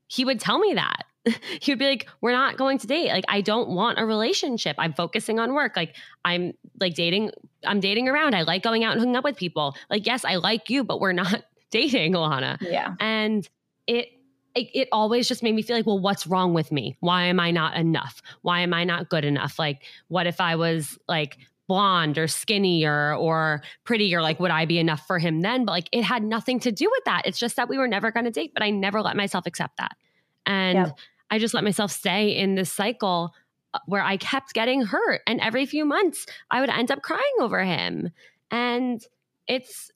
he 0.09 0.25
would 0.25 0.39
tell 0.39 0.59
me 0.59 0.73
that. 0.73 1.05
he 1.61 1.71
would 1.71 1.79
be 1.79 1.87
like, 1.87 2.07
We're 2.19 2.31
not 2.31 2.57
going 2.57 2.79
to 2.79 2.87
date. 2.87 3.09
Like, 3.09 3.25
I 3.29 3.41
don't 3.41 3.69
want 3.69 3.99
a 3.99 4.05
relationship. 4.05 4.75
I'm 4.79 4.93
focusing 4.93 5.39
on 5.39 5.53
work. 5.53 5.75
Like, 5.75 5.95
I'm 6.25 6.53
like 6.79 6.95
dating, 6.95 7.31
I'm 7.65 7.79
dating 7.79 8.09
around. 8.09 8.35
I 8.35 8.41
like 8.41 8.63
going 8.63 8.83
out 8.83 8.93
and 8.93 8.99
hooking 8.99 9.15
up 9.15 9.23
with 9.23 9.37
people. 9.37 9.75
Like, 9.89 10.05
yes, 10.05 10.25
I 10.25 10.35
like 10.35 10.69
you, 10.69 10.83
but 10.83 10.99
we're 10.99 11.13
not 11.13 11.43
dating, 11.71 12.13
Alana. 12.13 12.57
Yeah. 12.61 12.95
And 12.99 13.47
it, 13.87 14.09
it, 14.55 14.67
it 14.73 14.87
always 14.91 15.27
just 15.27 15.43
made 15.43 15.53
me 15.53 15.61
feel 15.61 15.75
like, 15.75 15.85
well, 15.85 15.99
what's 15.99 16.25
wrong 16.25 16.53
with 16.53 16.71
me? 16.71 16.97
Why 17.01 17.25
am 17.25 17.39
I 17.39 17.51
not 17.51 17.75
enough? 17.75 18.21
Why 18.41 18.61
am 18.61 18.73
I 18.73 18.83
not 18.83 19.09
good 19.09 19.23
enough? 19.23 19.59
Like, 19.59 19.83
what 20.07 20.25
if 20.25 20.41
I 20.41 20.55
was 20.55 20.97
like 21.07 21.37
blonde 21.69 22.17
or 22.17 22.27
skinny 22.27 22.83
or 22.83 23.13
or 23.13 23.61
pretty 23.85 24.13
like 24.17 24.39
would 24.39 24.51
I 24.51 24.65
be 24.65 24.79
enough 24.79 25.05
for 25.07 25.19
him 25.19 25.41
then? 25.41 25.63
But 25.63 25.71
like 25.71 25.89
it 25.93 26.03
had 26.03 26.23
nothing 26.23 26.59
to 26.61 26.71
do 26.71 26.89
with 26.91 27.05
that. 27.05 27.21
It's 27.25 27.39
just 27.39 27.55
that 27.55 27.69
we 27.69 27.77
were 27.77 27.87
never 27.87 28.11
going 28.11 28.25
to 28.25 28.31
date, 28.31 28.51
but 28.53 28.63
I 28.63 28.71
never 28.71 29.01
let 29.01 29.15
myself 29.15 29.45
accept 29.45 29.77
that. 29.77 29.95
And 30.45 30.77
yep. 30.79 30.97
I 31.29 31.37
just 31.37 31.53
let 31.53 31.63
myself 31.63 31.91
stay 31.91 32.35
in 32.35 32.55
this 32.55 32.73
cycle 32.73 33.33
uh, 33.73 33.79
where 33.85 34.01
I 34.01 34.17
kept 34.17 34.53
getting 34.53 34.81
hurt 34.81 35.21
and 35.27 35.39
every 35.39 35.67
few 35.67 35.85
months 35.85 36.25
I 36.49 36.59
would 36.59 36.71
end 36.71 36.89
up 36.91 37.03
crying 37.03 37.21
over 37.39 37.63
him. 37.63 38.09
And 38.49 39.01
it's 39.47 39.91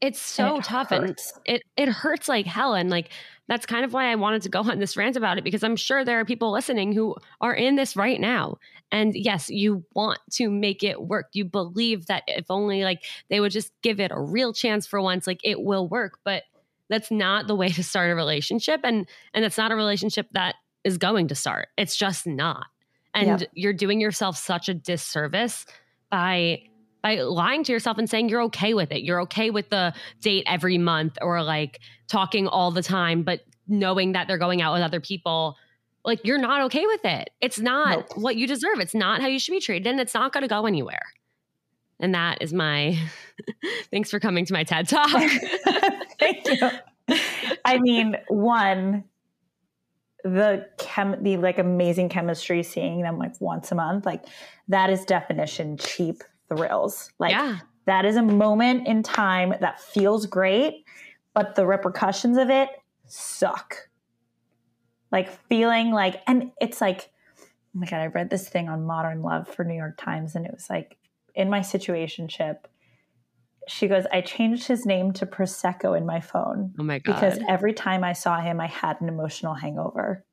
it's 0.00 0.20
so 0.20 0.58
it 0.58 0.64
tough 0.64 0.90
hurts. 0.90 1.32
and 1.46 1.56
it 1.56 1.62
it 1.76 1.88
hurts 1.88 2.28
like 2.28 2.46
hell 2.46 2.74
and 2.74 2.90
like 2.90 3.10
that's 3.48 3.66
kind 3.66 3.84
of 3.84 3.92
why 3.92 4.10
I 4.10 4.14
wanted 4.14 4.42
to 4.42 4.48
go 4.48 4.60
on 4.70 4.78
this 4.78 4.96
rant 4.96 5.16
about 5.16 5.36
it 5.36 5.44
because 5.44 5.62
I'm 5.62 5.76
sure 5.76 6.04
there 6.04 6.20
are 6.20 6.24
people 6.24 6.52
listening 6.52 6.92
who 6.92 7.16
are 7.40 7.54
in 7.54 7.74
this 7.76 7.96
right 7.96 8.20
now. 8.20 8.56
And 8.92 9.14
yes, 9.14 9.50
you 9.50 9.84
want 9.94 10.18
to 10.32 10.50
make 10.50 10.82
it 10.82 11.02
work. 11.02 11.26
You 11.32 11.44
believe 11.44 12.06
that 12.06 12.24
if 12.26 12.46
only 12.48 12.82
like 12.82 13.04
they 13.28 13.40
would 13.40 13.52
just 13.52 13.72
give 13.82 14.00
it 14.00 14.10
a 14.12 14.20
real 14.20 14.52
chance 14.52 14.86
for 14.86 15.00
once, 15.00 15.26
like 15.26 15.40
it 15.44 15.60
will 15.60 15.88
work. 15.88 16.18
But 16.24 16.44
that's 16.88 17.10
not 17.10 17.46
the 17.46 17.54
way 17.54 17.68
to 17.68 17.84
start 17.84 18.10
a 18.10 18.14
relationship. 18.14 18.80
And 18.84 19.06
and 19.34 19.44
it's 19.44 19.58
not 19.58 19.72
a 19.72 19.76
relationship 19.76 20.28
that 20.32 20.56
is 20.82 20.96
going 20.98 21.28
to 21.28 21.34
start. 21.34 21.68
It's 21.76 21.96
just 21.96 22.26
not. 22.26 22.66
And 23.12 23.46
you're 23.54 23.72
doing 23.72 24.00
yourself 24.00 24.36
such 24.36 24.68
a 24.68 24.74
disservice 24.74 25.66
by 26.10 26.62
by 27.02 27.20
lying 27.20 27.64
to 27.64 27.72
yourself 27.72 27.98
and 27.98 28.08
saying 28.08 28.28
you're 28.28 28.42
okay 28.42 28.74
with 28.74 28.92
it. 28.92 29.02
You're 29.02 29.20
okay 29.22 29.50
with 29.50 29.70
the 29.70 29.94
date 30.20 30.44
every 30.46 30.78
month 30.78 31.18
or 31.22 31.42
like 31.42 31.80
talking 32.08 32.46
all 32.46 32.70
the 32.70 32.82
time, 32.82 33.22
but 33.22 33.40
knowing 33.66 34.12
that 34.12 34.28
they're 34.28 34.38
going 34.38 34.60
out 34.60 34.72
with 34.74 34.82
other 34.82 35.00
people. 35.00 35.56
Like 36.04 36.20
you're 36.24 36.38
not 36.38 36.62
okay 36.62 36.86
with 36.86 37.04
it. 37.04 37.30
It's 37.40 37.58
not 37.58 37.90
nope. 37.90 38.06
what 38.16 38.36
you 38.36 38.46
deserve. 38.46 38.80
It's 38.80 38.94
not 38.94 39.20
how 39.20 39.28
you 39.28 39.38
should 39.38 39.52
be 39.52 39.60
treated, 39.60 39.86
and 39.86 40.00
it's 40.00 40.14
not 40.14 40.32
going 40.32 40.42
to 40.42 40.48
go 40.48 40.66
anywhere. 40.66 41.02
And 41.98 42.14
that 42.14 42.38
is 42.40 42.52
my 42.52 42.98
thanks 43.90 44.10
for 44.10 44.18
coming 44.18 44.46
to 44.46 44.52
my 44.52 44.64
TED 44.64 44.88
talk. 44.88 45.10
Thank 46.18 46.48
you. 46.48 46.70
I 47.64 47.78
mean, 47.78 48.16
one, 48.28 49.04
the 50.24 50.66
chem 50.78 51.22
the 51.22 51.36
like 51.36 51.58
amazing 51.58 52.08
chemistry 52.08 52.62
seeing 52.62 53.02
them 53.02 53.18
like 53.18 53.40
once 53.40 53.72
a 53.72 53.74
month 53.74 54.04
like 54.04 54.24
that 54.68 54.90
is 54.90 55.04
definition 55.06 55.78
cheap 55.78 56.22
thrills. 56.50 57.12
Like 57.18 57.32
yeah. 57.32 57.60
that 57.86 58.04
is 58.04 58.16
a 58.16 58.22
moment 58.22 58.86
in 58.86 59.02
time 59.02 59.54
that 59.60 59.80
feels 59.80 60.26
great, 60.26 60.84
but 61.34 61.54
the 61.54 61.66
repercussions 61.66 62.36
of 62.36 62.50
it 62.50 62.68
suck. 63.06 63.88
Like 65.10 65.30
feeling 65.48 65.90
like, 65.90 66.22
and 66.26 66.52
it's 66.60 66.80
like, 66.80 67.10
oh 67.38 67.78
my 67.80 67.86
God, 67.86 68.00
I 68.00 68.06
read 68.06 68.30
this 68.30 68.48
thing 68.48 68.68
on 68.68 68.84
modern 68.84 69.22
love 69.22 69.48
for 69.48 69.64
New 69.64 69.74
York 69.74 69.96
Times, 69.98 70.34
and 70.34 70.46
it 70.46 70.52
was 70.52 70.68
like, 70.70 70.96
in 71.34 71.48
my 71.48 71.60
situationship, 71.60 72.58
she 73.68 73.86
goes, 73.86 74.04
I 74.12 74.20
changed 74.20 74.66
his 74.66 74.84
name 74.84 75.12
to 75.14 75.26
Prosecco 75.26 75.96
in 75.96 76.04
my 76.04 76.20
phone. 76.20 76.74
Oh 76.78 76.82
my 76.82 76.98
God. 76.98 77.14
Because 77.14 77.38
every 77.48 77.72
time 77.72 78.02
I 78.02 78.12
saw 78.12 78.40
him, 78.40 78.60
I 78.60 78.66
had 78.66 79.00
an 79.00 79.08
emotional 79.08 79.54
hangover. 79.54 80.24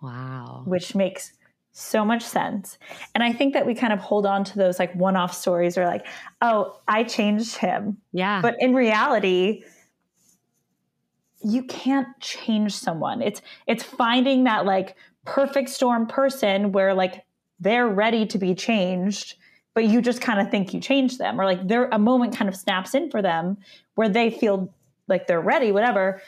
Wow. 0.00 0.62
Which 0.66 0.94
makes 0.94 1.32
so 1.76 2.04
much 2.04 2.22
sense. 2.22 2.78
And 3.14 3.24
I 3.24 3.32
think 3.32 3.52
that 3.52 3.66
we 3.66 3.74
kind 3.74 3.92
of 3.92 3.98
hold 3.98 4.26
on 4.26 4.44
to 4.44 4.56
those 4.56 4.78
like 4.78 4.94
one 4.94 5.16
off 5.16 5.34
stories 5.34 5.76
or 5.76 5.84
like, 5.84 6.06
oh, 6.40 6.78
I 6.86 7.02
changed 7.02 7.56
him. 7.56 7.98
Yeah. 8.12 8.40
But 8.40 8.54
in 8.60 8.74
reality, 8.74 9.64
you 11.42 11.64
can't 11.64 12.06
change 12.20 12.72
someone. 12.74 13.20
It's 13.20 13.42
it's 13.66 13.82
finding 13.82 14.44
that 14.44 14.64
like 14.64 14.96
perfect 15.24 15.68
storm 15.68 16.06
person 16.06 16.70
where 16.70 16.94
like 16.94 17.24
they're 17.58 17.88
ready 17.88 18.24
to 18.26 18.38
be 18.38 18.54
changed, 18.54 19.34
but 19.74 19.84
you 19.84 20.00
just 20.00 20.20
kind 20.20 20.40
of 20.40 20.52
think 20.52 20.72
you 20.74 20.80
changed 20.80 21.18
them 21.18 21.40
or 21.40 21.44
like 21.44 21.66
there 21.66 21.88
a 21.90 21.98
moment 21.98 22.36
kind 22.36 22.48
of 22.48 22.54
snaps 22.54 22.94
in 22.94 23.10
for 23.10 23.20
them 23.20 23.58
where 23.96 24.08
they 24.08 24.30
feel 24.30 24.72
like 25.08 25.26
they're 25.26 25.40
ready, 25.40 25.72
whatever. 25.72 26.22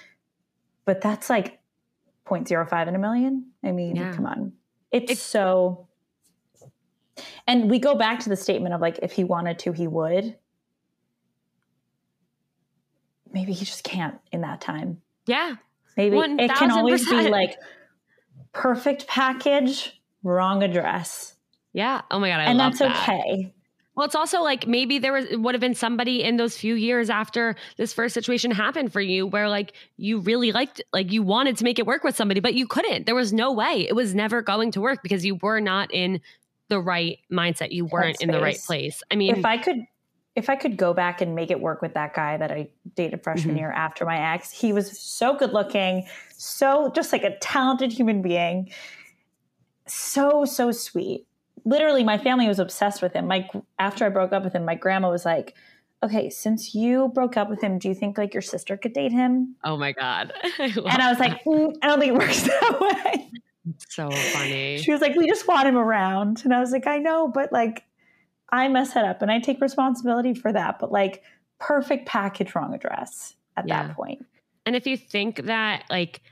But 0.84 1.00
that's 1.00 1.30
like 1.30 1.60
0.05 2.26 2.88
in 2.88 2.96
a 2.96 2.98
million. 2.98 3.46
I 3.62 3.70
mean, 3.70 3.94
yeah. 3.94 4.12
come 4.12 4.26
on 4.26 4.52
It's, 4.96 5.12
it's 5.12 5.22
so 5.22 5.86
and 7.46 7.70
we 7.70 7.78
go 7.78 7.94
back 7.94 8.20
to 8.20 8.28
the 8.28 8.36
statement 8.36 8.74
of 8.74 8.80
like 8.80 8.98
if 9.02 9.12
he 9.12 9.24
wanted 9.24 9.58
to, 9.60 9.72
he 9.72 9.86
would. 9.86 10.36
Maybe 13.32 13.52
he 13.52 13.64
just 13.64 13.84
can't 13.84 14.18
in 14.32 14.40
that 14.42 14.60
time. 14.60 15.00
Yeah. 15.26 15.56
Maybe 15.96 16.16
1, 16.16 16.40
it 16.40 16.54
can 16.54 16.70
always 16.70 17.08
be 17.08 17.28
like 17.28 17.56
perfect 18.52 19.06
package, 19.06 20.00
wrong 20.22 20.62
address. 20.62 21.34
Yeah. 21.72 22.02
Oh 22.10 22.18
my 22.18 22.28
god, 22.28 22.40
I 22.40 22.44
and 22.44 22.58
that's 22.58 22.78
that. 22.78 23.08
okay. 23.08 23.52
Well, 23.96 24.04
it's 24.04 24.14
also 24.14 24.42
like 24.42 24.66
maybe 24.66 24.98
there 24.98 25.12
was 25.12 25.26
would 25.32 25.54
have 25.54 25.60
been 25.60 25.74
somebody 25.74 26.22
in 26.22 26.36
those 26.36 26.56
few 26.56 26.74
years 26.74 27.08
after 27.08 27.56
this 27.78 27.94
first 27.94 28.12
situation 28.12 28.50
happened 28.50 28.92
for 28.92 29.00
you 29.00 29.26
where 29.26 29.48
like 29.48 29.72
you 29.96 30.18
really 30.18 30.52
liked 30.52 30.82
like 30.92 31.12
you 31.12 31.22
wanted 31.22 31.56
to 31.56 31.64
make 31.64 31.78
it 31.78 31.86
work 31.86 32.04
with 32.04 32.14
somebody 32.14 32.40
but 32.40 32.54
you 32.54 32.66
couldn't. 32.66 33.06
There 33.06 33.14
was 33.14 33.32
no 33.32 33.52
way. 33.52 33.86
It 33.88 33.94
was 33.94 34.14
never 34.14 34.42
going 34.42 34.70
to 34.72 34.82
work 34.82 35.02
because 35.02 35.24
you 35.24 35.36
were 35.36 35.60
not 35.60 35.92
in 35.94 36.20
the 36.68 36.78
right 36.78 37.18
mindset. 37.32 37.72
You 37.72 37.86
weren't 37.86 38.20
in 38.20 38.30
the 38.30 38.40
right 38.40 38.60
place. 38.66 39.02
I 39.10 39.16
mean, 39.16 39.34
if 39.34 39.44
I 39.46 39.56
could 39.56 39.86
if 40.34 40.50
I 40.50 40.56
could 40.56 40.76
go 40.76 40.92
back 40.92 41.22
and 41.22 41.34
make 41.34 41.50
it 41.50 41.60
work 41.60 41.80
with 41.80 41.94
that 41.94 42.12
guy 42.12 42.36
that 42.36 42.52
I 42.52 42.68
dated 42.94 43.24
freshman 43.24 43.54
mm-hmm. 43.54 43.60
year 43.60 43.72
after 43.72 44.04
my 44.04 44.34
ex, 44.34 44.50
he 44.50 44.74
was 44.74 45.00
so 45.00 45.34
good 45.34 45.54
looking, 45.54 46.06
so 46.36 46.92
just 46.94 47.12
like 47.12 47.24
a 47.24 47.38
talented 47.38 47.90
human 47.92 48.20
being, 48.20 48.70
so 49.86 50.44
so 50.44 50.70
sweet 50.70 51.26
literally 51.66 52.04
my 52.04 52.16
family 52.16 52.48
was 52.48 52.58
obsessed 52.58 53.02
with 53.02 53.12
him. 53.12 53.26
My 53.26 53.50
after 53.78 54.06
I 54.06 54.08
broke 54.08 54.32
up 54.32 54.44
with 54.44 54.54
him, 54.54 54.64
my 54.64 54.76
grandma 54.76 55.10
was 55.10 55.26
like, 55.26 55.54
"Okay, 56.02 56.30
since 56.30 56.74
you 56.74 57.08
broke 57.08 57.36
up 57.36 57.50
with 57.50 57.60
him, 57.60 57.78
do 57.78 57.88
you 57.88 57.94
think 57.94 58.16
like 58.16 58.32
your 58.32 58.40
sister 58.40 58.78
could 58.78 58.94
date 58.94 59.12
him?" 59.12 59.56
Oh 59.64 59.76
my 59.76 59.92
god! 59.92 60.32
I 60.42 60.72
and 60.76 61.02
I 61.02 61.10
was 61.10 61.18
like, 61.18 61.44
mm, 61.44 61.74
"I 61.82 61.88
don't 61.88 61.98
think 62.00 62.14
it 62.14 62.18
works 62.18 62.42
that 62.46 62.80
way." 62.80 63.30
So 63.88 64.10
funny. 64.10 64.78
She 64.78 64.92
was 64.92 65.00
like, 65.00 65.16
"We 65.16 65.28
just 65.28 65.46
want 65.46 65.68
him 65.68 65.76
around," 65.76 66.42
and 66.44 66.54
I 66.54 66.60
was 66.60 66.70
like, 66.70 66.86
"I 66.86 66.98
know, 66.98 67.28
but 67.28 67.52
like, 67.52 67.84
I 68.50 68.68
mess 68.68 68.96
it 68.96 69.04
up, 69.04 69.20
and 69.20 69.30
I 69.30 69.40
take 69.40 69.60
responsibility 69.60 70.32
for 70.32 70.52
that." 70.52 70.78
But 70.78 70.92
like, 70.92 71.22
perfect 71.58 72.06
package, 72.06 72.54
wrong 72.54 72.72
address 72.74 73.34
at 73.56 73.66
yeah. 73.68 73.88
that 73.88 73.96
point. 73.96 74.24
And 74.64 74.76
if 74.76 74.86
you 74.86 74.96
think 74.96 75.42
that 75.44 75.84
like 75.90 76.22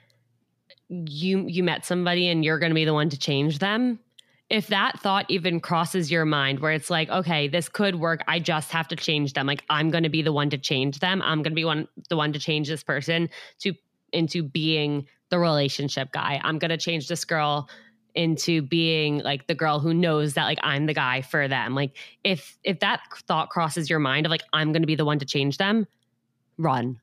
you 0.89 1.47
you 1.49 1.65
met 1.65 1.85
somebody 1.85 2.29
and 2.29 2.45
you're 2.45 2.59
going 2.59 2.71
to 2.71 2.75
be 2.75 2.85
the 2.85 2.95
one 2.95 3.09
to 3.09 3.19
change 3.19 3.59
them 3.59 3.99
if 4.51 4.67
that 4.69 5.01
thought 5.01 5.25
even 5.29 5.59
crosses 5.61 6.11
your 6.11 6.25
mind 6.25 6.61
where 6.61 6.73
it's 6.73 6.91
like 6.91 7.09
okay 7.09 7.49
this 7.49 7.69
could 7.69 7.97
work 7.97 8.21
i 8.29 8.39
just 8.39 8.71
have 8.71 8.89
to 8.89 8.97
change 8.97 9.33
them. 9.33 9.47
Like 9.47 9.65
i'm 9.71 9.91
going 9.91 10.05
to 10.05 10.11
be 10.11 10.23
the 10.23 10.33
one 10.33 10.51
to 10.51 10.59
change 10.59 11.01
them. 11.01 11.23
I'm 11.23 11.43
going 11.43 11.53
to 11.53 11.57
be 11.57 11.65
one 11.65 11.89
the 12.09 12.17
one 12.17 12.33
to 12.33 12.39
change 12.39 12.69
this 12.69 12.83
person 12.83 13.29
to 13.61 13.75
into 14.13 14.43
being 14.43 15.07
the 15.31 15.39
relationship 15.39 16.13
guy. 16.13 16.41
I'm 16.45 16.59
going 16.59 16.71
to 16.71 16.77
change 16.77 17.09
this 17.09 17.25
girl 17.25 17.69
into 18.15 18.63
being 18.63 19.19
like 19.19 19.49
the 19.49 19.55
girl 19.57 19.81
who 19.81 19.93
knows 19.93 20.35
that 20.35 20.45
like 20.45 20.61
i'm 20.63 20.87
the 20.87 20.95
guy 20.95 21.21
for 21.21 21.49
them. 21.49 21.75
Like 21.75 21.97
if 22.23 22.59
if 22.63 22.81
that 22.81 23.01
thought 23.27 23.51
crosses 23.51 23.91
your 23.91 23.99
mind 23.99 24.27
of 24.27 24.31
like 24.31 24.45
i'm 24.53 24.73
going 24.73 24.83
to 24.83 24.87
be 24.87 24.95
the 24.95 25.05
one 25.05 25.19
to 25.19 25.27
change 25.27 25.59
them 25.59 25.87
run. 26.59 27.01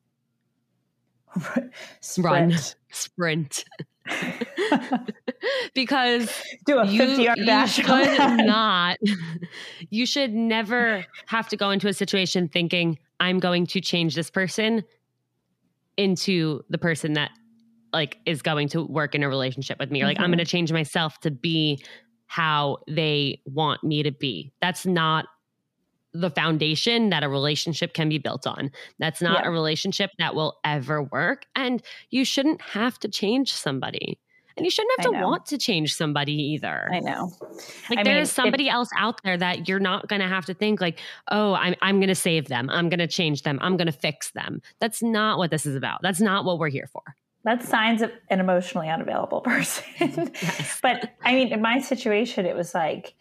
Run. 2.18 2.54
Sprint 2.90 3.66
because 5.74 6.32
do 6.66 6.80
a 6.80 6.88
50 6.88 7.24
yard 7.24 7.40
dash 7.46 7.78
you 7.78 7.84
should 7.84 8.38
not 8.46 8.98
you 9.92 10.06
should 10.06 10.34
never 10.34 11.06
have 11.28 11.48
to 11.48 11.56
go 11.56 11.70
into 11.70 11.88
a 11.88 11.94
situation 11.94 12.48
thinking 12.48 12.98
i'm 13.20 13.40
going 13.40 13.66
to 13.68 13.80
change 13.80 14.16
this 14.16 14.32
person 14.32 14.84
into 15.98 16.64
the 16.70 16.78
person 16.78 17.14
that 17.14 17.30
like 17.94 18.18
is 18.26 18.42
going 18.42 18.68
to 18.70 18.86
work 18.86 19.16
in 19.16 19.24
a 19.24 19.30
relationship 19.30 19.78
with 19.80 19.92
me. 19.92 20.02
Or 20.02 20.06
like 20.06 20.18
mm-hmm. 20.18 20.24
i'm 20.24 20.30
going 20.32 20.40
to 20.40 20.46
change 20.46 20.72
myself 20.72 21.20
to 21.22 21.32
be 21.32 21.84
how 22.28 22.78
they 22.88 23.42
want 23.46 23.84
me 23.84 24.04
to 24.04 24.12
be. 24.12 24.54
That's 24.62 24.86
not 24.86 25.26
the 26.14 26.30
foundation 26.30 27.10
that 27.10 27.24
a 27.24 27.30
relationship 27.30 27.94
can 27.94 28.10
be 28.10 28.18
built 28.18 28.46
on. 28.46 28.72
That's 29.00 29.22
not 29.22 29.46
a 29.46 29.52
relationship 29.52 30.12
that 30.20 30.36
will 30.36 30.60
ever 30.64 31.04
work. 31.04 31.46
And 31.56 31.82
you 32.10 32.26
shouldn't 32.26 32.62
have 32.62 33.00
to 33.00 33.08
change 33.08 33.54
somebody. 33.54 34.20
And 34.58 34.66
you 34.66 34.70
shouldn't 34.70 34.92
have 34.98 35.12
to 35.14 35.22
want 35.22 35.46
to 35.48 35.58
change 35.58 35.96
somebody 35.96 36.34
either. 36.34 36.90
I 36.92 37.00
know. 37.00 37.32
Like 37.90 38.00
I 38.00 38.04
there's 38.04 38.28
mean, 38.28 38.46
somebody 38.46 38.70
else 38.70 38.90
out 38.98 39.24
there 39.24 39.38
that 39.38 39.68
you're 39.70 39.80
not 39.80 40.10
going 40.10 40.22
to 40.22 40.28
have 40.28 40.46
to 40.48 40.54
think 40.54 40.82
like, 40.82 41.00
"Oh, 41.30 41.54
I'm 41.54 41.74
I'm 41.82 42.00
going 42.00 42.10
to 42.10 42.16
save 42.16 42.50
them. 42.50 42.70
I'm 42.70 42.90
going 42.90 43.00
to 43.00 43.08
change 43.08 43.44
them. 43.44 43.60
I'm 43.62 43.78
going 43.78 43.88
to 43.88 43.94
fix 43.94 44.32
them." 44.32 44.62
That's 44.80 45.02
not 45.02 45.38
what 45.38 45.52
this 45.52 45.66
is 45.66 45.76
about. 45.76 46.02
That's 46.02 46.20
not 46.20 46.44
what 46.44 46.60
we're 46.60 46.70
here 46.70 46.90
for. 46.92 47.02
That's 47.44 47.68
signs 47.68 48.02
of 48.02 48.12
an 48.30 48.40
emotionally 48.40 48.90
unavailable 48.90 49.42
person. 49.42 49.86
yes. 50.42 50.80
But 50.82 51.12
I 51.24 51.34
mean, 51.34 51.54
in 51.54 51.62
my 51.62 51.80
situation 51.80 52.46
it 52.46 52.56
was 52.56 52.74
like 52.74 53.16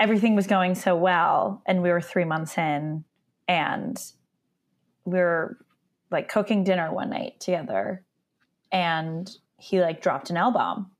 everything 0.00 0.34
was 0.34 0.46
going 0.46 0.74
so 0.74 0.96
well 0.96 1.62
and 1.66 1.82
we 1.82 1.90
were 1.90 2.00
three 2.00 2.24
months 2.24 2.58
in 2.58 3.04
and 3.46 4.02
we 5.04 5.18
were 5.18 5.58
like 6.10 6.28
cooking 6.28 6.64
dinner 6.64 6.92
one 6.92 7.10
night 7.10 7.38
together 7.40 8.04
and 8.72 9.30
he 9.58 9.80
like 9.80 10.02
dropped 10.02 10.30
an 10.30 10.36
l-bomb. 10.36 10.90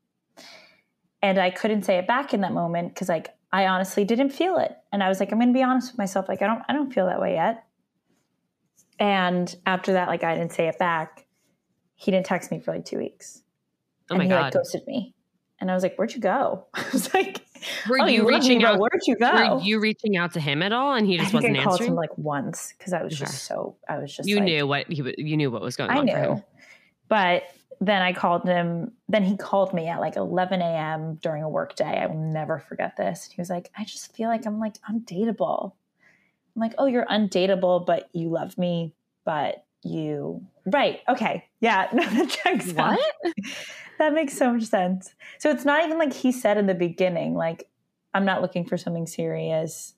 And 1.22 1.38
i 1.38 1.51
couldn't 1.51 1.84
say 1.84 1.97
it 1.99 2.07
back 2.07 2.34
in 2.34 2.42
that 2.42 2.53
moment 2.53 2.95
because 2.95 3.09
like 3.09 3.30
i 3.53 3.66
honestly 3.66 4.05
didn't 4.05 4.30
feel 4.30 4.59
it. 4.59 4.76
And 4.92 5.03
i 5.03 5.09
was 5.09 5.20
like 5.20 5.32
i'm 5.32 5.38
gonna 5.38 5.53
be 5.53 5.62
honest 5.62 5.92
with 5.92 5.99
myself 5.99 6.28
like 6.28 6.42
i 6.42 6.47
don't 6.47 6.62
i 6.68 6.72
don't 6.72 6.92
feel 6.92 7.07
that 7.07 7.20
way 7.20 7.34
yet. 7.34 7.64
And 8.99 9.55
after 9.66 9.95
that 9.95 10.09
like 10.09 10.22
i 10.22 10.34
didn't 10.36 10.53
say 10.53 10.68
it 10.68 10.78
back. 10.78 11.26
He 11.97 12.11
didn't 12.11 12.26
text 12.26 12.51
me 12.51 12.61
for 12.61 12.72
like 12.72 12.84
two 12.84 12.99
weeks. 12.99 13.42
Oh 14.11 14.14
and 14.14 14.18
my 14.18 14.24
he 14.24 14.30
God. 14.30 14.42
like 14.42 14.53
ghosted 14.53 14.86
me. 14.86 15.14
And 15.61 15.70
i 15.70 15.74
was 15.74 15.82
like 15.82 15.97
where'd 15.97 16.14
you 16.14 16.20
go? 16.20 16.66
I 16.74 16.84
was 16.92 17.12
like 17.12 17.43
were 17.88 18.00
oh, 18.00 18.06
you, 18.06 18.22
you 18.22 18.28
reaching 18.28 18.64
out? 18.64 18.78
Where'd 18.78 19.02
you 19.06 19.16
go? 19.16 19.56
Were 19.56 19.62
you 19.62 19.80
reaching 19.80 20.16
out 20.16 20.32
to 20.34 20.40
him 20.40 20.62
at 20.62 20.72
all, 20.72 20.94
and 20.94 21.06
he 21.06 21.16
just 21.16 21.32
I 21.32 21.38
wasn't 21.38 21.58
I 21.58 21.62
called 21.64 21.74
answering? 21.74 21.90
Him 21.90 21.96
like 21.96 22.16
once 22.18 22.74
because 22.76 22.92
I 22.92 23.02
was 23.02 23.16
just 23.16 23.44
so 23.44 23.76
I 23.88 23.98
was 23.98 24.14
just 24.14 24.28
you 24.28 24.36
like, 24.36 24.44
knew 24.44 24.66
what 24.66 24.86
he 24.88 25.14
you 25.18 25.36
knew 25.36 25.50
what 25.50 25.62
was 25.62 25.76
going 25.76 25.90
I 25.90 25.98
on. 25.98 26.10
I 26.10 26.26
knew, 26.26 26.44
but 27.08 27.44
then 27.80 28.02
I 28.02 28.12
called 28.12 28.44
him. 28.44 28.92
Then 29.08 29.24
he 29.24 29.36
called 29.36 29.74
me 29.74 29.88
at 29.88 30.00
like 30.00 30.16
11 30.16 30.60
a.m. 30.60 31.16
during 31.16 31.42
a 31.42 31.48
work 31.48 31.76
day. 31.76 31.98
I 32.02 32.06
will 32.06 32.16
never 32.16 32.58
forget 32.58 32.96
this. 32.96 33.24
He 33.24 33.40
was 33.40 33.50
like, 33.50 33.70
"I 33.76 33.84
just 33.84 34.14
feel 34.14 34.28
like 34.28 34.46
I'm 34.46 34.58
like 34.58 34.76
undateable." 34.90 35.72
I'm 36.54 36.60
like, 36.60 36.74
"Oh, 36.78 36.86
you're 36.86 37.06
undateable, 37.06 37.84
but 37.84 38.08
you 38.12 38.28
love 38.28 38.56
me, 38.58 38.94
but 39.24 39.64
you 39.85 40.45
right? 40.66 41.01
Okay, 41.09 41.45
yeah, 41.61 41.89
no, 41.93 42.05
that 42.05 42.30
checks 42.30 42.72
what?" 42.72 43.01
that 43.99 44.12
makes 44.12 44.37
so 44.37 44.53
much 44.53 44.64
sense. 44.64 45.14
So 45.39 45.51
it's 45.51 45.64
not 45.64 45.85
even 45.85 45.99
like 45.99 46.12
he 46.12 46.32
said 46.32 46.57
in 46.57 46.66
the 46.66 46.74
beginning, 46.74 47.35
like, 47.35 47.68
I'm 48.12 48.24
not 48.24 48.43
looking 48.43 48.64
for 48.64 48.76
something 48.76 49.07
serious. 49.07 49.95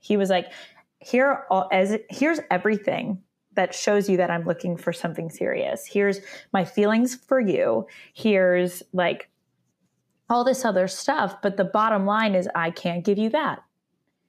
He 0.00 0.16
was 0.16 0.30
like, 0.30 0.52
here 0.98 1.44
all, 1.50 1.68
as 1.72 1.98
here's 2.10 2.40
everything 2.50 3.22
that 3.54 3.74
shows 3.74 4.08
you 4.08 4.16
that 4.16 4.30
I'm 4.30 4.44
looking 4.44 4.76
for 4.76 4.92
something 4.92 5.30
serious. 5.30 5.86
Here's 5.86 6.20
my 6.52 6.64
feelings 6.64 7.14
for 7.14 7.40
you. 7.40 7.86
Here's 8.12 8.82
like 8.92 9.30
all 10.28 10.44
this 10.44 10.64
other 10.64 10.88
stuff, 10.88 11.36
but 11.42 11.56
the 11.56 11.64
bottom 11.64 12.06
line 12.06 12.34
is 12.34 12.48
I 12.54 12.70
can't 12.70 13.04
give 13.04 13.18
you 13.18 13.30
that. 13.30 13.62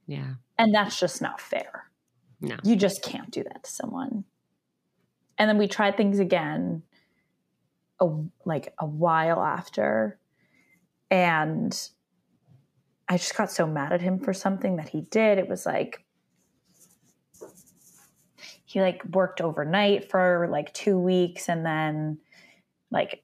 Yeah. 0.07 0.35
And 0.57 0.73
that's 0.73 0.99
just 0.99 1.21
not 1.21 1.41
fair. 1.41 1.89
No. 2.41 2.57
You 2.63 2.75
just 2.75 3.01
can't 3.01 3.31
do 3.31 3.43
that 3.43 3.63
to 3.63 3.71
someone. 3.71 4.25
And 5.37 5.49
then 5.49 5.57
we 5.57 5.67
tried 5.67 5.97
things 5.97 6.19
again 6.19 6.83
a, 7.99 8.09
like 8.45 8.73
a 8.79 8.85
while 8.85 9.41
after 9.41 10.19
and 11.11 11.89
I 13.07 13.17
just 13.17 13.35
got 13.35 13.51
so 13.51 13.67
mad 13.67 13.93
at 13.93 14.01
him 14.01 14.19
for 14.19 14.33
something 14.33 14.77
that 14.77 14.89
he 14.89 15.01
did. 15.01 15.37
It 15.37 15.47
was 15.47 15.65
like 15.65 16.03
he 18.65 18.81
like 18.81 19.03
worked 19.05 19.41
overnight 19.41 20.09
for 20.09 20.47
like 20.51 20.73
2 20.73 20.97
weeks 20.97 21.47
and 21.47 21.65
then 21.65 22.17
like 22.91 23.23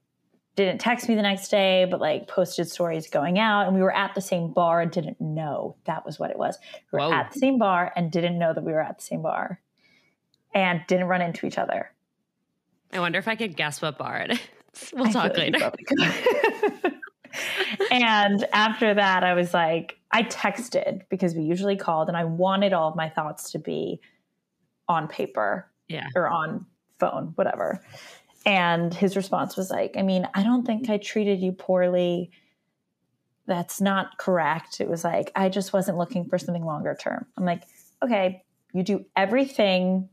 didn't 0.55 0.80
text 0.80 1.09
me 1.09 1.16
the 1.16 1.22
next 1.22 1.49
day 1.49 1.88
but 1.89 1.99
like 1.99 2.28
posted 2.28 2.70
stories 2.70 3.09
going 3.09 3.39
out 3.39 3.66
and 3.66 3.76
we 3.76 3.82
were 3.82 3.95
at 3.95 4.14
the 4.14 4.22
same 4.22 4.53
bar 4.53 4.82
and 4.82 4.91
didn't 4.91 5.20
know 5.20 5.76
that 5.86 6.05
was 6.05 6.20
what 6.20 6.30
it 6.30 6.38
was. 6.38 6.57
We 6.91 6.97
were 6.97 7.07
Whoa. 7.07 7.14
at 7.14 7.32
the 7.32 7.39
same 7.39 7.57
bar 7.57 7.91
and 7.95 8.12
didn't 8.12 8.38
know 8.38 8.53
that 8.53 8.64
we 8.64 8.72
were 8.72 8.82
at 8.82 8.99
the 8.99 9.03
same 9.03 9.24
bar 9.24 9.59
and 10.53 10.82
didn't 10.88 11.07
run 11.07 11.22
into 11.22 11.45
each 11.45 11.57
other. 11.57 11.91
I 12.94 13.00
wonder 13.00 13.20
if 13.20 13.28
I 13.28 13.36
could 13.36 13.56
guess 13.56 13.82
what 13.82 13.98
bar 13.98 14.18
it 14.18 14.32
is. 14.32 14.39
We'll 14.94 15.08
I 15.08 15.12
talk 15.12 15.38
later. 15.38 15.70
and 17.92 18.48
after 18.54 18.94
that, 18.94 19.26
I 19.26 19.34
was 19.34 19.54
like, 19.54 20.00
I 20.12 20.24
texted 20.24 21.02
because 21.10 21.36
we 21.36 21.44
usually 21.44 21.76
called, 21.76 22.08
and 22.08 22.16
I 22.16 22.24
wanted 22.24 22.72
all 22.72 22.88
of 22.88 22.96
my 22.96 23.10
thoughts 23.10 23.52
to 23.52 23.60
be 23.60 24.00
on 24.88 25.10
paper 25.10 25.70
yeah. 25.89 26.08
or 26.16 26.30
on 26.30 26.66
phone, 27.00 27.34
whatever. 27.36 27.84
And 28.46 28.94
his 28.94 29.16
response 29.16 29.58
was 29.58 29.70
like, 29.70 29.96
I 29.98 30.04
mean, 30.04 30.28
I 30.34 30.44
don't 30.44 30.66
think 30.66 30.89
I 30.89 30.98
treated 30.98 31.42
you 31.42 31.52
poorly. 31.52 32.32
That's 33.46 33.82
not 33.82 34.18
correct. 34.18 34.80
It 34.80 34.89
was 34.89 35.04
like, 35.04 35.32
I 35.36 35.50
just 35.50 35.74
wasn't 35.74 35.98
looking 35.98 36.26
for 36.26 36.38
something 36.38 36.64
longer 36.64 36.96
term. 37.00 37.26
I'm 37.38 37.46
like, 37.46 37.64
okay, 38.02 38.44
you 38.74 38.84
do 38.84 39.06
everything 39.16 40.10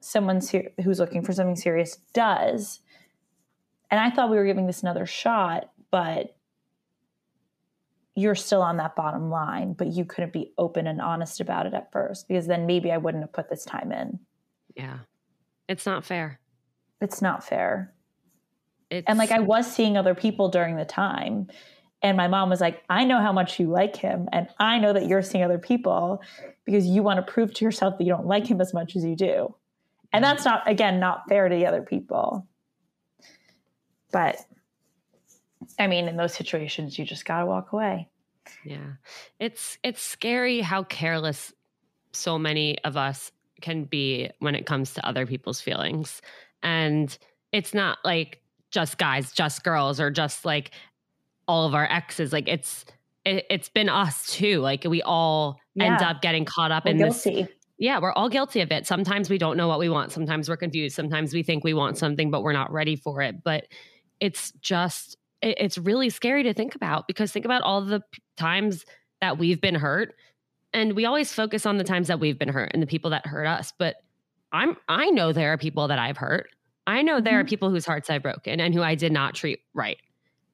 someone 0.00 0.40
ser- 0.40 0.70
who's 0.82 0.98
looking 0.98 1.22
for 1.22 1.32
something 1.32 1.56
serious 1.56 1.98
does. 2.12 2.80
And 3.90 4.00
I 4.00 4.10
thought 4.10 4.30
we 4.30 4.36
were 4.36 4.46
giving 4.46 4.66
this 4.66 4.82
another 4.82 5.06
shot 5.06 5.70
but 5.90 6.36
you're 8.14 8.34
still 8.34 8.62
on 8.62 8.78
that 8.78 8.96
bottom 8.96 9.30
line, 9.30 9.74
but 9.74 9.88
you 9.88 10.04
couldn't 10.04 10.32
be 10.32 10.52
open 10.56 10.86
and 10.86 11.00
honest 11.00 11.40
about 11.40 11.66
it 11.66 11.74
at 11.74 11.92
first 11.92 12.28
because 12.28 12.46
then 12.46 12.66
maybe 12.66 12.90
I 12.90 12.96
wouldn't 12.96 13.22
have 13.22 13.32
put 13.32 13.50
this 13.50 13.64
time 13.64 13.92
in. 13.92 14.18
Yeah. 14.74 14.98
It's 15.68 15.84
not 15.84 16.04
fair. 16.04 16.40
It's 17.00 17.20
not 17.20 17.44
fair. 17.44 17.92
It's, 18.90 19.04
And 19.06 19.18
like 19.18 19.30
I 19.30 19.40
was 19.40 19.70
seeing 19.70 19.96
other 19.96 20.14
people 20.14 20.48
during 20.48 20.76
the 20.76 20.84
time. 20.84 21.48
And 22.02 22.16
my 22.16 22.28
mom 22.28 22.50
was 22.50 22.60
like, 22.60 22.82
I 22.88 23.04
know 23.04 23.20
how 23.20 23.32
much 23.32 23.58
you 23.58 23.68
like 23.68 23.96
him. 23.96 24.28
And 24.32 24.48
I 24.58 24.78
know 24.78 24.92
that 24.92 25.06
you're 25.06 25.22
seeing 25.22 25.44
other 25.44 25.58
people 25.58 26.22
because 26.64 26.86
you 26.86 27.02
want 27.02 27.24
to 27.24 27.32
prove 27.32 27.52
to 27.54 27.64
yourself 27.64 27.98
that 27.98 28.04
you 28.04 28.10
don't 28.10 28.26
like 28.26 28.46
him 28.46 28.60
as 28.60 28.72
much 28.72 28.96
as 28.96 29.04
you 29.04 29.16
do. 29.16 29.54
And 30.16 30.24
that's 30.24 30.44
not, 30.44 30.68
again, 30.68 30.98
not 30.98 31.28
fair 31.28 31.48
to 31.48 31.54
the 31.54 31.66
other 31.66 31.82
people. 31.82 32.46
But 34.12 34.38
I 35.78 35.86
mean, 35.86 36.08
in 36.08 36.16
those 36.16 36.34
situations, 36.34 36.98
you 36.98 37.04
just 37.04 37.24
got 37.24 37.40
to 37.40 37.46
walk 37.46 37.72
away. 37.72 38.08
Yeah. 38.64 38.94
It's 39.38 39.78
it's 39.82 40.00
scary 40.00 40.60
how 40.60 40.84
careless 40.84 41.52
so 42.12 42.38
many 42.38 42.78
of 42.84 42.96
us 42.96 43.32
can 43.60 43.84
be 43.84 44.30
when 44.38 44.54
it 44.54 44.66
comes 44.66 44.94
to 44.94 45.06
other 45.06 45.26
people's 45.26 45.60
feelings. 45.60 46.22
And 46.62 47.16
it's 47.52 47.74
not 47.74 47.98
like 48.04 48.40
just 48.70 48.98
guys, 48.98 49.32
just 49.32 49.64
girls 49.64 50.00
or 50.00 50.10
just 50.10 50.44
like 50.44 50.70
all 51.48 51.66
of 51.66 51.74
our 51.74 51.90
exes. 51.90 52.32
Like 52.32 52.48
it's 52.48 52.84
it, 53.24 53.44
has 53.50 53.68
been 53.68 53.88
us 53.88 54.32
too. 54.32 54.60
Like 54.60 54.84
we 54.84 55.02
all 55.02 55.58
yeah. 55.74 55.84
end 55.84 56.02
up 56.02 56.22
getting 56.22 56.44
caught 56.44 56.70
up 56.72 56.84
we're 56.84 56.92
in 56.92 56.98
guilty. 56.98 57.42
this 57.42 57.50
yeah, 57.78 57.98
we're 58.00 58.12
all 58.12 58.28
guilty 58.28 58.60
of 58.60 58.72
it. 58.72 58.86
Sometimes 58.86 59.28
we 59.28 59.38
don't 59.38 59.56
know 59.56 59.68
what 59.68 59.78
we 59.78 59.88
want. 59.88 60.12
Sometimes 60.12 60.48
we're 60.48 60.56
confused. 60.56 60.96
Sometimes 60.96 61.34
we 61.34 61.42
think 61.42 61.62
we 61.62 61.74
want 61.74 61.98
something, 61.98 62.30
but 62.30 62.42
we're 62.42 62.52
not 62.52 62.72
ready 62.72 62.96
for 62.96 63.20
it. 63.20 63.44
But 63.44 63.66
it's 64.20 64.52
just 64.60 65.16
it's 65.42 65.76
really 65.76 66.08
scary 66.08 66.42
to 66.42 66.54
think 66.54 66.74
about 66.74 67.06
because 67.06 67.30
think 67.30 67.44
about 67.44 67.62
all 67.62 67.82
the 67.82 68.02
times 68.36 68.84
that 69.20 69.38
we've 69.38 69.60
been 69.60 69.74
hurt 69.74 70.14
and 70.72 70.94
we 70.94 71.04
always 71.04 71.32
focus 71.32 71.66
on 71.66 71.76
the 71.76 71.84
times 71.84 72.08
that 72.08 72.18
we've 72.18 72.38
been 72.38 72.48
hurt 72.48 72.70
and 72.72 72.82
the 72.82 72.86
people 72.86 73.10
that 73.10 73.26
hurt 73.26 73.46
us 73.46 73.72
but 73.78 73.96
i'm 74.52 74.76
i 74.88 75.10
know 75.10 75.32
there 75.32 75.52
are 75.52 75.58
people 75.58 75.88
that 75.88 75.98
i've 75.98 76.16
hurt 76.16 76.48
i 76.86 77.02
know 77.02 77.20
there 77.20 77.34
mm-hmm. 77.34 77.40
are 77.40 77.44
people 77.44 77.70
whose 77.70 77.84
hearts 77.84 78.08
i've 78.08 78.22
broken 78.22 78.60
and 78.60 78.74
who 78.74 78.82
i 78.82 78.94
did 78.94 79.12
not 79.12 79.34
treat 79.34 79.60
right 79.74 79.98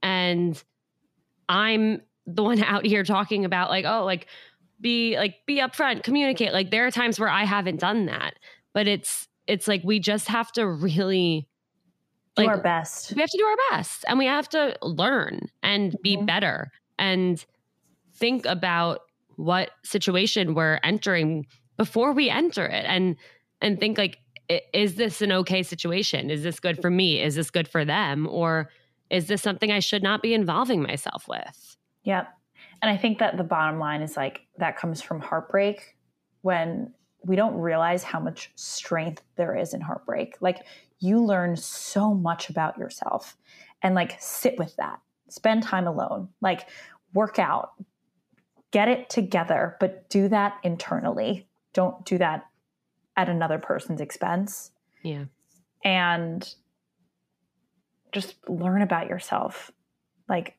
and 0.02 0.62
i'm 1.48 2.00
the 2.26 2.42
one 2.42 2.60
out 2.64 2.84
here 2.84 3.04
talking 3.04 3.44
about 3.44 3.70
like 3.70 3.84
oh 3.84 4.04
like 4.04 4.26
be 4.82 5.16
like 5.16 5.36
be 5.46 5.60
upfront 5.60 6.02
communicate 6.02 6.52
like 6.52 6.70
there 6.70 6.86
are 6.86 6.90
times 6.90 7.18
where 7.18 7.28
i 7.28 7.44
haven't 7.44 7.80
done 7.80 8.06
that 8.06 8.34
but 8.74 8.86
it's 8.86 9.28
it's 9.46 9.68
like 9.68 9.82
we 9.84 9.98
just 9.98 10.28
have 10.28 10.50
to 10.52 10.66
really 10.66 11.48
do 12.36 12.42
like, 12.42 12.50
our 12.50 12.62
best. 12.62 13.14
We 13.14 13.20
have 13.20 13.30
to 13.30 13.38
do 13.38 13.44
our 13.44 13.56
best 13.70 14.04
and 14.08 14.18
we 14.18 14.26
have 14.26 14.48
to 14.50 14.76
learn 14.82 15.48
and 15.62 15.96
be 16.02 16.16
mm-hmm. 16.16 16.26
better 16.26 16.70
and 16.98 17.44
think 18.14 18.46
about 18.46 19.00
what 19.36 19.70
situation 19.84 20.54
we're 20.54 20.78
entering 20.82 21.46
before 21.76 22.12
we 22.12 22.30
enter 22.30 22.64
it 22.64 22.84
and 22.86 23.16
and 23.60 23.80
think 23.80 23.98
like 23.98 24.18
is 24.72 24.96
this 24.96 25.22
an 25.22 25.32
okay 25.32 25.62
situation? 25.62 26.28
Is 26.28 26.42
this 26.42 26.60
good 26.60 26.80
for 26.82 26.90
me? 26.90 27.22
Is 27.22 27.36
this 27.36 27.50
good 27.50 27.66
for 27.66 27.84
them 27.84 28.26
or 28.28 28.70
is 29.08 29.26
this 29.26 29.40
something 29.40 29.70
I 29.70 29.78
should 29.78 30.02
not 30.02 30.20
be 30.20 30.34
involving 30.34 30.82
myself 30.82 31.26
with? 31.28 31.76
Yep. 32.04 32.28
And 32.82 32.90
I 32.90 32.96
think 32.96 33.20
that 33.20 33.36
the 33.36 33.44
bottom 33.44 33.78
line 33.78 34.02
is 34.02 34.16
like 34.16 34.42
that 34.58 34.76
comes 34.76 35.00
from 35.00 35.20
heartbreak 35.20 35.96
when 36.40 36.92
we 37.24 37.36
don't 37.36 37.54
realize 37.54 38.02
how 38.02 38.18
much 38.18 38.50
strength 38.56 39.22
there 39.36 39.56
is 39.56 39.72
in 39.72 39.80
heartbreak. 39.80 40.36
Like 40.40 40.66
you 40.98 41.24
learn 41.24 41.56
so 41.56 42.12
much 42.12 42.50
about 42.50 42.76
yourself 42.76 43.36
and 43.82 43.94
like 43.94 44.16
sit 44.20 44.58
with 44.58 44.74
that. 44.76 45.00
Spend 45.28 45.62
time 45.62 45.86
alone. 45.86 46.28
Like 46.40 46.68
work 47.14 47.38
out. 47.38 47.72
Get 48.72 48.88
it 48.88 49.08
together, 49.08 49.76
but 49.78 50.08
do 50.10 50.28
that 50.28 50.58
internally. 50.64 51.46
Don't 51.72 52.04
do 52.04 52.18
that 52.18 52.46
at 53.16 53.28
another 53.28 53.58
person's 53.58 54.00
expense. 54.00 54.72
Yeah. 55.02 55.26
And 55.84 56.54
just 58.12 58.36
learn 58.48 58.82
about 58.82 59.08
yourself. 59.08 59.70
Like 60.28 60.56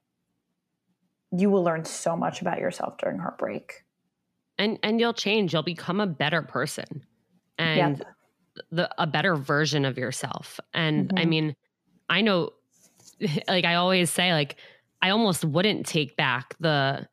you 1.36 1.50
will 1.50 1.64
learn 1.64 1.86
so 1.86 2.16
much 2.16 2.42
about 2.42 2.60
yourself 2.60 2.98
during 2.98 3.20
heartbreak. 3.20 3.84
And 4.58 4.80
and 4.84 5.00
you'll 5.00 5.14
change. 5.14 5.54
You'll 5.54 5.64
become 5.64 6.00
a 6.00 6.08
better 6.08 6.42
person. 6.42 7.06
And 7.58 7.98
yep 8.00 8.08
the 8.72 8.90
a 9.02 9.08
better 9.08 9.36
version 9.36 9.86
of 9.86 9.98
yourself. 9.98 10.60
And 10.74 11.10
mm-hmm. 11.10 11.18
I 11.18 11.26
mean, 11.26 11.56
I 12.10 12.22
know 12.22 12.52
like 13.48 13.66
I 13.66 13.76
always 13.76 14.10
say 14.10 14.34
like 14.34 14.58
I 15.02 15.10
almost 15.10 15.44
wouldn't 15.44 15.86
take 15.86 16.16
back 16.16 16.56
the 16.60 17.08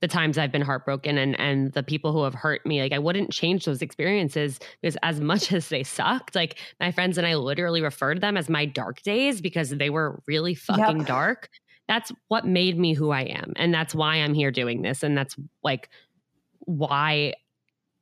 the 0.00 0.08
times 0.08 0.36
I've 0.36 0.52
been 0.52 0.62
heartbroken 0.62 1.16
and 1.16 1.38
and 1.38 1.72
the 1.72 1.82
people 1.82 2.12
who 2.12 2.24
have 2.24 2.34
hurt 2.34 2.64
me. 2.66 2.82
Like 2.82 2.92
I 2.92 2.98
wouldn't 2.98 3.32
change 3.32 3.64
those 3.64 3.82
experiences 3.82 4.58
because 4.80 4.96
as 5.02 5.20
much 5.20 5.52
as 5.52 5.68
they 5.68 5.82
sucked, 5.82 6.34
like 6.34 6.58
my 6.80 6.92
friends 6.92 7.18
and 7.18 7.26
I 7.26 7.34
literally 7.34 7.82
referred 7.82 8.14
to 8.14 8.20
them 8.20 8.36
as 8.36 8.48
my 8.48 8.66
dark 8.66 9.02
days 9.02 9.40
because 9.40 9.70
they 9.70 9.90
were 9.90 10.22
really 10.26 10.54
fucking 10.54 10.98
yep. 10.98 11.06
dark. 11.06 11.48
That's 11.88 12.12
what 12.28 12.46
made 12.46 12.78
me 12.78 12.94
who 12.94 13.10
I 13.10 13.22
am. 13.22 13.52
And 13.56 13.72
that's 13.72 13.94
why 13.94 14.16
I'm 14.16 14.34
here 14.34 14.50
doing 14.50 14.82
this. 14.82 15.02
And 15.02 15.16
that's 15.16 15.36
like 15.62 15.90
why 16.60 17.34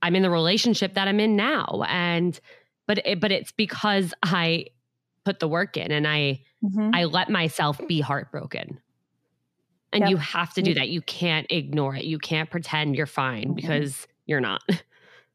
I'm 0.03 0.15
in 0.15 0.23
the 0.23 0.31
relationship 0.31 0.95
that 0.95 1.09
I'm 1.09 1.21
in 1.21 1.37
now. 1.37 1.85
And 1.89 2.39
but 2.87 2.99
it, 3.05 3.21
but 3.21 3.33
it's 3.33 3.53
because 3.53 4.15
I 4.23 4.67
put 5.25 5.41
the 5.41 5.49
work 5.49 5.77
in 5.77 5.91
and 5.91 6.07
I 6.07 6.43
mm-hmm. 6.65 6.91
I 6.95 7.05
let 7.05 7.29
myself 7.29 7.81
be 7.89 8.01
heartbroken. 8.01 8.81
And 9.93 10.03
yep. 10.03 10.11
you 10.11 10.17
have 10.17 10.55
to 10.55 10.63
do 10.63 10.75
that. 10.75 10.89
You 10.89 11.03
can't 11.03 11.47
ignore 11.51 11.95
it. 11.95 12.05
You 12.05 12.19
can't 12.19 12.51
pretend 12.51 12.97
you're 12.97 13.07
fine 13.07 13.45
mm-hmm. 13.45 13.55
because 13.55 14.07
you're 14.27 14.41
not. 14.41 14.63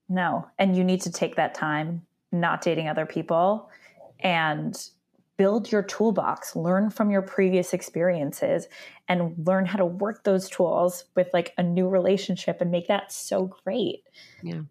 No. 0.10 0.48
And 0.58 0.78
you 0.78 0.84
need 0.84 1.02
to 1.02 1.12
take 1.12 1.36
that 1.36 1.54
time 1.54 2.06
not 2.32 2.62
dating 2.62 2.88
other 2.88 3.06
people 3.06 3.70
and 4.20 4.90
build 5.38 5.72
your 5.72 5.84
toolbox, 5.84 6.56
learn 6.56 6.90
from 6.90 7.12
your 7.12 7.22
previous 7.22 7.74
experiences 7.74 8.68
and 9.08 9.36
learn 9.48 9.66
how 9.66 9.78
to 9.78 9.86
work 9.86 10.24
those 10.24 10.50
tools 10.50 11.06
with 11.16 11.30
like 11.34 11.54
a 11.58 11.64
new 11.64 11.88
relationship 11.88 12.60
and 12.62 12.72
make 12.72 12.88
that 12.88 13.12
so 13.12 13.46
great. 13.64 14.04
Yeah. 14.42 14.62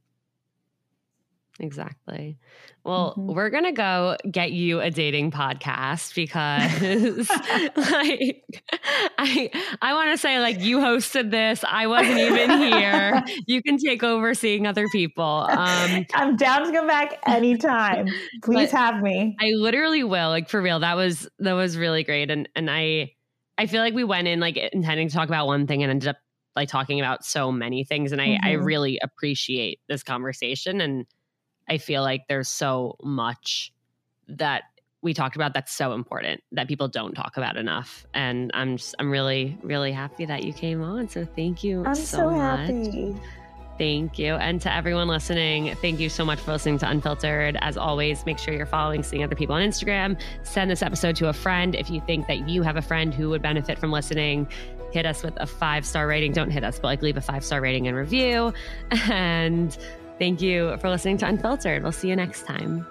Exactly. 1.58 2.38
Well, 2.84 3.12
mm-hmm. 3.12 3.34
we're 3.34 3.50
going 3.50 3.64
to 3.64 3.72
go 3.72 4.16
get 4.30 4.52
you 4.52 4.80
a 4.80 4.90
dating 4.90 5.30
podcast 5.30 6.14
because 6.14 7.28
like 7.76 8.44
I 9.18 9.50
I 9.80 9.94
want 9.94 10.10
to 10.10 10.18
say 10.18 10.38
like 10.38 10.60
you 10.60 10.78
hosted 10.78 11.30
this. 11.30 11.64
I 11.66 11.86
wasn't 11.86 12.18
even 12.18 12.50
here. 12.50 13.24
you 13.46 13.62
can 13.62 13.78
take 13.78 14.02
over 14.02 14.34
seeing 14.34 14.66
other 14.66 14.86
people. 14.88 15.24
Um 15.24 16.06
I'm 16.14 16.36
down 16.36 16.66
to 16.66 16.72
come 16.72 16.86
back 16.86 17.18
anytime. 17.26 18.08
Please 18.44 18.70
have 18.70 19.02
me. 19.02 19.34
I 19.40 19.50
literally 19.54 20.04
will. 20.04 20.28
Like 20.28 20.48
for 20.50 20.60
real. 20.60 20.80
That 20.80 20.96
was 20.96 21.28
that 21.38 21.54
was 21.54 21.76
really 21.76 22.04
great 22.04 22.30
and 22.30 22.48
and 22.54 22.70
I 22.70 23.12
I 23.58 23.66
feel 23.66 23.80
like 23.80 23.94
we 23.94 24.04
went 24.04 24.28
in 24.28 24.40
like 24.40 24.56
intending 24.56 25.08
to 25.08 25.14
talk 25.14 25.28
about 25.28 25.46
one 25.46 25.66
thing 25.66 25.82
and 25.82 25.90
ended 25.90 26.10
up 26.10 26.16
like 26.54 26.68
talking 26.68 27.00
about 27.00 27.24
so 27.24 27.50
many 27.50 27.84
things 27.84 28.12
and 28.12 28.20
I 28.20 28.28
mm-hmm. 28.28 28.46
I 28.46 28.52
really 28.52 28.98
appreciate 29.02 29.80
this 29.88 30.02
conversation 30.02 30.80
and 30.80 31.06
I 31.68 31.78
feel 31.78 32.02
like 32.02 32.28
there's 32.28 32.48
so 32.48 32.96
much 33.02 33.72
that 34.28 34.64
we 35.02 35.14
talked 35.14 35.36
about 35.36 35.54
that's 35.54 35.72
so 35.72 35.92
important 35.92 36.42
that 36.52 36.68
people 36.68 36.88
don't 36.88 37.14
talk 37.14 37.36
about 37.36 37.56
enough. 37.56 38.06
And 38.12 38.50
I'm 38.54 38.76
just, 38.76 38.94
I'm 38.98 39.10
really, 39.10 39.56
really 39.62 39.92
happy 39.92 40.24
that 40.24 40.42
you 40.42 40.52
came 40.52 40.82
on. 40.82 41.08
So 41.08 41.24
thank 41.24 41.62
you 41.62 41.84
I'm 41.84 41.94
so, 41.94 42.18
so 42.18 42.30
much. 42.30 42.60
happy. 42.60 43.16
Thank 43.78 44.18
you. 44.18 44.34
And 44.34 44.60
to 44.62 44.72
everyone 44.72 45.06
listening, 45.06 45.74
thank 45.76 46.00
you 46.00 46.08
so 46.08 46.24
much 46.24 46.40
for 46.40 46.52
listening 46.52 46.78
to 46.78 46.88
Unfiltered. 46.88 47.58
As 47.60 47.76
always, 47.76 48.24
make 48.24 48.38
sure 48.38 48.54
you're 48.54 48.64
following 48.64 49.02
Seeing 49.02 49.22
Other 49.22 49.36
People 49.36 49.54
on 49.54 49.62
Instagram. 49.62 50.18
Send 50.44 50.70
this 50.70 50.82
episode 50.82 51.14
to 51.16 51.28
a 51.28 51.32
friend. 51.32 51.74
If 51.74 51.90
you 51.90 52.00
think 52.00 52.26
that 52.26 52.48
you 52.48 52.62
have 52.62 52.76
a 52.76 52.82
friend 52.82 53.12
who 53.12 53.28
would 53.30 53.42
benefit 53.42 53.78
from 53.78 53.92
listening, 53.92 54.48
hit 54.92 55.04
us 55.04 55.22
with 55.22 55.34
a 55.36 55.46
five 55.46 55.84
star 55.84 56.06
rating. 56.06 56.32
Don't 56.32 56.50
hit 56.50 56.64
us, 56.64 56.78
but 56.78 56.88
like 56.88 57.02
leave 57.02 57.18
a 57.18 57.20
five 57.20 57.44
star 57.44 57.60
rating 57.60 57.86
and 57.86 57.96
review. 57.96 58.52
And 59.10 59.76
Thank 60.18 60.40
you 60.40 60.76
for 60.78 60.88
listening 60.88 61.18
to 61.18 61.26
Unfiltered. 61.26 61.82
We'll 61.82 61.92
see 61.92 62.08
you 62.08 62.16
next 62.16 62.46
time. 62.46 62.86